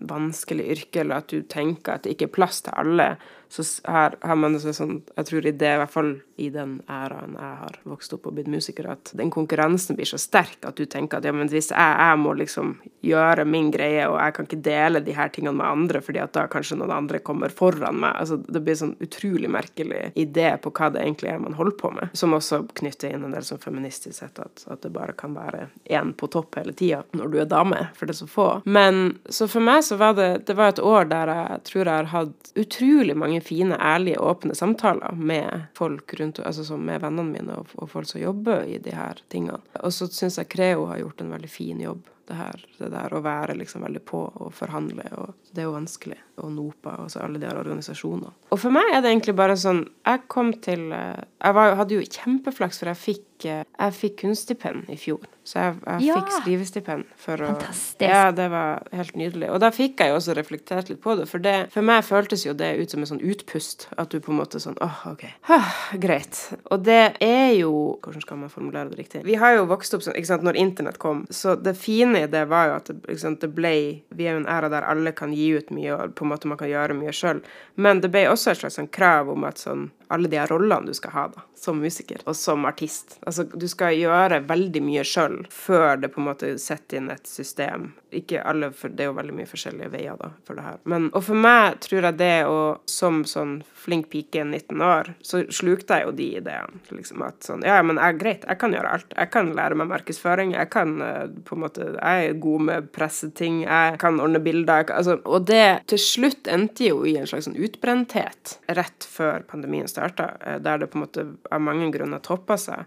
vanskelig 0.00 0.68
yrke, 0.74 1.02
eller 1.02 1.22
at 1.22 1.32
du 1.32 1.42
tenker 1.42 1.96
at 1.96 2.04
det 2.04 2.14
ikke 2.14 2.28
er 2.28 2.36
plass 2.38 2.62
til 2.66 2.76
alle, 2.78 3.16
så 3.48 3.64
her, 3.88 4.16
har 4.20 4.36
man 4.36 4.54
altså 4.54 4.74
sånn 4.76 4.98
Jeg 5.16 5.28
tror 5.28 5.46
i 5.46 5.52
det, 5.56 5.70
i 5.72 5.80
hvert 5.80 5.92
fall 5.92 6.10
i 6.38 6.48
den 6.54 6.76
æraen 6.86 7.34
jeg 7.34 7.54
har 7.62 7.78
vokst 7.88 8.12
opp 8.14 8.28
og 8.28 8.36
blitt 8.36 8.50
musiker, 8.50 8.86
at 8.92 9.10
den 9.18 9.30
konkurransen 9.34 9.96
blir 9.98 10.06
så 10.06 10.20
sterk 10.20 10.68
at 10.68 10.78
du 10.78 10.84
tenker 10.86 11.18
at 11.18 11.26
ja, 11.26 11.32
men 11.34 11.50
hvis 11.50 11.72
jeg, 11.72 11.96
jeg 11.98 12.20
må 12.20 12.34
liksom 12.38 12.76
gjøre 13.02 13.46
min 13.48 13.72
greie, 13.74 14.04
og 14.06 14.18
jeg 14.20 14.36
kan 14.36 14.48
ikke 14.48 14.60
dele 14.68 15.02
de 15.02 15.16
her 15.16 15.32
tingene 15.34 15.56
med 15.58 15.66
andre, 15.66 16.02
fordi 16.04 16.22
at 16.22 16.34
da 16.36 16.44
kanskje 16.50 16.78
noen 16.78 16.94
andre 16.94 17.22
kommer 17.24 17.52
foran 17.54 17.98
meg 18.02 18.14
altså 18.20 18.38
Det 18.38 18.62
blir 18.64 18.78
sånn 18.78 18.94
utrolig 19.02 19.50
merkelig 19.50 20.12
idé 20.18 20.52
på 20.62 20.72
hva 20.74 20.90
det 20.94 21.02
egentlig 21.02 21.32
er 21.32 21.42
man 21.42 21.56
holder 21.58 21.76
på 21.80 21.90
med, 21.96 22.14
som 22.18 22.36
også 22.36 22.62
knytter 22.78 23.16
inn 23.16 23.26
en 23.26 23.34
del 23.34 23.46
sånn 23.46 23.62
feministisk 23.62 24.20
sett, 24.20 24.38
at, 24.38 24.64
at 24.70 24.84
det 24.84 24.92
bare 24.94 25.16
kan 25.18 25.34
være 25.34 25.66
én 25.90 26.12
på 26.14 26.28
topp 26.30 26.60
hele 26.60 26.76
tida 26.76 27.02
når 27.16 27.32
du 27.32 27.40
er 27.42 27.50
dame, 27.50 27.80
for 27.96 28.06
det 28.06 28.14
er 28.14 28.20
så 28.20 28.30
få. 28.30 28.48
Men 28.68 29.18
så 29.32 29.48
for 29.50 29.64
meg 29.64 29.82
så 29.86 29.98
var 29.98 30.14
det 30.18 30.30
det 30.48 30.56
var 30.58 30.74
et 30.74 30.82
år 30.84 31.08
der 31.10 31.32
jeg 31.32 31.60
tror 31.68 31.82
jeg 31.82 31.94
har 31.94 32.12
hatt 32.12 32.52
utrolig 32.58 33.16
mange 33.18 33.37
fine, 33.44 33.78
ærlige, 33.80 34.20
åpne 34.20 34.54
samtaler 34.54 35.14
med 35.16 35.68
folk 35.78 36.14
rundt, 36.20 36.40
altså 36.40 36.76
med 36.76 37.02
vennene 37.02 37.32
mine 37.32 37.58
og, 37.60 37.74
og 37.78 37.90
folk 37.90 38.08
som 38.10 38.22
jobber 38.22 38.64
i 38.66 38.78
de 38.82 38.94
her 38.96 39.20
tingene. 39.32 39.60
Og 39.82 39.92
så 39.94 40.08
syns 40.12 40.38
jeg 40.40 40.50
Creo 40.52 40.86
har 40.90 41.02
gjort 41.02 41.24
en 41.24 41.34
veldig 41.36 41.50
fin 41.50 41.80
jobb. 41.80 42.06
Det, 42.28 42.36
her, 42.36 42.64
det 42.76 42.90
der 42.92 43.14
å 43.16 43.24
være 43.24 43.56
liksom 43.56 43.86
veldig 43.86 44.02
på 44.04 44.18
og 44.28 44.50
forhandle, 44.52 45.06
og 45.16 45.32
det 45.48 45.62
er 45.62 45.70
jo 45.70 45.76
vanskelig. 45.78 46.18
Og 46.38 46.52
NOPA 46.54 46.96
og 47.04 47.10
så 47.10 47.22
alle 47.24 47.38
de 47.42 47.46
her 47.48 47.58
organisasjonene. 47.60 48.32
Og 48.52 48.58
for 48.62 48.70
meg 48.74 48.92
er 48.94 49.02
det 49.04 49.10
egentlig 49.12 49.34
bare 49.36 49.56
sånn 49.60 49.82
Jeg 50.06 50.22
kom 50.32 50.52
til 50.64 50.92
eh, 50.92 51.22
Jeg 51.44 51.54
var, 51.54 51.74
hadde 51.76 51.94
jo 51.98 52.04
kjempeflaks, 52.06 52.78
for 52.80 52.88
jeg 52.92 52.96
fikk, 53.02 53.44
eh, 53.46 53.64
jeg 53.78 53.92
fikk 53.98 54.16
kunststipend 54.22 54.88
i 54.90 54.96
fjor. 54.98 55.26
Så 55.48 55.56
jeg, 55.62 55.76
jeg 55.86 56.06
Ja. 56.08 56.14
fikk 56.18 56.32
skrivestipend 56.42 57.04
for 57.16 57.40
å 57.40 57.46
Fantastisk. 57.54 58.02
Ja, 58.04 58.30
det 58.36 58.50
var 58.52 58.82
helt 58.92 59.14
nydelig. 59.16 59.48
Og 59.54 59.60
da 59.62 59.70
fikk 59.72 59.96
jeg 60.02 60.10
jo 60.12 60.16
også 60.18 60.34
reflektert 60.36 60.90
litt 60.90 61.00
på 61.00 61.14
det, 61.16 61.24
for 61.30 61.38
det, 61.40 61.54
for 61.72 61.80
meg 61.88 62.02
føltes 62.04 62.44
jo 62.44 62.52
det 62.52 62.74
ut 62.82 62.90
som 62.92 63.00
en 63.00 63.08
sånn 63.12 63.22
utpust. 63.24 63.86
At 63.96 64.10
du 64.12 64.18
på 64.20 64.32
en 64.34 64.40
måte 64.42 64.60
sånn 64.60 64.76
åh, 64.84 64.98
OK. 65.14 65.24
Ah, 65.48 65.70
greit. 65.96 66.36
Og 66.70 66.82
det 66.84 67.16
er 67.24 67.54
jo 67.60 67.72
Hvordan 68.02 68.20
skal 68.26 68.36
man 68.42 68.52
formulere 68.52 68.90
det 68.90 68.98
riktig? 69.00 69.22
Vi 69.24 69.38
har 69.40 69.54
jo 69.56 69.64
vokst 69.70 69.94
opp 69.96 70.02
sånn, 70.04 70.16
ikke 70.20 70.28
sant, 70.34 70.44
når 70.44 70.56
internett 70.60 70.98
kom, 71.00 71.24
så 71.32 71.56
det 71.56 71.76
fine 71.80 72.24
i 72.24 72.28
det 72.28 72.44
var 72.50 72.68
jo 72.68 72.74
at 72.76 72.90
det, 72.92 72.98
ikke 73.08 73.22
sant, 73.24 73.40
det 73.40 73.50
ble 73.56 73.72
Vi 74.12 74.26
er 74.28 74.36
jo 74.36 74.42
en 74.44 74.50
æra 74.52 74.68
der 74.72 74.84
alle 74.88 75.12
kan 75.16 75.32
gi 75.32 75.48
ut 75.56 75.70
mye, 75.72 75.94
og 75.96 76.14
på 76.18 76.27
en 76.28 76.34
måte 76.34 76.50
man 76.50 76.60
kan 76.60 76.70
gjøre 76.70 76.96
mye 76.98 77.14
sjøl. 77.14 77.42
Men 77.76 78.02
det 78.04 78.12
ble 78.12 78.26
også 78.30 78.52
et 78.52 78.62
slags 78.62 78.78
sånn 78.78 78.92
krav 78.92 79.32
om 79.32 79.48
at 79.48 79.64
sånn 79.64 79.88
alle 80.08 80.28
de 80.28 80.38
her 80.40 80.48
rollene 80.48 80.88
du 80.88 80.94
skal 80.96 81.12
ha 81.12 81.24
da, 81.32 81.42
som 81.58 81.80
musiker 81.82 82.22
og 82.24 82.36
som 82.36 82.64
artist. 82.68 83.18
Altså, 83.28 83.44
du 83.44 83.66
skal 83.68 83.96
gjøre 83.98 84.40
veldig 84.48 84.82
mye 84.84 85.04
sjøl 85.06 85.42
før 85.52 86.00
det 86.00 86.12
på 86.14 86.22
en 86.22 86.28
måte 86.30 86.52
setter 86.62 87.00
inn 87.00 87.10
et 87.12 87.28
system. 87.28 87.90
Ikke 88.14 88.40
alle, 88.40 88.70
for 88.72 88.88
det 88.88 89.04
er 89.04 89.10
jo 89.10 89.18
veldig 89.18 89.34
mye 89.36 89.48
forskjellige 89.50 89.92
veier 89.92 90.16
da, 90.20 90.30
for 90.48 90.56
det 90.56 90.64
her. 90.64 90.78
Men, 90.88 91.10
og 91.12 91.26
for 91.26 91.36
meg 91.36 91.76
tror 91.84 92.08
jeg 92.08 92.20
det 92.20 92.36
å, 92.48 92.60
som 92.88 93.20
sånn 93.28 93.58
flink 93.78 94.08
pike 94.12 94.46
19 94.46 94.84
år, 94.84 95.12
så 95.20 95.42
slukte 95.52 95.98
jeg 95.98 96.08
jo 96.08 96.14
de 96.16 96.30
ideene. 96.40 96.80
Liksom 96.94 97.24
at 97.26 97.44
sånn, 97.44 97.66
ja, 97.68 97.76
men 97.84 98.00
jeg, 98.00 98.18
greit, 98.22 98.48
jeg 98.48 98.60
kan 98.62 98.72
gjøre 98.74 98.94
alt. 98.96 99.12
Jeg 99.12 99.32
kan 99.34 99.52
lære 99.58 99.78
meg 99.78 99.92
markedsføring, 99.92 100.56
jeg 100.56 100.72
kan 100.72 100.96
eh, 101.04 101.20
på 101.44 101.58
en 101.58 101.64
måte, 101.66 101.90
jeg 101.98 102.30
er 102.30 102.40
god 102.40 102.66
med 102.70 102.88
presseting, 102.96 103.60
jeg 103.66 104.00
kan 104.00 104.20
ordne 104.24 104.40
bilder, 104.42 104.88
altså, 104.94 105.18
og 105.28 105.46
det 105.50 105.82
til 105.92 106.00
slutt 106.00 106.17
endte 106.24 106.88
jo 106.90 107.04
i 107.06 107.16
en 107.18 107.26
slags 107.26 107.48
sånn 107.48 107.58
utbrenthet 107.58 108.58
rett 108.76 109.06
før 109.08 109.44
pandemien 109.48 109.88
starta, 109.90 110.32
eh, 110.40 110.58
der 110.62 110.78
det 110.78 110.90
på 110.92 110.98
en 110.98 111.04
måte 111.06 111.26
av 111.50 111.62
mange 111.62 111.90
grunner 111.94 112.22
toppa 112.24 112.58
seg 112.60 112.86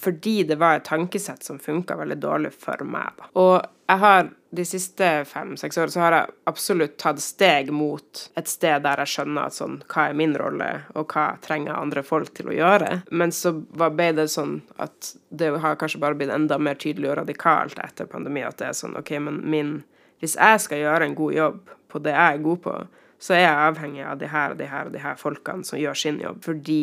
fordi 0.00 0.42
det 0.48 0.56
var 0.56 0.78
et 0.78 0.84
tankesett 0.84 1.42
som 1.44 1.58
funka 1.58 1.96
veldig 1.96 2.16
dårlig 2.22 2.52
for 2.56 2.80
meg. 2.86 3.18
Og 3.36 3.58
jeg 3.90 4.00
har 4.00 4.28
de 4.50 4.64
siste 4.66 5.08
fem-seks 5.28 5.78
årene 5.78 5.94
så 5.94 6.02
har 6.02 6.14
jeg 6.16 6.34
absolutt 6.50 6.96
tatt 6.98 7.20
steg 7.22 7.70
mot 7.74 8.22
et 8.38 8.50
sted 8.50 8.82
der 8.86 9.02
jeg 9.02 9.12
skjønner 9.12 9.50
at 9.50 9.56
sånn, 9.56 9.76
hva 9.90 10.08
er 10.10 10.16
min 10.18 10.34
rolle, 10.38 10.68
og 10.98 11.12
hva 11.14 11.26
trenger 11.44 11.76
andre 11.76 12.02
folk 12.06 12.32
til 12.38 12.50
å 12.50 12.56
gjøre. 12.56 12.90
Men 13.10 13.34
så 13.34 13.52
ble 13.52 14.10
det 14.16 14.28
sånn 14.32 14.60
at 14.82 15.12
det 15.28 15.52
har 15.62 15.78
kanskje 15.78 16.02
bare 16.02 16.18
blitt 16.18 16.34
enda 16.34 16.58
mer 16.58 16.80
tydelig 16.80 17.12
og 17.12 17.20
radikalt 17.22 17.78
etter 17.82 18.10
pandemi 18.10 18.46
at 18.46 18.58
det 18.62 18.70
er 18.70 18.78
sånn 18.78 18.98
OK, 19.00 19.16
men 19.22 19.42
min 19.50 19.80
Hvis 20.20 20.34
jeg 20.36 20.60
skal 20.60 20.82
gjøre 20.82 21.06
en 21.06 21.14
god 21.16 21.32
jobb 21.32 21.70
på 21.90 22.02
det 22.02 22.14
jeg 22.16 22.38
er 22.38 22.42
god 22.44 22.64
på, 22.64 22.74
så 23.20 23.36
er 23.36 23.44
jeg 23.44 23.68
avhengig 23.68 24.04
av 24.06 24.18
de 24.20 24.32
her 24.32 24.54
og 24.54 24.60
de 24.60 24.68
her 24.70 24.88
og 24.88 24.96
de 24.96 25.04
her 25.04 25.16
folkene 25.20 25.66
som 25.68 25.80
gjør 25.80 25.98
sin 25.98 26.20
jobb, 26.22 26.42
fordi 26.46 26.82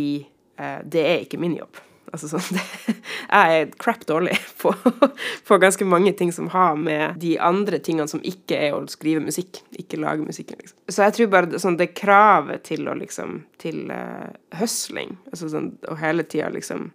eh, 0.59 0.79
det 0.85 1.03
er 1.03 1.23
ikke 1.25 1.41
min 1.41 1.57
jobb. 1.57 1.81
Altså 2.07 2.29
sånn, 2.31 2.45
det, 2.55 2.95
jeg 3.27 3.57
er 3.57 3.71
crap 3.81 4.05
dårlig 4.07 4.37
på, 4.61 4.71
på 5.49 5.59
ganske 5.59 5.87
mange 5.89 6.13
ting 6.17 6.31
som 6.35 6.47
har 6.53 6.77
med 6.79 7.17
de 7.23 7.35
andre 7.43 7.81
tingene 7.83 8.07
som 8.11 8.23
ikke 8.23 8.59
er 8.69 8.77
å 8.77 8.85
skrive 8.91 9.23
musikk, 9.25 9.61
ikke 9.81 9.99
lage 9.99 10.23
musikken, 10.27 10.61
liksom. 10.61 10.77
Så 10.87 11.03
jeg 11.03 11.17
tror 11.17 11.33
bare 11.33 11.61
sånn, 11.61 11.79
det 11.79 11.91
kravet 11.97 12.63
til 12.69 12.87
å 12.87 12.95
liksom 12.95 13.41
Til 13.59 13.89
uh, 13.91 14.29
høsling, 14.55 15.17
altså 15.31 15.49
sånn, 15.51 15.71
og 15.89 15.99
hele 15.99 16.23
tida 16.23 16.51
liksom 16.53 16.91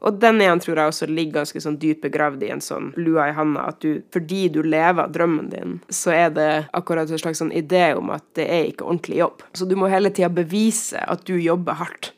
og 0.00 0.20
den 0.20 0.40
igjen 0.40 0.62
tror 0.64 0.78
jeg 0.80 0.92
også 0.92 1.08
ligger 1.10 1.40
ganske 1.40 1.60
sånn 1.60 1.76
dypt 1.80 2.04
begravd 2.06 2.44
i 2.46 2.52
en 2.54 2.62
sånn 2.64 2.92
lua 2.96 3.28
i 3.28 3.34
handa, 3.36 3.66
at 3.68 3.82
du, 3.84 4.00
fordi 4.14 4.46
du 4.52 4.62
lever 4.64 5.12
drømmen 5.12 5.50
din, 5.52 5.76
så 5.92 6.14
er 6.16 6.30
det 6.36 6.48
akkurat 6.76 7.10
en 7.10 7.20
slags 7.20 7.42
sånn 7.42 7.52
idé 7.52 7.90
om 7.98 8.12
at 8.14 8.24
det 8.38 8.46
er 8.48 8.70
ikke 8.70 8.86
ordentlig 8.86 9.20
jobb. 9.20 9.44
Så 9.52 9.68
du 9.68 9.76
må 9.76 9.90
hele 9.92 10.12
tida 10.14 10.32
bevise 10.32 11.04
at 11.04 11.26
du 11.28 11.36
jobber 11.36 11.78
hardt 11.82 12.14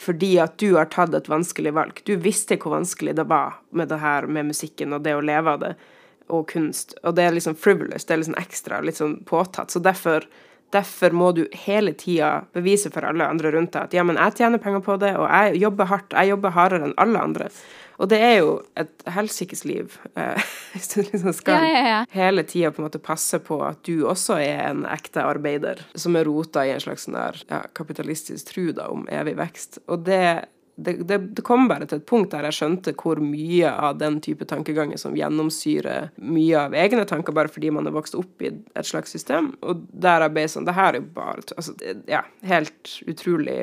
fordi 0.00 0.38
at 0.40 0.54
du 0.56 0.78
har 0.78 0.88
tatt 0.88 1.12
et 1.12 1.26
vanskelig 1.28 1.74
valg. 1.76 1.98
Du 2.08 2.14
visste 2.24 2.56
hvor 2.56 2.72
vanskelig 2.78 3.12
det 3.18 3.26
var 3.28 3.58
med 3.76 3.90
det 3.92 3.98
her 4.00 4.24
med 4.32 4.48
musikken 4.48 4.96
og 4.96 5.02
det 5.04 5.12
å 5.12 5.20
leve 5.20 5.52
av 5.52 5.58
det, 5.60 5.74
og 6.32 6.46
kunst. 6.48 6.94
Og 7.04 7.16
det 7.18 7.26
er 7.26 7.34
liksom 7.36 7.56
frivolous, 7.58 8.06
det 8.06 8.14
er 8.14 8.22
liksom 8.22 8.38
ekstra, 8.40 8.80
litt 8.86 9.00
sånn 9.00 9.18
påtatt. 9.28 9.72
Så 9.74 9.82
derfor, 9.84 10.24
derfor 10.74 11.14
må 11.16 11.32
du 11.36 11.44
hele 11.66 11.92
tida 11.98 12.46
bevise 12.54 12.92
for 12.94 13.06
alle 13.06 13.26
andre 13.26 13.52
rundt 13.54 13.74
deg 13.74 13.88
at 13.88 13.94
ja, 13.96 14.04
men 14.06 14.18
jeg 14.20 14.38
tjener 14.40 14.62
penger 14.62 14.82
på 14.86 14.96
det, 15.02 15.12
og 15.18 15.26
jeg 15.28 15.62
jobber 15.64 15.90
hardt. 15.90 16.16
Jeg 16.16 16.32
jobber 16.32 16.54
hardere 16.56 16.88
enn 16.88 16.98
alle 17.00 17.22
andre. 17.30 17.48
Og 18.00 18.08
det 18.08 18.20
er 18.24 18.36
jo 18.38 18.52
et 18.80 19.02
helsikes 19.12 19.66
liv, 19.68 19.96
eh, 20.16 20.46
hvis 20.72 20.88
du 20.94 21.02
liksom 21.02 21.34
skal 21.36 21.60
Ja, 21.60 21.72
ja, 21.72 21.82
ja. 21.88 21.98
hele 22.14 22.44
tida 22.48 22.70
på 22.72 22.80
en 22.80 22.88
måte 22.88 23.02
passe 23.02 23.42
på 23.44 23.60
at 23.66 23.82
du 23.84 24.06
også 24.08 24.38
er 24.40 24.62
en 24.70 24.86
ekte 24.88 25.24
arbeider 25.26 25.82
som 25.94 26.16
er 26.16 26.24
rota 26.28 26.64
i 26.64 26.72
en 26.72 26.80
slags 26.80 27.04
sånn 27.06 27.18
der, 27.18 27.42
ja, 27.50 27.60
kapitalistisk 27.76 28.54
tru 28.54 28.70
da, 28.76 28.88
om 28.92 29.04
evig 29.12 29.36
vekst. 29.40 29.82
Og 29.92 30.06
det, 30.08 30.22
det, 30.84 30.92
det, 31.08 31.18
det 31.36 31.44
kom 31.46 31.68
bare 31.70 31.86
til 31.88 32.00
et 32.00 32.06
punkt 32.08 32.32
der 32.34 32.46
jeg 32.48 32.56
skjønte 32.58 32.94
hvor 33.00 33.20
mye 33.22 33.70
av 33.70 33.98
den 34.00 34.18
type 34.24 34.46
tankeganger 34.48 35.00
som 35.00 35.16
gjennomsyrer 35.18 36.10
mye 36.22 36.56
av 36.66 36.74
egne 36.78 37.04
tanker, 37.08 37.34
bare 37.36 37.52
fordi 37.52 37.70
man 37.74 37.88
har 37.88 37.94
vokst 37.96 38.16
opp 38.18 38.42
i 38.44 38.50
et 38.50 38.86
slags 38.88 39.12
system. 39.14 39.52
Og 39.60 39.84
der 39.92 40.24
jeg 40.26 40.34
ble 40.36 40.46
sånn 40.50 40.66
Det 40.68 40.76
her 40.76 40.94
er 40.94 41.00
jo 41.00 41.08
bare 41.14 41.42
altså, 41.56 41.74
Ja, 42.10 42.22
helt 42.46 42.94
utrolig 43.10 43.58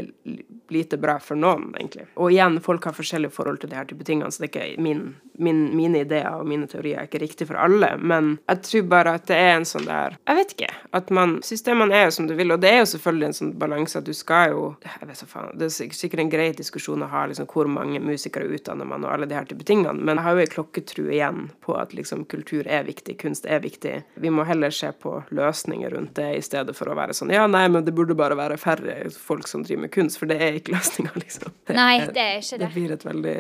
lite 0.74 0.98
bra 1.00 1.18
for 1.24 1.40
noen, 1.40 1.70
egentlig. 1.78 2.08
Og 2.20 2.34
igjen, 2.34 2.60
folk 2.64 2.86
har 2.90 2.96
forskjellige 2.98 3.32
forhold 3.36 3.62
til 3.62 3.72
de 3.72 3.78
her 3.80 3.88
type 3.88 4.04
tingene, 4.08 4.32
så 4.32 4.44
det 4.44 4.50
er 4.50 4.74
ikke 4.74 4.84
min, 4.84 5.04
min, 5.40 5.62
mine 5.78 6.02
ideer 6.04 6.28
og 6.36 6.48
mine 6.50 6.68
teorier 6.68 7.00
er 7.02 7.08
ikke 7.08 7.22
riktig 7.24 7.48
for 7.48 7.60
alle, 7.62 7.94
men 8.02 8.34
jeg 8.50 8.64
tror 8.68 8.88
bare 8.92 9.14
at 9.20 9.28
det 9.30 9.38
er 9.40 9.54
en 9.56 9.68
sånn 9.68 9.88
der 9.88 10.18
Jeg 10.28 10.40
vet 10.42 10.54
ikke. 10.58 10.72
At 10.98 11.12
man 11.14 11.38
Systemene 11.48 11.96
er 11.96 12.08
jo 12.08 12.16
som 12.18 12.28
du 12.28 12.34
vil, 12.36 12.52
og 12.52 12.62
det 12.64 12.72
er 12.74 12.82
jo 12.82 12.90
selvfølgelig 12.94 13.30
en 13.30 13.38
sånn 13.40 13.54
balanse 13.62 14.00
at 14.00 14.08
du 14.08 14.14
skal 14.18 14.52
jo 14.52 14.64
Jeg 14.84 15.08
vet 15.08 15.20
så 15.22 15.28
faen. 15.30 15.54
Det 15.58 15.70
er 15.70 15.76
sikkert- 15.94 16.20
en 16.24 16.32
grei 16.34 16.52
diskusjon 16.58 17.04
å 17.08 17.12
ha 17.16 17.24
liksom 17.32 17.48
hvor 17.50 17.70
mange 17.72 18.02
musikere 18.04 18.46
utdanner 18.54 18.86
man, 18.88 19.06
og 19.08 19.14
alle 19.16 19.26
de 19.32 19.36
her 19.38 19.48
type 19.50 19.64
tingene, 19.68 19.96
men 19.98 20.20
jeg 20.20 20.26
har 20.28 20.36
jo 20.38 20.44
ei 20.44 20.52
klokketru 20.52 21.04
igjen 21.08 21.48
på 21.66 21.74
at 21.80 21.96
liksom 21.98 22.26
kultur 22.30 22.68
er 22.68 22.84
viktig, 22.88 23.18
kunst 23.24 23.48
er 23.48 23.64
viktig. 23.64 23.96
Vi 24.22 24.30
må 24.34 24.46
heller 24.48 24.70
se 24.76 24.92
på 24.92 25.16
løsninger 25.32 25.96
rundt 25.96 26.14
det, 26.20 26.28
i 26.38 26.44
stedet 26.46 26.76
for 26.78 26.92
å 26.92 26.98
være 27.00 27.16
sånn 27.18 27.32
Ja, 27.34 27.48
nei, 27.48 27.66
men 27.72 27.86
det 27.88 27.96
burde 27.98 28.16
bare 28.20 28.36
være 28.38 28.60
færre 28.62 28.98
folk 29.16 29.48
som 29.48 29.64
driver 29.66 29.88
med 29.88 29.94
kunst, 29.96 30.20
for 30.20 30.30
det 30.30 30.38
er 30.44 30.60
ikke 30.60 30.74
løsninga, 30.78 31.16
liksom. 31.16 31.56
Nei, 31.74 32.06
det 32.12 32.22
er 32.28 32.38
ikke 32.44 32.58
Det 32.60 32.66
det. 32.68 32.72
blir 32.76 32.94
et 32.98 33.06
veldig 33.08 33.38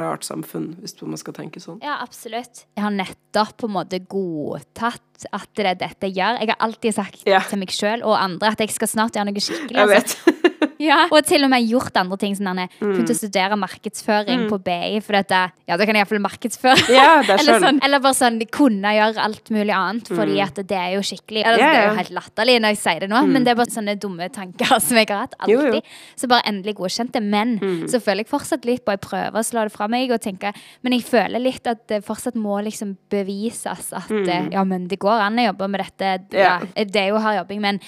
rart 0.00 0.24
samfunn, 0.24 0.72
hvis 0.80 0.96
man 1.02 1.18
skal 1.20 1.34
tenke 1.36 1.60
sånn. 1.62 1.80
Ja, 1.84 1.98
absolutt. 2.04 2.64
Jeg 2.78 2.84
har 2.86 2.94
nettopp 2.94 3.56
på 3.60 3.68
en 3.70 3.74
måte 3.76 3.98
godtatt 4.10 5.26
at 5.36 5.48
det 5.58 5.66
er 5.66 5.74
dette 5.82 6.08
jeg 6.08 6.16
gjør. 6.16 6.38
Jeg 6.40 6.48
har 6.54 6.60
alltid 6.64 6.94
sagt 6.96 7.26
Ja. 7.28 7.40
til 7.44 7.58
meg 7.60 7.68
sjøl 7.74 8.02
og 8.06 8.14
andre 8.16 8.54
at 8.54 8.62
jeg 8.64 8.70
skal 8.72 8.88
snart 8.88 9.18
gjøre 9.18 9.28
noe 9.28 9.42
skikkelig. 9.44 9.76
Jeg 9.76 10.00
altså. 10.00 10.36
Ja. 10.80 11.04
Og 11.12 11.24
til 11.28 11.44
og 11.44 11.50
med 11.52 11.66
gjort 11.68 11.96
andre 12.00 12.16
ting. 12.20 12.34
Sånn 12.36 12.48
Mm. 12.50 13.04
å 13.04 13.14
studere 13.14 13.56
markedsføring 13.58 14.48
på 14.48 14.58
BI. 14.64 15.00
For 15.04 15.12
dette, 15.18 15.40
ja, 15.68 15.76
da 15.76 15.86
kan 15.86 15.94
jeg 15.94 16.04
iallfall 16.04 16.22
markedsføre. 16.24 16.88
Er 16.90 17.28
eller, 17.38 17.60
sånn, 17.62 17.80
eller 17.84 18.02
bare 18.02 18.16
sånn 18.16 18.40
kunne 18.50 18.92
gjøre 18.96 19.22
alt 19.22 19.50
mulig 19.52 19.74
annet, 19.76 20.08
fordi 20.08 20.40
at 20.42 20.54
det 20.56 20.78
er 20.78 20.94
jo 20.96 21.02
skikkelig 21.04 21.44
eller, 21.44 21.58
yeah. 21.58 21.70
Det 21.70 21.80
er 21.80 21.88
jo 21.88 21.98
helt 22.00 22.14
latterlig 22.16 22.56
når 22.60 22.74
jeg 22.74 22.80
sier 22.82 23.04
det 23.04 23.10
nå, 23.12 23.20
men 23.28 23.44
det 23.46 23.52
er 23.52 23.58
bare 23.60 23.74
sånne 23.74 23.96
dumme 24.00 24.28
tanker 24.32 24.78
som 24.86 25.00
jeg 25.00 25.10
har 25.10 25.26
hatt 25.26 25.36
alltid. 25.38 25.54
Jo, 25.54 25.80
jo. 25.80 25.82
Så 26.16 26.30
bare 26.30 26.46
endelig 26.50 26.76
godkjent 26.80 27.12
det. 27.16 27.22
Men 27.22 27.56
så 27.90 28.00
føler 28.02 28.24
jeg 28.24 28.30
fortsatt 28.30 28.64
litt 28.68 28.84
på 28.86 28.94
Jeg 28.96 29.02
prøver 29.04 29.36
å 29.38 29.44
slå 29.46 29.66
det 29.68 29.74
fra 29.74 29.86
meg 29.90 30.10
og 30.14 30.20
tenke 30.22 30.52
Men 30.84 30.94
jeg 30.96 31.04
føler 31.06 31.42
litt 31.42 31.66
at 31.70 31.84
det 31.90 32.00
fortsatt 32.06 32.38
må 32.40 32.58
liksom 32.64 32.96
bevises 33.12 33.90
at 33.96 34.10
eh, 34.10 34.48
ja, 34.52 34.64
men 34.66 34.86
det 34.90 34.98
går 35.02 35.24
an 35.26 35.40
å 35.40 35.46
jobbe 35.50 35.68
med 35.70 35.84
dette. 35.84 36.12
Ja, 36.36 36.56
yeah. 36.62 36.86
Det 36.90 37.04
er 37.04 37.12
jo 37.12 37.20
hard 37.22 37.40
jobbing, 37.42 37.60
men 37.62 37.80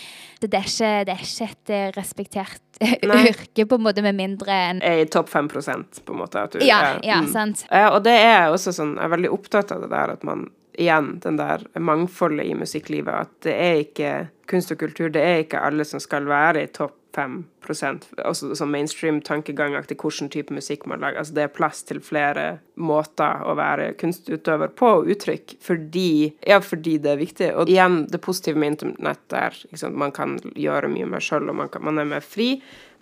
det, 0.42 0.52
er 0.58 0.66
ikke, 0.66 0.92
det 1.06 1.14
er 1.14 1.24
ikke 1.26 1.48
et 1.50 1.72
eh, 1.72 1.88
respektert. 1.96 2.60
yrke, 3.32 3.66
på 3.66 3.78
en 3.78 3.84
måte, 3.84 4.04
med 4.04 4.18
mindre 4.18 4.56
enn 4.70 4.82
Er 4.86 5.04
i 5.04 5.06
topp 5.10 5.30
5% 5.32 6.02
på 6.06 6.14
en 6.14 6.22
måte. 6.22 6.42
At 6.42 6.56
du, 6.56 6.64
Ja, 6.66 6.96
ja, 7.02 7.20
mm. 7.22 7.30
sant. 7.32 7.66
Ja, 7.70 7.90
og 7.92 8.02
det 8.06 8.16
er 8.16 8.50
også 8.50 8.74
sånn 8.74 8.96
Jeg 8.96 9.06
er 9.06 9.14
veldig 9.16 9.32
opptatt 9.34 9.72
av 9.74 9.84
det 9.84 9.92
der 9.94 10.16
at 10.16 10.26
man 10.26 10.48
Igjen, 10.80 11.18
den 11.20 11.36
der 11.36 11.60
mangfoldet 11.76 12.46
i 12.48 12.54
musikklivet. 12.56 13.26
At 13.26 13.44
det 13.44 13.52
er 13.52 13.80
ikke 13.82 14.12
kunst 14.48 14.72
og 14.72 14.78
kultur, 14.80 15.10
det 15.12 15.20
er 15.20 15.42
ikke 15.42 15.60
alle 15.60 15.84
som 15.84 16.00
skal 16.00 16.24
være 16.24 16.62
i 16.64 16.70
topp 16.72 16.96
5% 17.12 18.06
altså 18.24 18.52
sånn 18.56 18.72
mainstream-tankegangaktig 18.72 19.98
hvilken 20.00 20.30
type 20.32 20.54
musikk 20.54 20.86
man 20.90 21.02
lager. 21.04 21.20
Altså 21.22 21.36
det 21.36 21.44
er 21.46 21.54
plass 21.54 21.82
til 21.88 22.00
flere 22.04 22.46
måter 22.80 23.44
å 23.44 23.54
være 23.58 23.92
kunstutøver 24.00 24.72
på 24.78 24.90
og 24.98 25.12
uttrykk, 25.12 25.56
fordi, 25.62 26.32
ja, 26.48 26.60
fordi 26.64 26.98
det 27.02 27.14
er 27.14 27.22
viktig. 27.22 27.52
Og 27.58 27.72
igjen, 27.72 28.02
det 28.12 28.22
positive 28.24 28.60
med 28.60 28.74
internett 28.74 29.36
er 29.36 29.56
liksom, 29.70 29.96
man 29.98 30.14
kan 30.16 30.38
gjøre 30.56 30.90
mye 30.92 31.08
mer 31.12 31.24
sjøl, 31.24 31.50
og 31.52 31.60
man, 31.60 31.72
kan, 31.72 31.84
man 31.86 32.00
er 32.02 32.08
mer 32.16 32.24
fri, 32.24 32.54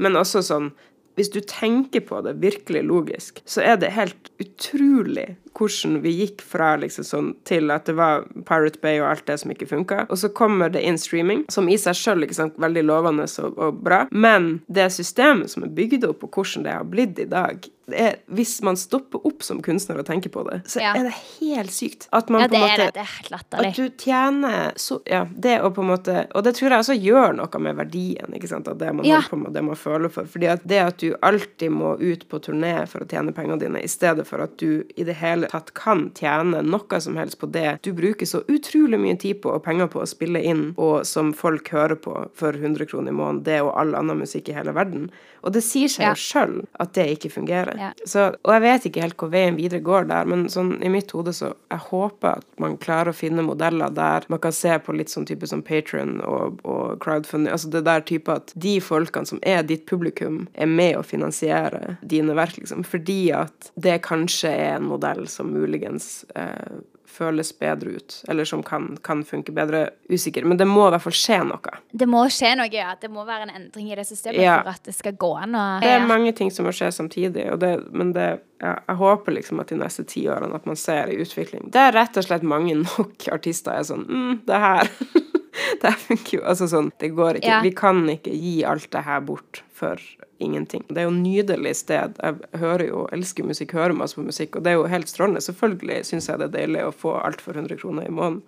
men 0.03 0.19
også 0.19 0.45
sånn 0.47 0.73
hvis 1.19 1.33
du 1.35 1.41
tenker 1.45 2.01
på 2.07 2.21
det 2.25 2.39
virkelig 2.41 2.81
logisk, 2.87 3.41
så 3.45 3.61
er 3.67 3.81
det 3.83 3.91
helt 3.93 4.31
utrolig 4.41 5.35
hvordan 5.57 6.01
vi 6.05 6.13
gikk 6.23 6.45
fra 6.47 6.75
liksom 6.81 7.07
sånn 7.07 7.31
til 7.49 7.73
at 7.75 7.89
det 7.89 7.97
var 7.99 8.27
Pirate 8.49 8.81
Bay 8.83 9.01
og 9.01 9.09
alt 9.11 9.27
det 9.29 9.39
som 9.43 9.53
ikke 9.53 9.69
funka. 9.71 10.05
Og 10.09 10.21
så 10.23 10.31
kommer 10.33 10.73
det 10.73 10.85
inn 10.87 10.99
streaming, 11.01 11.45
som 11.53 11.69
i 11.69 11.79
seg 11.81 11.99
sjøl 11.99 12.27
er 12.27 12.55
veldig 12.61 12.87
lovende 12.87 13.27
og, 13.43 13.59
og, 13.59 13.83
bra. 13.85 14.05
Men 14.11 14.61
det 14.69 14.91
systemet 14.95 15.53
som 15.53 15.67
er 15.67 15.75
bygd 15.75 16.07
opp, 16.09 16.25
og 16.27 16.41
hvordan 16.41 16.67
det 16.67 16.77
har 16.77 16.89
blitt 16.89 17.21
i 17.21 17.29
dag, 17.31 17.69
er, 17.91 18.17
hvis 18.27 18.61
man 18.63 18.77
stopper 18.77 19.25
opp 19.27 19.43
som 19.43 19.61
kunstner 19.63 19.99
og 20.01 20.07
tenker 20.07 20.31
på 20.31 20.45
det, 20.47 20.61
så 20.71 20.83
ja. 20.83 20.93
er 20.95 21.09
det 21.09 21.15
helt 21.41 21.73
sykt. 21.75 22.07
At 22.15 22.31
man 22.31 22.45
ja, 22.45 22.49
det 22.49 22.55
på 22.55 22.61
en 22.61 22.67
måte, 22.67 22.85
det. 22.85 22.95
Det 22.95 23.03
er 23.03 23.13
helt 23.17 23.31
latterlig. 23.35 23.71
At 23.71 23.81
du 23.81 24.05
tjener 24.05 24.73
så 24.77 25.01
Ja, 25.11 25.25
det 25.31 25.57
å 25.65 25.71
på 25.75 25.83
en 25.83 25.89
måte 25.91 26.25
Og 26.37 26.45
det 26.45 26.53
tror 26.59 26.71
jeg 26.71 26.85
også 26.85 26.97
gjør 26.99 27.35
noe 27.39 27.63
med 27.63 27.79
verdien, 27.79 28.35
ikke 28.37 28.51
sant, 28.51 28.69
av 28.71 28.79
det 28.79 28.93
man 28.95 29.09
ja. 29.09 29.19
holder 29.19 29.33
på 29.33 29.41
med, 29.41 29.53
det 29.57 29.65
man 29.67 29.79
føler 29.79 30.13
for. 30.13 30.29
Fordi 30.31 30.51
at 30.53 30.67
det 30.69 30.81
at 30.85 31.01
du 31.03 31.15
alltid 31.27 31.73
må 31.75 31.95
ut 32.01 32.27
på 32.31 32.43
turné 32.45 32.75
for 32.91 33.05
å 33.05 33.09
tjene 33.11 33.35
pengene 33.37 33.59
dine, 33.61 33.83
i 33.83 33.91
stedet 33.91 34.27
for 34.29 34.45
at 34.45 34.57
du 34.61 34.85
i 34.95 35.07
det 35.07 35.17
hele 35.21 35.40
tatt 35.49 35.73
kan 35.79 36.09
tjene 36.19 36.63
noe 36.67 37.01
som 37.01 37.17
helst 37.21 37.39
på 37.41 37.49
det 37.51 37.79
du 37.87 37.93
bruker 37.97 38.29
så 38.29 38.43
utrolig 38.51 39.01
mye 39.01 39.17
tid 39.21 39.41
på 39.43 39.55
og 39.55 39.65
penger 39.65 39.91
på 39.93 40.03
å 40.03 40.09
spille 40.09 40.43
inn, 40.45 40.71
og 40.81 41.07
som 41.09 41.33
folk 41.37 41.73
hører 41.75 41.99
på 42.01 42.15
for 42.37 42.57
100 42.57 42.89
kroner 42.91 43.15
i 43.15 43.17
måneden, 43.17 43.45
det 43.47 43.61
og 43.65 43.75
all 43.81 43.95
annen 43.99 44.21
musikk 44.21 44.51
i 44.51 44.57
hele 44.57 44.75
verden. 44.77 45.09
Og 45.41 45.55
det 45.55 45.63
sier 45.65 45.89
seg 45.89 46.05
ja. 46.05 46.13
jo 46.13 46.21
sjøl 46.21 46.57
at 46.83 46.93
det 46.97 47.07
ikke 47.15 47.33
fungerer. 47.33 47.79
Ja. 47.81 47.91
Så, 48.05 48.27
og 48.45 48.53
jeg 48.57 48.65
vet 48.67 48.89
ikke 48.89 49.05
helt 49.05 49.17
hvor 49.21 49.33
veien 49.33 49.57
videre 49.57 49.81
går 49.85 50.09
der, 50.11 50.29
men 50.29 50.47
sånn 50.53 50.75
i 50.85 50.91
mitt 50.93 51.13
hode 51.17 51.33
så 51.37 51.55
jeg 51.71 51.81
håper 51.89 52.41
at 52.43 52.47
man 52.61 52.77
klarer 52.81 53.13
å 53.13 53.17
finne 53.17 53.45
modeller 53.47 53.93
der 53.95 54.27
man 54.33 54.43
kan 54.43 54.55
se 54.55 54.77
på 54.85 54.95
litt 54.97 55.13
sånn 55.13 55.27
type 55.29 55.49
som 55.49 55.63
Patron 55.65 56.19
og, 56.27 56.61
og 56.69 57.01
crowdfunding, 57.03 57.53
altså 57.53 57.71
det 57.73 57.85
der 57.89 58.05
type 58.07 58.33
at 58.35 58.53
de 58.61 58.77
folkene 58.85 59.29
som 59.29 59.41
er 59.47 59.63
ditt 59.67 59.87
publikum, 59.89 60.43
er 60.55 60.69
med 60.69 60.99
å 60.99 61.05
finansiere 61.07 61.97
dine 62.03 62.35
verk, 62.37 62.59
liksom. 62.61 62.85
Fordi 62.87 63.21
at 63.37 63.71
det 63.81 64.01
kanskje 64.07 64.53
er 64.53 64.77
en 64.77 64.89
modell 64.91 65.27
som 65.31 65.53
muligens 65.55 66.25
eh, 66.35 66.81
føles 67.11 67.51
bedre 67.59 67.97
ut, 67.99 68.25
eller 68.29 68.45
som 68.45 68.63
kan, 68.63 68.97
kan, 69.03 69.25
funke 69.25 69.53
bedre. 69.53 69.89
Usikker. 70.11 70.45
Men 70.45 70.59
det 70.61 70.67
må 70.69 70.87
i 70.87 70.93
hvert 70.95 71.05
fall 71.05 71.17
skje 71.17 71.41
noe. 71.49 71.75
Det 71.91 72.07
må 72.11 72.23
skje 72.31 72.53
noe, 72.59 72.71
ja. 72.73 72.93
Det 73.01 73.11
må 73.13 73.25
være 73.27 73.49
en 73.49 73.55
endring 73.59 73.91
i 73.91 73.99
det 73.99 74.07
systemet 74.09 74.43
ja. 74.43 74.61
for 74.61 74.73
at 74.75 74.87
det 74.87 74.95
skal 74.97 75.17
gå 75.19 75.33
an. 75.43 75.57
Og, 75.59 75.85
det 75.85 75.91
er 75.97 76.07
mange 76.07 76.33
ting 76.39 76.53
som 76.55 76.69
må 76.69 76.75
skje 76.77 76.93
samtidig, 76.95 77.49
det, 77.63 77.73
men 77.91 78.15
det, 78.17 78.29
ja, 78.63 78.77
jeg 78.87 79.01
håper 79.03 79.39
liksom 79.39 79.63
at 79.63 79.73
de 79.73 79.81
neste 79.81 80.07
ti 80.09 80.27
årene 80.31 80.57
at 80.57 80.69
man 80.71 80.79
ser 80.79 81.11
en 81.11 81.25
utvikling. 81.25 81.71
Det 81.75 81.83
er 81.89 81.97
rett 81.99 82.21
og 82.21 82.27
slett 82.27 82.47
mange 82.47 82.79
nok 82.83 83.29
artister 83.35 83.75
er 83.75 83.87
sånn 83.91 84.07
mm, 84.07 84.33
det 84.49 84.63
her 84.67 84.95
det 85.83 85.93
funker 86.05 86.39
jo 86.39 86.43
Altså 86.47 86.69
sånn, 86.71 86.91
det 87.03 87.13
går 87.17 87.41
ikke. 87.41 87.51
Ja. 87.51 87.61
Vi 87.65 87.73
kan 87.77 88.03
ikke 88.13 88.35
gi 88.35 88.61
alt 88.69 88.91
det 88.95 89.05
her 89.07 89.23
bort 89.27 89.63
for 89.75 90.01
ingenting. 90.41 90.85
Det 90.89 91.03
er 91.03 91.09
jo 91.09 91.15
nydelig 91.17 91.75
sted. 91.83 92.17
Jeg 92.23 92.61
hører 92.63 92.87
jo, 92.89 93.05
elsker 93.13 93.47
musikk, 93.47 93.75
hører 93.77 93.97
masse 93.97 94.17
på 94.17 94.25
musikk, 94.25 94.57
og 94.57 94.65
det 94.65 94.73
er 94.73 94.81
jo 94.81 94.91
helt 94.91 95.11
strålende. 95.11 95.43
Selvfølgelig 95.45 96.05
syns 96.09 96.31
jeg 96.31 96.41
det 96.41 96.51
er 96.51 96.57
deilig 96.59 96.87
å 96.87 96.95
få 96.97 97.17
alt 97.21 97.45
for 97.45 97.59
100 97.59 97.81
kroner 97.83 98.09
i 98.09 98.15
måneden. 98.15 98.43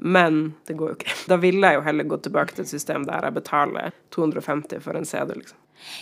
Men 0.00 0.54
det 0.68 0.78
går 0.80 0.92
jo 0.92 0.96
ikke. 0.96 1.14
Da 1.28 1.36
ville 1.40 1.70
jeg 1.70 1.76
jo 1.76 1.84
heller 1.84 2.06
gå 2.08 2.16
tilbake 2.24 2.56
til 2.56 2.64
et 2.64 2.72
system 2.72 3.04
der 3.08 3.26
jeg 3.26 3.36
betaler 3.36 3.96
250 4.16 4.80
for 4.84 4.96
en 4.96 5.08
CD, 5.08 5.34
liksom. 5.36 5.58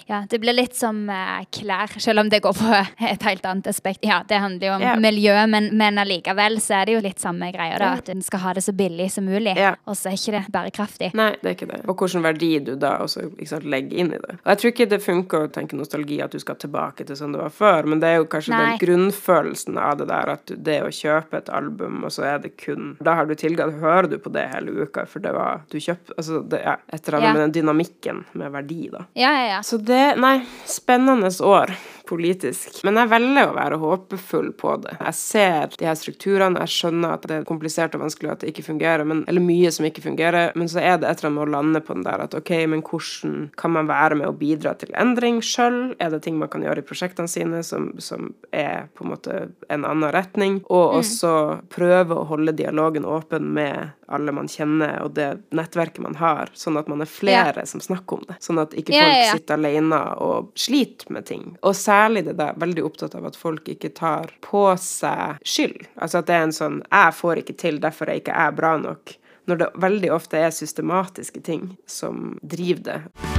Ja, 0.09 0.23
det 0.31 0.41
blir 0.43 0.57
litt 0.57 0.77
som 0.77 1.05
uh, 1.11 1.43
klær, 1.55 1.99
selv 2.01 2.25
om 2.25 2.31
det 2.33 2.43
går 2.45 2.57
på 2.59 2.73
et 3.13 3.27
helt 3.29 3.47
annet 3.49 3.71
aspekt. 3.71 4.05
Ja, 4.07 4.21
det 4.29 4.41
handler 4.43 4.71
jo 4.71 4.75
om 4.79 4.85
yeah. 4.85 5.01
miljø, 5.01 5.35
men, 5.51 5.71
men 5.79 6.01
allikevel 6.01 6.61
så 6.65 6.81
er 6.81 6.89
det 6.89 6.99
jo 6.99 7.05
litt 7.05 7.23
samme 7.23 7.51
greia, 7.55 7.79
da. 7.81 7.95
At 7.99 8.11
en 8.13 8.23
skal 8.25 8.43
ha 8.45 8.55
det 8.59 8.65
så 8.67 8.75
billig 8.77 9.11
som 9.15 9.29
mulig. 9.29 9.57
Yeah. 9.57 9.79
Og 9.89 9.99
så 9.99 10.13
er 10.13 10.19
ikke 10.19 10.37
det 10.39 10.45
bærekraftig. 10.55 11.13
Nei, 11.19 11.31
det 11.43 11.53
er 11.53 11.57
ikke 11.57 11.71
det. 11.73 11.83
Og 11.87 11.99
hvilken 11.99 12.25
verdi 12.25 12.53
du 12.65 12.75
da 12.81 12.97
også 13.05 13.29
sant, 13.49 13.67
legger 13.69 14.05
inn 14.05 14.13
i 14.15 14.21
det. 14.23 14.39
Og 14.43 14.53
jeg 14.53 14.63
tror 14.63 14.75
ikke 14.75 14.89
det 14.93 15.01
funker 15.05 15.47
å 15.47 15.53
tenke 15.53 15.79
nostalgi 15.79 16.21
at 16.25 16.35
du 16.35 16.41
skal 16.43 16.59
tilbake 16.61 17.07
til 17.09 17.19
sånn 17.19 17.35
det 17.35 17.43
var 17.43 17.55
før, 17.55 17.89
men 17.91 18.03
det 18.03 18.13
er 18.13 18.21
jo 18.21 18.29
kanskje 18.31 18.55
Nei. 18.55 18.65
den 18.65 18.81
grunnfølelsen 18.83 19.79
av 19.81 19.99
det 20.01 20.09
der 20.11 20.33
at 20.35 20.53
det 20.69 20.79
å 20.85 20.91
kjøpe 20.95 21.41
et 21.41 21.51
album, 21.55 22.03
og 22.07 22.15
så 22.15 22.27
er 22.33 22.43
det 22.45 22.55
kun 22.61 22.95
Da 23.05 23.15
har 23.19 23.29
du 23.29 23.35
tilgang, 23.39 23.75
hører 23.83 24.09
du 24.11 24.19
på 24.23 24.33
det 24.35 24.47
hele 24.53 24.85
uka, 24.85 25.05
for 25.09 25.23
det 25.25 25.33
var 25.37 25.65
Du 25.71 25.79
kjøpte 25.79 26.17
Altså, 26.19 26.41
det 26.51 26.61
er 26.63 26.81
et 26.93 27.01
eller 27.09 27.19
annet 27.19 27.37
med 27.37 27.43
den 27.47 27.55
dynamikken 27.59 28.23
med 28.39 28.53
verdi, 28.55 28.89
da. 28.93 29.05
Ja, 29.19 29.31
ja, 29.35 29.45
ja. 29.53 29.61
Så 29.69 29.77
det 29.77 30.15
Nei, 30.17 30.47
spennende 30.65 31.29
år 31.45 31.75
politisk. 32.09 32.81
Men 32.87 32.99
jeg 33.03 33.11
velger 33.13 33.51
å 33.51 33.57
være 33.57 33.79
håpefull 33.83 34.51
på 34.59 34.75
det. 34.85 34.97
Jeg 34.99 35.17
ser 35.19 35.75
de 35.77 35.89
her 35.89 35.99
strukturene, 35.99 36.63
jeg 36.65 36.75
skjønner 36.75 37.17
at 37.17 37.27
det 37.29 37.41
er 37.41 37.49
komplisert 37.49 37.97
og 37.97 38.05
vanskelig 38.07 38.33
at 38.33 38.43
det 38.43 38.53
ikke 38.53 38.67
fungerer, 38.71 39.05
men, 39.09 39.25
eller 39.31 39.45
mye 39.45 39.73
som 39.75 39.87
ikke 39.89 40.05
fungerer, 40.07 40.55
men 40.59 40.71
så 40.71 40.81
er 40.83 41.01
det 41.01 41.11
et 41.11 41.23
eller 41.23 41.31
annet 41.31 41.39
med 41.39 41.45
å 41.45 41.55
lande 41.57 41.83
på 41.85 41.97
den 41.99 42.07
der 42.07 42.25
at 42.25 42.37
ok, 42.39 42.53
men 42.73 42.85
hvordan 42.87 43.37
kan 43.61 43.75
man 43.75 43.91
være 43.91 44.19
med 44.21 44.31
å 44.31 44.37
bidra 44.39 44.75
til 44.81 44.95
endring 44.99 45.43
sjøl? 45.45 45.79
Er 46.03 46.13
det 46.15 46.23
ting 46.25 46.39
man 46.41 46.51
kan 46.53 46.65
gjøre 46.65 46.83
i 46.83 46.89
prosjektene 46.89 47.31
sine 47.31 47.63
som, 47.67 47.93
som 48.03 48.33
er 48.53 48.89
på 48.97 49.05
en 49.05 49.13
måte 49.13 49.39
en 49.69 49.85
annen 49.85 50.13
retning? 50.15 50.61
Og 50.69 50.95
mm. 50.95 50.99
også 51.03 51.35
prøve 51.73 52.17
å 52.17 52.27
holde 52.33 52.57
dialogen 52.57 53.09
åpen 53.09 53.53
med 53.57 53.95
alle 54.09 54.33
man 54.33 54.49
kjenner, 54.49 55.03
og 55.05 55.13
det 55.19 55.29
nettverket 55.53 56.01
man 56.01 56.17
har, 56.17 56.49
sånn 56.57 56.79
at 56.81 56.89
man 56.89 57.05
er 57.05 57.11
flere 57.11 57.61
ja. 57.61 57.69
som 57.69 57.83
snakker 57.85 58.21
om 58.21 58.25
det. 58.31 58.39
Sånn 58.45 58.61
at 58.63 58.73
ikke 58.73 58.95
folk 58.95 59.05
ja, 59.05 59.27
ja, 59.27 59.35
sitter 59.37 59.59
alene 59.59 59.99
og 60.25 60.49
sliter 60.57 61.13
med 61.13 61.29
ting. 61.29 61.45
Og 61.61 61.77
særlig 61.77 61.98
det 62.25 62.37
der, 62.39 62.59
veldig 62.59 62.85
opptatt 62.87 63.15
av 63.19 63.27
at 63.29 63.39
folk 63.39 63.69
ikke 63.69 63.93
tar 63.95 64.33
på 64.45 64.65
seg 64.83 65.41
skyld. 65.45 65.89
Altså 65.97 66.23
at 66.23 66.27
det 66.27 66.37
er 66.37 66.47
en 66.47 66.59
sånn 66.61 66.83
'jeg 66.91 67.15
får 67.15 67.43
ikke 67.43 67.59
til, 67.59 67.81
derfor 67.81 68.09
er 68.09 68.21
ikke 68.21 68.37
jeg 68.37 68.57
bra 68.57 68.77
nok'. 68.79 69.17
Når 69.49 69.57
det 69.59 69.69
veldig 69.81 70.11
ofte 70.13 70.37
er 70.37 70.51
systematiske 70.51 71.41
ting 71.41 71.77
som 71.87 72.39
driver 72.43 72.83
det 72.83 73.38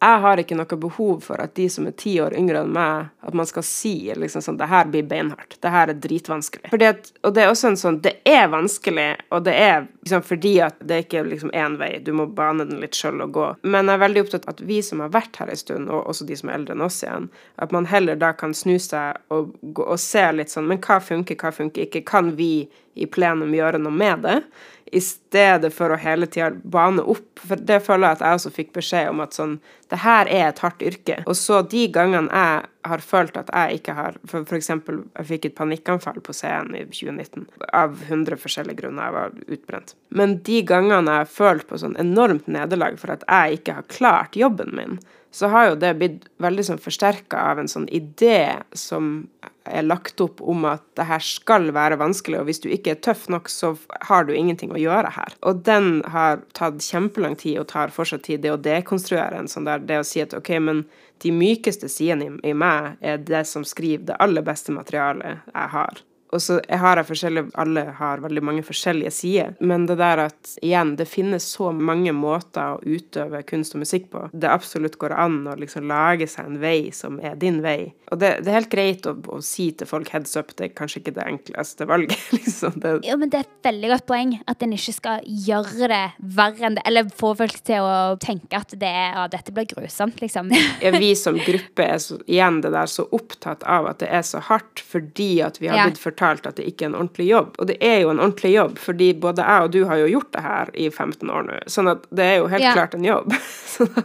jeg 0.00 0.20
har 0.22 0.40
ikke 0.40 0.56
noe 0.58 0.78
behov 0.80 1.22
for 1.24 1.40
at 1.40 1.54
de 1.56 1.66
som 1.72 1.86
er 1.88 1.94
ti 1.96 2.16
år 2.20 2.34
yngre 2.36 2.60
enn 2.62 2.72
meg, 2.74 3.08
at 3.26 3.36
man 3.36 3.48
skal 3.48 3.64
si 3.66 3.94
liksom 4.14 4.44
sånn 4.44 4.58
Det 4.60 4.68
her 4.68 4.88
blir 4.92 5.06
beinhardt. 5.08 5.56
Det 5.62 5.72
her 5.72 5.90
er 5.90 5.98
dritvanskelig. 6.00 6.70
At, 6.86 7.10
og 7.24 7.34
det 7.34 7.44
er 7.44 7.52
også 7.52 7.70
en 7.70 7.80
sånn 7.80 8.00
Det 8.04 8.16
er 8.28 8.46
vanskelig, 8.52 9.08
og 9.32 9.46
det 9.48 9.54
er 9.56 9.86
liksom 10.04 10.24
fordi 10.26 10.54
at 10.66 10.78
det 10.84 11.02
ikke 11.06 11.20
er 11.22 11.30
liksom 11.32 11.54
vei. 11.80 11.90
Du 12.04 12.12
må 12.12 12.26
bane 12.26 12.64
den 12.68 12.80
litt 12.82 12.94
sjøl 12.94 13.24
og 13.24 13.32
gå. 13.34 13.48
Men 13.62 13.88
jeg 13.88 13.96
er 13.96 14.04
veldig 14.04 14.24
opptatt 14.26 14.46
av 14.46 14.56
at 14.56 14.62
vi 14.68 14.82
som 14.82 15.02
har 15.02 15.12
vært 15.14 15.40
her 15.40 15.50
en 15.50 15.62
stund, 15.62 15.90
og 15.90 16.06
også 16.06 16.28
de 16.28 16.36
som 16.36 16.50
er 16.50 16.60
eldre 16.60 16.76
enn 16.76 16.86
oss 16.86 17.02
igjen, 17.02 17.30
at 17.56 17.72
man 17.72 17.88
heller 17.90 18.20
da 18.20 18.32
kan 18.36 18.54
snu 18.54 18.76
seg 18.78 19.18
og, 19.32 19.56
og 19.80 19.98
se 20.00 20.24
litt 20.32 20.52
sånn 20.52 20.68
Men 20.68 20.82
hva 20.84 21.00
funker, 21.00 21.38
hva 21.40 21.52
funker 21.54 21.86
ikke? 21.86 22.04
Kan 22.06 22.34
vi 22.36 22.68
i 22.96 23.06
plenum 23.06 23.52
gjøre 23.52 23.80
noe 23.80 23.92
med 23.92 24.24
det? 24.24 24.40
i 24.92 25.00
stedet 25.36 25.72
for 25.74 25.92
å 25.92 25.98
hele 26.00 26.28
tida 26.30 26.50
bane 26.64 27.04
opp. 27.04 27.42
For 27.46 27.60
det 27.68 27.82
føler 27.84 28.08
jeg 28.08 28.18
at 28.18 28.24
jeg 28.24 28.38
også 28.38 28.52
fikk 28.54 28.70
beskjed 28.76 29.10
om 29.12 29.20
at 29.24 29.36
sånn 29.36 29.58
Det 29.86 30.00
her 30.02 30.26
er 30.26 30.48
et 30.48 30.58
hardt 30.64 30.80
yrke. 30.82 31.20
Og 31.30 31.36
så 31.38 31.60
de 31.62 31.84
gangene 31.94 32.26
jeg 32.32 32.64
har 32.90 33.02
følt 33.02 33.36
at 33.38 33.50
jeg 33.52 33.80
ikke 33.80 33.94
har 33.94 34.16
For, 34.26 34.46
f.eks. 34.46 34.70
jeg 34.72 35.28
fikk 35.28 35.46
et 35.46 35.58
panikkanfall 35.58 36.18
på 36.26 36.34
scenen 36.34 36.74
i 36.74 36.84
2019 36.88 37.46
av 37.70 38.00
100 38.08 38.40
forskjellige 38.42 38.80
grunner. 38.80 39.06
Jeg 39.06 39.16
var 39.18 39.36
utbrent. 39.58 39.94
Men 40.10 40.38
de 40.46 40.62
gangene 40.66 41.04
jeg 41.04 41.26
har 41.26 41.36
følt 41.36 41.68
på 41.68 41.78
sånn 41.82 41.98
enormt 42.02 42.48
nederlag 42.50 42.98
for 42.98 43.14
at 43.14 43.26
jeg 43.28 43.60
ikke 43.60 43.78
har 43.78 43.92
klart 43.92 44.38
jobben 44.38 44.74
min, 44.74 44.98
så 45.36 45.50
har 45.52 45.70
jo 45.70 45.78
det 45.80 45.92
blitt 46.00 46.26
veldig 46.40 46.64
sånn 46.64 46.80
forsterka 46.80 47.42
av 47.50 47.60
en 47.60 47.68
sånn 47.68 47.88
idé 47.92 48.56
som 48.78 49.26
er 49.66 49.84
lagt 49.86 50.20
opp 50.22 50.40
om 50.40 50.64
at 50.70 50.84
det 50.96 51.06
her 51.08 51.22
skal 51.24 51.72
være 51.74 51.98
vanskelig, 52.00 52.40
og 52.40 52.48
hvis 52.48 52.62
du 52.62 52.68
ikke 52.70 52.94
er 52.94 53.02
tøff 53.04 53.26
nok, 53.32 53.50
så 53.52 53.74
har 54.08 54.26
du 54.26 54.32
ingenting 54.34 54.72
å 54.72 54.80
gjøre 54.80 55.10
her. 55.16 55.25
Og 55.46 55.62
den 55.66 56.00
har 56.12 56.42
tatt 56.56 56.82
kjempelang 56.84 57.36
tid, 57.40 57.58
og 57.60 57.68
tar 57.72 57.94
fortsatt 57.94 58.26
tid, 58.28 58.42
det 58.44 58.52
å 58.54 58.60
dekonstruere 58.60 59.38
en 59.38 59.50
sånn 59.50 59.68
der, 59.68 59.84
det 59.86 60.00
å 60.00 60.06
si 60.06 60.22
at 60.22 60.34
OK, 60.36 60.52
men 60.62 60.84
de 61.24 61.32
mykeste 61.32 61.88
sidene 61.90 62.28
i, 62.28 62.50
i 62.50 62.54
meg 62.56 63.00
er 63.00 63.22
det 63.22 63.44
som 63.48 63.64
skriver 63.66 64.10
det 64.10 64.20
aller 64.22 64.44
beste 64.46 64.74
materialet 64.74 65.42
jeg 65.52 65.72
har. 65.74 66.02
Og 66.34 66.42
så 66.42 66.58
har 66.68 66.98
jeg 66.98 67.08
forskjellige 67.10 67.54
Alle 67.60 67.84
har 67.98 68.22
veldig 68.24 68.42
mange 68.44 68.64
forskjellige 68.66 69.12
sider. 69.14 69.54
Men 69.60 69.86
det 69.86 69.98
der 70.00 70.26
at 70.26 70.56
igjen, 70.64 70.94
det 70.98 71.08
finnes 71.08 71.46
så 71.56 71.70
mange 71.72 72.12
måter 72.16 72.76
å 72.76 72.80
utøve 72.82 73.42
kunst 73.46 73.76
og 73.76 73.84
musikk 73.84 74.10
på. 74.12 74.26
Det 74.32 74.50
absolutt 74.50 74.98
går 75.00 75.14
an 75.16 75.38
å 75.50 75.56
liksom 75.58 75.86
lage 75.90 76.28
seg 76.30 76.50
en 76.50 76.60
vei 76.62 76.90
som 76.94 77.20
er 77.22 77.36
din 77.40 77.60
vei. 77.64 77.92
Og 78.12 78.20
det, 78.22 78.32
det 78.44 78.50
er 78.50 78.60
helt 78.60 78.72
greit 78.72 79.06
å, 79.08 79.14
å, 79.32 79.40
si 79.44 79.68
til 79.76 79.88
folk 79.88 80.10
heads 80.14 80.36
up, 80.38 80.52
det 80.58 80.68
er 80.68 80.74
kanskje 80.76 81.02
ikke 81.02 81.16
det 81.16 81.26
enkleste 81.26 81.86
valget. 81.88 82.18
liksom. 82.36 82.78
Det. 82.82 82.96
Jo, 83.06 83.18
men 83.20 83.32
det 83.32 83.40
er 83.40 83.46
et 83.46 83.70
veldig 83.70 83.92
godt 83.94 84.06
poeng 84.10 84.34
at 84.46 84.62
en 84.62 84.74
ikke 84.76 84.96
skal 84.96 85.26
gjøre 85.46 85.90
det 85.92 86.02
verre 86.36 86.68
enn 86.68 86.78
det, 86.78 86.84
eller 86.88 87.10
få 87.22 87.32
folk 87.38 87.58
til 87.66 87.86
å 87.86 87.96
tenke 88.22 88.58
at 88.58 88.74
det 88.78 88.90
er, 88.90 89.16
ja, 89.16 89.26
dette 89.30 89.54
blir 89.54 89.68
grusomt, 89.70 90.20
liksom. 90.22 90.52
ja, 90.84 90.92
vi 90.94 91.12
som 91.18 91.38
gruppe 91.38 91.86
er 91.86 91.98
så, 92.02 92.18
igjen 92.26 92.60
det 92.64 92.72
der 92.74 92.90
så 92.90 93.06
opptatt 93.16 93.66
av 93.66 93.90
at 93.90 94.02
det 94.02 94.10
er 94.12 94.24
så 94.26 94.42
hardt 94.50 94.82
fordi 94.86 95.30
at 95.44 95.60
vi 95.60 95.70
har 95.70 95.80
ja. 95.80 95.88
blitt 95.88 96.00
fortalt 96.02 96.16
fortalt 96.26 96.46
at 96.50 96.56
det 96.58 96.66
ikke 96.66 96.84
er 96.86 96.90
en 96.90 96.98
ordentlig 96.98 97.28
jobb. 97.30 97.54
Og 97.60 97.66
det 97.70 97.76
er 97.84 98.00
jo 98.02 98.10
en 98.10 98.20
ordentlig 98.20 98.52
jobb, 98.54 98.78
fordi 98.78 99.12
både 99.20 99.44
jeg 99.46 99.62
og 99.62 99.72
du 99.72 99.84
har 99.86 99.96
jo 100.02 100.06
gjort 100.10 100.32
det 100.32 100.42
her 100.42 100.70
i 100.74 100.88
15 100.90 101.30
år 101.30 101.46
nå. 101.46 101.58
Sånn 101.70 101.90
at 101.92 102.06
det 102.10 102.24
er 102.24 102.36
jo 102.40 102.48
helt 102.48 102.62
Ja. 102.62 102.72
klart 102.74 102.94
en 102.94 103.04
jobb. 103.04 103.32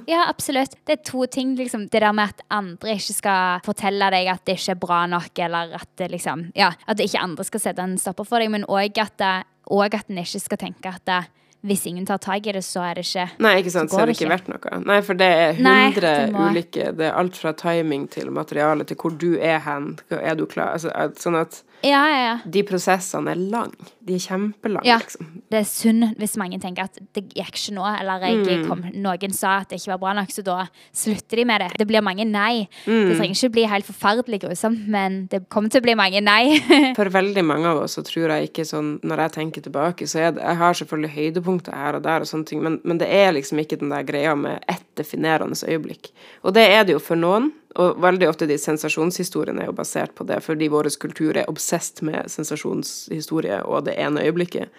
Ja, 0.07 0.26
absolutt. 0.28 0.74
Det 0.86 0.97
er 0.97 1.03
to 1.07 1.26
ting. 1.32 1.55
Liksom. 1.55 1.86
Det 1.89 2.01
der 2.01 2.11
med 2.11 2.30
at 2.34 2.41
andre 2.51 2.91
ikke 2.97 3.13
skal 3.15 3.61
fortelle 3.63 4.09
deg 4.11 4.28
at 4.28 4.43
det 4.45 4.57
ikke 4.59 4.72
er 4.76 4.80
bra 4.82 5.05
nok, 5.07 5.39
eller 5.39 5.76
at 5.78 5.88
det 5.97 6.09
liksom 6.11 6.51
Ja, 6.55 6.74
at 6.88 6.99
ikke 6.99 7.22
andre 7.24 7.43
skal 7.47 7.59
sette 7.63 7.80
en 7.80 7.97
stopper 7.97 8.28
for 8.28 8.39
deg, 8.43 8.51
men 8.51 8.65
òg 8.67 8.97
at, 8.99 9.45
og 9.72 9.95
at 9.95 10.09
en 10.11 10.17
ikke 10.19 10.41
skal 10.43 10.57
tenke 10.59 10.91
at 10.91 11.05
det, 11.07 11.22
hvis 11.64 11.86
ingen 11.86 12.05
tar 12.05 12.18
tak 12.18 12.47
i 12.47 12.51
det, 12.55 12.64
så 12.66 12.82
er 12.82 12.95
det 12.97 13.05
ikke 13.05 13.28
Nei, 13.39 13.55
ikke 13.62 13.72
sant, 13.72 13.91
Så 13.91 13.95
så 13.97 14.01
er 14.01 14.05
det 14.09 14.16
ikke 14.18 14.30
verdt 14.32 14.47
noe. 14.49 14.80
Nei, 14.86 15.01
for 15.05 15.14
det 15.14 15.28
er 15.28 15.59
Nei, 15.62 15.91
det 15.93 16.34
ulike 16.34 16.91
Det 16.97 17.05
er 17.09 17.14
alt 17.20 17.38
fra 17.38 17.51
timing 17.53 18.07
til 18.09 18.32
materiale 18.32 18.84
til 18.89 18.97
hvor 18.97 19.14
du 19.18 19.36
er 19.38 19.59
hen. 19.59 19.99
Er 20.09 20.36
du 20.36 20.45
klar? 20.49 20.74
Altså, 20.74 20.89
sånn 21.22 21.38
at 21.41 21.62
Ja, 21.84 22.01
ja, 22.09 22.18
ja. 22.26 22.34
de 22.45 22.64
prosessene 22.64 23.32
er 23.32 23.36
lang. 23.36 23.74
De 24.05 24.14
er 24.16 24.20
kjempelange, 24.26 24.86
Ja. 24.86 24.97
liksom. 24.97 25.41
Det 25.52 25.60
er 25.60 25.68
synd 25.68 26.06
hvis 26.20 26.38
mange 26.39 26.60
tenker 26.64 26.88
at 26.88 26.99
det 27.16 27.26
gikk 27.36 27.52
ikke 27.52 27.76
nå, 27.76 27.84
eller 27.89 28.24
jeg 28.24 28.62
kom, 28.68 28.84
noen 29.04 29.36
sa 29.36 29.58
at 29.62 29.72
det 29.72 29.82
ikke 29.82 29.93
var 29.93 30.02
bra 30.02 30.14
nok, 30.22 30.32
så 30.32 30.43
da 30.45 30.58
slutter 30.95 31.41
de 31.41 31.45
med 31.47 31.64
det. 31.64 31.70
Det 31.82 31.88
blir 31.89 32.04
mange 32.06 32.26
nei. 32.28 32.68
Det 32.86 33.18
trenger 33.18 33.36
ikke 33.36 33.54
bli 33.58 33.66
helt 33.70 33.88
forferdelig 33.88 34.41
grusomt, 34.45 34.88
men 34.91 35.26
det 35.32 35.43
kommer 35.52 35.74
til 35.74 35.84
å 35.84 35.88
bli 35.88 35.97
mange 35.99 36.24
nei. 36.24 36.58
For 36.99 37.12
veldig 37.12 37.43
mange 37.45 37.72
av 37.72 37.84
oss 37.84 37.97
så 37.99 38.06
tror 38.08 38.32
jeg 38.32 38.49
ikke 38.49 38.66
sånn 38.68 38.93
Når 39.08 39.26
jeg 39.26 39.34
tenker 39.36 39.64
tilbake, 39.66 40.08
så 40.08 40.22
er 40.22 40.36
det 40.36 40.43
Jeg 40.43 40.60
har 40.62 40.78
selvfølgelig 40.78 41.12
høydepunkter 41.16 41.76
her 41.76 41.97
og 41.97 42.06
der 42.06 42.24
og 42.24 42.30
sånne 42.30 42.47
ting, 42.47 42.62
men, 42.64 42.80
men 42.88 43.02
det 43.02 43.10
er 43.12 43.34
liksom 43.36 43.60
ikke 43.62 43.80
den 43.82 43.91
der 43.93 44.06
greia 44.08 44.36
med 44.38 44.64
ett 44.72 44.86
definerende 44.99 45.58
øyeblikk. 45.68 46.12
Og 46.45 46.56
det 46.56 46.66
er 46.70 46.86
det 46.88 46.95
jo 46.95 47.04
for 47.04 47.20
noen. 47.20 47.52
Og 47.80 48.02
veldig 48.04 48.28
ofte 48.28 48.47
de 48.49 48.58
sensasjonshistoriene 48.60 49.64
er 49.64 49.70
jo 49.70 49.78
basert 49.78 50.12
på 50.18 50.26
det, 50.28 50.41
fordi 50.43 50.68
vår 50.72 50.89
kultur 50.99 51.38
er 51.39 51.47
obsesst 51.52 52.02
med 52.04 52.28
sensasjonshistorie 52.32 53.62
og 53.64 53.86
det 53.88 53.95
ene 54.02 54.26
øyeblikket. 54.28 54.74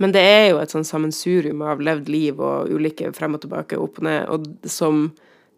Men 0.00 0.14
det 0.14 0.22
er 0.24 0.46
jo 0.50 0.60
et 0.62 0.72
sånn 0.72 0.86
sammensurium 0.86 1.62
av 1.66 1.82
levd 1.84 2.08
liv 2.12 2.40
og 2.40 2.70
ulike 2.72 3.12
frem 3.16 3.36
og 3.36 3.44
tilbake, 3.44 3.78
opp 3.78 4.00
og 4.00 4.08
ned, 4.08 4.24
og 4.32 4.70
som 4.70 5.10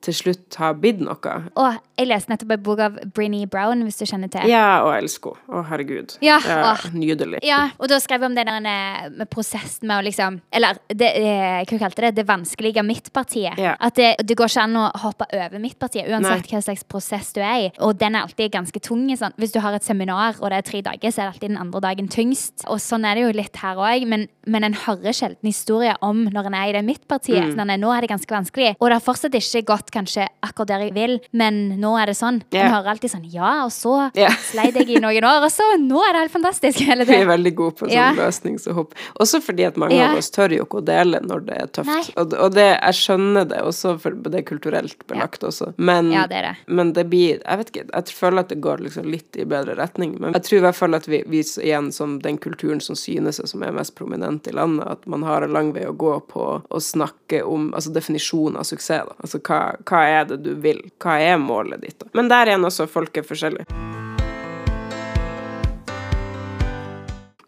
til 0.05 0.17
slutt 0.17 0.59
har 0.61 0.77
blitt 0.79 1.01
noe. 1.03 1.35
Og 1.57 1.79
jeg 1.99 2.09
leste 2.09 2.33
nettopp 2.33 2.55
en 2.57 2.63
bok 2.65 2.83
av 2.85 2.97
Brinny 3.17 3.45
Brown, 3.51 3.85
hvis 3.87 4.01
du 4.01 4.05
kjenner 4.09 4.31
til. 4.33 4.49
Ja, 4.51 4.83
og 4.85 4.93
jeg 4.95 5.05
elsker 5.07 5.37
henne. 5.39 5.55
Å, 5.55 5.63
herregud. 5.71 6.17
Ja, 6.25 6.39
Ja, 6.45 6.75
nydelig. 6.93 7.41
Ja, 7.47 7.61
og 7.79 7.89
da 7.91 7.99
skrev 8.03 8.25
jeg 8.25 8.31
om 8.31 8.37
den 8.37 8.49
der 8.51 8.69
eh, 8.69 9.09
med 9.15 9.31
prosessen 9.33 9.89
med 9.89 10.01
å 10.01 10.05
liksom 10.07 10.41
Eller 10.55 10.79
det, 10.89 11.11
eh, 11.19 11.63
hva 11.65 11.79
kalte 11.85 12.07
det? 12.07 12.15
Det 12.19 12.27
vanskelige 12.29 12.85
midtpartiet. 12.87 13.59
Ja. 13.61 13.75
At 13.81 13.97
det, 13.99 14.15
det 14.25 14.37
går 14.39 14.51
ikke 14.51 14.65
an 14.67 14.79
å 14.81 14.87
hoppe 15.05 15.29
over 15.33 15.63
midtpartiet, 15.63 16.09
uansett 16.09 16.45
Nei. 16.45 16.51
hva 16.53 16.63
slags 16.65 16.85
prosess 16.89 17.33
du 17.37 17.41
er 17.43 17.69
i. 17.69 17.71
Og 17.85 17.97
den 18.01 18.17
er 18.17 18.27
alltid 18.27 18.53
ganske 18.55 18.83
tung. 18.85 19.07
Sånn. 19.15 19.35
Hvis 19.41 19.53
du 19.55 19.61
har 19.63 19.77
et 19.77 19.85
seminar 19.85 20.41
og 20.41 20.51
det 20.51 20.61
er 20.61 20.69
tre 20.69 20.81
dager, 20.85 21.13
så 21.13 21.23
er 21.23 21.29
det 21.29 21.33
alltid 21.35 21.53
den 21.55 21.61
andre 21.61 21.83
dagen 21.85 22.11
tyngst. 22.11 22.67
Og 22.73 22.81
sånn 22.83 23.05
er 23.09 23.19
det 23.19 23.27
jo 23.27 23.35
litt 23.37 23.59
her 23.63 23.81
òg, 23.81 24.07
men, 24.11 24.27
men 24.51 24.69
en 24.69 24.79
hører 24.85 25.15
sjelden 25.17 25.51
historier 25.51 25.99
om 26.05 26.25
når 26.33 26.51
en 26.51 26.59
er 26.59 26.73
i 26.73 26.77
det 26.79 26.85
midtpartiet. 26.87 27.53
Mm. 27.53 27.57
Sånn, 27.59 27.75
nå 27.81 27.93
er 27.95 28.05
det 28.05 28.13
ganske 28.13 28.35
vanskelig. 28.35 28.75
Og 28.79 28.91
det 28.91 28.99
har 28.99 29.05
fortsatt 29.05 29.37
ikke 29.39 29.65
gått 29.75 29.94
kanskje 29.95 30.27
akkurat 30.45 30.73
der 30.75 30.85
jeg 30.87 30.95
vil, 30.97 31.17
men 31.37 31.61
nå 31.81 31.95
er 32.01 32.11
det 32.11 32.17
sånn. 32.19 32.43
Yeah. 32.53 32.69
En 32.69 32.77
hører 32.77 32.95
alltid 32.95 33.15
sånn 33.15 33.27
Ja, 33.33 33.53
og 33.65 33.73
så 33.75 33.95
yeah. 34.19 34.35
sleit 34.51 34.77
jeg 34.79 34.97
i 34.97 35.01
noen 35.03 35.25
år, 35.25 35.47
og 35.47 35.53
så 35.53 35.67
nå 35.81 36.03
er 36.05 36.17
det 36.17 36.25
helt 36.25 36.35
fantastisk. 36.35 36.83
Eller 36.95 37.09
Vi 37.09 37.17
er 37.21 37.31
veldig 37.31 37.55
gode 37.59 37.79
på 37.79 37.89
sånn 37.89 37.95
yeah. 37.97 38.17
løsningshopp. 38.19 38.95
Også 39.23 39.41
fordi 39.45 39.69
at 39.69 39.81
mange 39.81 39.97
yeah. 39.99 40.13
av 40.13 40.21
oss 40.21 40.31
tør 40.35 40.57
jo 40.57 40.67
ikke 40.67 40.83
å 40.83 40.87
dele 40.87 41.23
når 41.25 41.47
det 41.49 41.61
er 41.63 41.73
tøft. 41.81 42.13
Og, 42.21 42.37
og 42.47 42.55
det, 42.57 42.69
jeg 42.75 43.01
skjønner 43.01 43.49
det 43.51 43.63
også, 43.65 43.97
for 44.03 44.19
det 44.27 44.43
er 44.43 44.47
kulturelt 44.49 45.07
belagt 45.11 45.47
også. 45.47 45.73
Men, 45.77 46.13
Ja, 46.15 46.27
det 46.31 46.41
er 46.41 46.49
det. 46.51 46.55
men 46.67 46.93
det 46.97 47.07
blir 47.11 47.41
Jeg 47.41 47.61
vet 47.61 47.71
ikke, 47.73 47.87
jeg 47.91 48.17
føler 48.19 48.45
at 48.45 48.53
det 48.53 48.61
går 48.65 48.83
liksom 48.85 49.09
litt 49.11 49.39
i 49.41 49.47
bedre 49.49 49.77
retning. 49.79 50.17
Men 50.21 50.37
jeg 50.37 50.49
tror 50.49 50.59
i 50.61 50.65
hvert 50.67 50.79
fall 50.79 50.99
at 50.99 51.09
vi, 51.11 51.23
vi 51.31 51.43
igjen 51.65 51.91
som 51.93 52.19
den 52.25 52.39
kulturen 52.43 52.83
som 52.85 52.97
synes 52.99 53.41
er 53.41 53.51
som 53.51 53.63
er 53.65 53.75
mest 53.75 53.95
prominent 53.99 54.49
i 54.49 54.55
landet, 54.55 54.87
at 54.89 55.07
man 55.11 55.25
har 55.27 55.45
en 55.45 55.55
lang 55.55 55.73
vei 55.75 55.87
å 55.89 55.95
gå 55.97 56.15
på 56.31 56.47
å 56.65 56.81
snakke 56.81 57.43
om 57.47 57.71
altså 57.75 57.93
definisjonen 57.95 58.59
av 58.61 58.69
suksess. 58.69 59.09
Da. 59.09 59.17
Altså 59.19 59.41
hva, 59.45 59.61
hva 59.89 60.05
er 60.09 60.31
det 60.31 60.43
du 60.45 60.55
vil? 60.61 60.81
Hva 61.03 61.19
er 61.21 61.41
målet 61.41 61.85
ditt? 61.85 62.07
Men 62.17 62.31
der 62.33 62.53
igjen 62.53 62.65
også, 62.65 62.89
folk 62.91 63.17
er 63.21 63.27
forskjellige. 63.27 63.85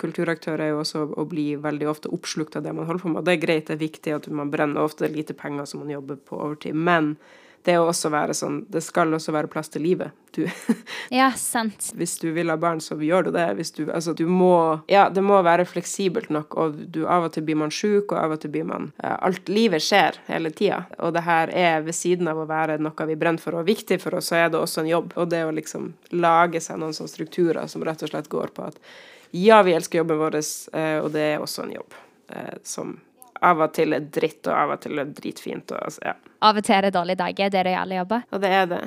kulturaktør 0.07 0.61
er 0.61 0.73
jo 0.73 0.83
også 0.83 1.05
å 1.19 1.25
bli 1.29 1.47
veldig 1.61 1.89
ofte 1.91 2.11
oppslukt 2.15 2.57
av 2.59 2.65
det 2.67 2.75
man 2.77 2.87
holder 2.89 3.03
på 3.03 3.13
med. 3.15 3.25
Det 3.27 3.37
er 3.37 3.43
greit, 3.43 3.67
det 3.69 3.77
er 3.77 3.83
viktig 3.83 4.15
at 4.17 4.29
man 4.29 4.53
brenner 4.53 4.85
ofte 4.85 5.09
lite 5.11 5.37
penger 5.37 5.69
som 5.69 5.83
man 5.83 5.93
jobber 5.95 6.21
på 6.21 6.39
overtid, 6.39 6.77
men 6.77 7.15
det 7.67 7.77
å 7.81 7.89
også 7.91 8.11
være 8.15 8.35
sånn 8.37 8.61
Det 8.73 8.83
skal 8.85 9.13
også 9.15 9.35
være 9.35 9.51
plass 9.51 9.71
til 9.73 9.85
livet. 9.87 10.15
Du, 10.37 10.45
Ja, 11.19 11.31
sant. 11.39 11.91
hvis 11.99 12.17
du 12.23 12.29
vil 12.37 12.51
ha 12.53 12.57
barn, 12.61 12.81
så 12.85 12.97
gjør 13.01 13.29
du 13.29 13.31
det. 13.35 13.47
Hvis 13.59 13.73
du 13.77 13.87
Altså, 13.91 14.15
du 14.17 14.27
må 14.31 14.81
Ja, 14.93 15.09
det 15.11 15.25
må 15.27 15.41
være 15.47 15.67
fleksibelt 15.69 16.31
nok, 16.35 16.57
og 16.57 16.79
du 16.93 17.05
av 17.07 17.29
og 17.29 17.35
til 17.35 17.47
blir 17.47 17.59
man 17.59 17.75
sjuk, 17.75 18.13
og 18.13 18.19
av 18.21 18.37
og 18.37 18.43
til 18.43 18.53
blir 18.55 18.69
man 18.69 18.91
uh, 19.03 19.17
Alt 19.27 19.51
livet 19.53 19.85
skjer 19.85 20.21
hele 20.29 20.53
tida, 20.55 20.85
og 20.99 21.15
det 21.17 21.25
her 21.27 21.51
er 21.51 21.83
ved 21.87 21.97
siden 21.97 22.29
av 22.31 22.41
å 22.43 22.49
være 22.49 22.79
noe 22.83 23.09
vi 23.09 23.19
brenner 23.19 23.43
for 23.43 23.59
og 23.59 23.67
viktig 23.67 23.99
for 24.03 24.19
oss, 24.19 24.31
så 24.31 24.41
er 24.41 24.53
det 24.53 24.61
også 24.61 24.83
en 24.83 24.93
jobb. 24.93 25.15
Og 25.17 25.31
det 25.33 25.43
å 25.47 25.55
liksom 25.55 25.93
lage 26.15 26.61
seg 26.63 26.81
noen 26.81 26.95
sånne 26.97 27.13
strukturer 27.13 27.71
som 27.71 27.85
rett 27.87 28.03
og 28.03 28.13
slett 28.13 28.31
går 28.33 28.55
på 28.57 28.67
at 28.69 28.79
ja, 29.35 29.59
vi 29.67 29.75
elsker 29.75 30.01
jobben 30.01 30.21
vår, 30.21 30.39
uh, 30.39 30.99
og 31.03 31.11
det 31.17 31.27
er 31.33 31.43
også 31.43 31.67
en 31.67 31.77
jobb 31.79 31.99
uh, 32.31 32.57
som 32.67 32.97
av 33.43 33.61
og 33.67 33.75
til 33.77 33.97
er 33.97 34.09
dritt, 34.13 34.43
og 34.47 34.55
av 34.55 34.77
og 34.77 34.83
til 34.85 35.03
er 35.03 35.13
dritfint. 35.17 35.73
Og, 35.73 35.83
altså, 35.91 36.03
ja. 36.13 36.17
Av 36.47 36.57
og 36.57 36.67
til 36.67 36.79
er 36.79 36.89
det 36.89 36.95
dårlige 36.97 37.23
dager. 37.23 37.53
Det 37.53 37.61
er 37.61 37.69
det 37.71 37.77
i 37.77 37.81
alle 37.83 38.01
jobber. 38.01 38.27
og 38.31 38.43
det 38.43 38.53
er 38.63 38.67
det. 38.73 38.83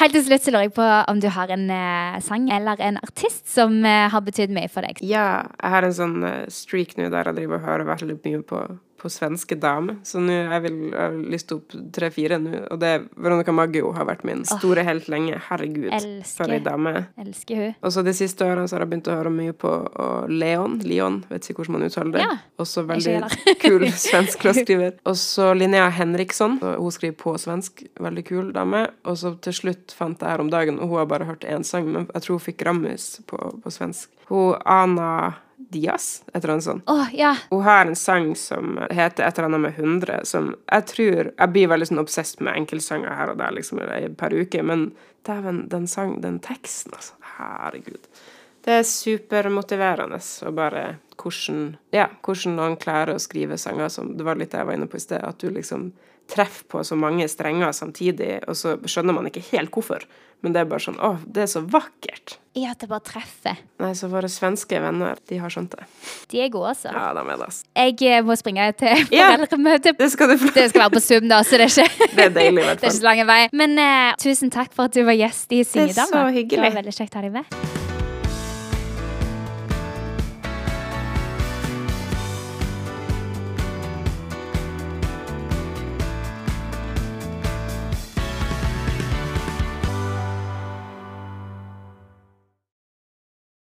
Helt 0.00 0.16
til 0.16 0.24
slutt 0.24 0.42
så 0.42 0.52
lurer 0.54 0.66
jeg 0.66 0.74
på 0.74 0.86
om 1.12 1.20
du 1.22 1.28
har 1.30 1.50
en 1.52 1.68
eh, 1.70 2.20
sang 2.24 2.48
eller 2.50 2.80
en 2.82 2.96
artist 3.02 3.44
som 3.50 3.74
eh, 3.86 4.08
har 4.10 4.24
betydd 4.24 4.50
mye 4.54 4.70
for 4.72 4.86
deg. 4.86 5.02
Ja, 5.04 5.44
jeg 5.60 5.74
har 5.74 5.86
en 5.86 5.94
sånn 5.94 6.16
eh, 6.26 6.48
streak 6.50 6.96
nå 6.98 7.10
der 7.12 7.30
jeg 7.30 7.38
driver 7.42 7.60
og 7.60 7.68
hører 7.68 7.90
veldig 7.92 8.16
mye 8.24 8.40
på, 8.48 8.62
på 9.02 9.10
svenske 9.10 9.56
damer. 9.58 9.96
Så 10.06 10.20
nå 10.22 10.32
jeg 10.36 10.62
vil 10.64 10.76
jeg 10.92 11.22
liste 11.32 11.56
opp 11.58 11.74
tre-fire 11.94 12.38
nå, 12.38 12.62
og 12.70 12.78
det 12.82 12.90
er 12.96 13.06
Veronica 13.18 13.52
Maggio 13.54 13.90
har 13.96 14.06
vært 14.08 14.22
min 14.28 14.44
store 14.46 14.84
helt 14.86 15.08
lenge. 15.12 15.40
Herregud, 15.48 15.88
Elsker. 15.92 16.30
for 16.38 16.54
ei 16.54 16.60
dame. 16.62 16.92
Elsker 17.18 17.58
hun. 17.62 17.74
Og 17.82 17.94
så 17.96 18.04
de 18.06 18.14
siste 18.16 18.46
årene 18.46 18.68
så 18.70 18.76
har 18.78 18.84
jeg 18.86 18.92
begynt 18.92 19.10
å 19.10 19.16
høre 19.18 19.32
mye 19.34 19.56
på 19.58 19.72
Leon. 20.30 20.78
Leon, 20.86 21.20
vet 21.30 21.48
ikke 21.50 21.62
hvordan 21.62 21.78
man 21.78 21.86
uttaler 21.88 22.16
det. 22.16 22.24
Ja, 22.24 22.36
Også 22.62 22.84
veldig 22.88 23.16
kul 23.64 23.86
svensk 24.06 24.46
låtskriver. 24.46 24.96
Og 25.08 25.18
så 25.20 25.50
Linnea 25.58 25.88
Henriksson. 25.92 26.58
Hun 26.62 26.94
skriver 26.94 27.18
på 27.18 27.34
svensk. 27.42 27.84
Veldig 28.02 28.24
kul 28.28 28.52
dame. 28.54 28.86
Og 29.08 29.18
så 29.18 29.34
til 29.42 29.56
slutt 29.56 29.94
fant 29.96 30.20
jeg 30.22 30.30
her 30.36 30.42
om 30.44 30.50
dagen, 30.52 30.78
og 30.80 30.88
hun 30.92 31.02
har 31.02 31.10
bare 31.10 31.28
hørt 31.28 31.46
én 31.48 31.66
sang, 31.66 31.88
men 31.92 32.06
jeg 32.14 32.22
tror 32.26 32.38
hun 32.38 32.46
fikk 32.46 32.66
Rammus 32.68 33.06
på, 33.26 33.38
på 33.62 33.72
svensk. 33.74 34.10
Hun 34.30 34.54
Ana 34.64 35.32
Diaz, 35.70 36.22
et 36.32 36.42
eller 36.42 36.54
annet 36.54 36.64
sånt. 36.64 36.84
Oh, 36.90 37.08
ja. 37.14 37.36
Hun 37.50 37.62
har 37.62 37.86
en 37.86 37.96
sang 37.96 38.34
som 38.36 38.76
heter 38.90 39.26
et 39.26 39.38
eller 39.38 39.48
annet 39.48 39.60
med 39.60 39.78
100, 39.78 40.20
som 40.28 40.52
jeg 40.66 40.86
tror 40.90 41.32
Jeg 41.38 41.52
blir 41.54 41.70
veldig 41.72 41.88
sånn 41.92 42.02
obsess 42.02 42.36
med 42.40 42.56
enkeltsanger 42.56 43.14
her 43.16 43.32
og 43.32 43.40
der 43.40 43.54
liksom 43.56 43.80
i 43.82 43.88
et 44.04 44.16
par 44.18 44.34
uker, 44.34 44.62
men 44.62 44.90
dæven, 45.26 45.66
den 45.70 45.86
sang, 45.86 46.20
den 46.22 46.40
teksten, 46.42 46.94
altså. 46.96 47.14
Herregud. 47.38 48.08
Det 48.62 48.78
er 48.78 48.86
supermotiverende 48.86 50.20
å 50.46 50.52
bare 50.54 50.84
hvordan 51.18 51.76
Ja, 51.94 52.08
hvordan 52.22 52.56
noen 52.58 52.76
klarer 52.80 53.16
å 53.16 53.22
skrive 53.22 53.58
sanger 53.58 53.90
som 53.90 54.16
Det 54.16 54.26
var 54.26 54.38
litt 54.38 54.52
det 54.52 54.60
jeg 54.60 54.68
var 54.68 54.78
inne 54.78 54.90
på 54.90 54.98
i 54.98 55.02
sted, 55.02 55.22
at 55.22 55.38
du 55.38 55.50
liksom 55.50 55.90
treffer 56.30 56.68
på 56.70 56.82
så 56.86 56.96
mange 56.98 57.26
strenger 57.30 57.72
samtidig, 57.76 58.38
og 58.48 58.56
så 58.58 58.76
skjønner 58.84 59.16
man 59.16 59.28
ikke 59.30 59.44
helt 59.52 59.72
hvorfor. 59.74 60.04
Men 60.42 60.54
det 60.54 60.62
er 60.62 60.70
bare 60.70 60.82
sånn 60.82 60.96
Å, 60.98 61.12
det 61.22 61.44
er 61.44 61.50
så 61.52 61.60
vakkert. 61.70 62.36
I 62.58 62.64
at 62.68 62.82
det 62.82 62.88
bare 62.90 63.04
treffer. 63.06 63.60
Nei, 63.80 63.92
så 63.96 64.08
våre 64.12 64.28
svenske 64.28 64.80
venner, 64.82 65.20
de 65.30 65.38
har 65.40 65.52
skjønt 65.54 65.76
det. 65.78 65.86
De 66.32 66.42
er 66.42 66.50
gode, 66.52 66.72
altså. 66.74 66.90
Ja, 66.90 67.12
de 67.14 67.22
er 67.22 67.30
det, 67.30 67.46
altså. 67.46 67.68
Jeg 67.78 68.08
eh, 68.10 68.24
må 68.26 68.36
springe 68.40 68.66
til 68.80 69.04
Ja. 69.20 69.30
foreldremøte. 69.36 69.94
Det 70.00 70.10
skal 70.12 70.34
du 70.34 70.36
få 70.42 70.50
Det 70.56 70.66
skal 70.72 70.84
være 70.84 70.96
på 70.98 71.04
Zoom, 71.04 71.28
da, 71.30 71.40
så 71.46 71.60
det 71.62 71.70
er 71.70 71.76
ikke 71.86 72.08
Det 72.18 72.26
er 72.26 72.34
deilig, 72.40 72.64
i 72.64 72.66
hvert 72.66 72.80
Det 72.82 72.90
er 72.90 72.90
ikke 72.90 72.98
så 72.98 73.08
lang 73.08 73.22
vei. 73.30 73.40
Men 73.62 73.78
uh, 73.78 74.18
tusen 74.20 74.52
takk 74.52 74.74
for 74.74 74.90
at 74.90 74.98
du 74.98 75.06
var 75.06 75.16
gjest 75.16 75.54
i 75.54 75.62
er 75.62 75.94
så 75.94 76.26
hyggelig. 76.26 76.58
Det 76.58 76.66
var 76.66 76.76
veldig 76.82 76.98
kjekt 76.98 77.14
å 77.16 77.22
ha 77.22 77.28
deg 77.28 77.38
med. 77.38 77.81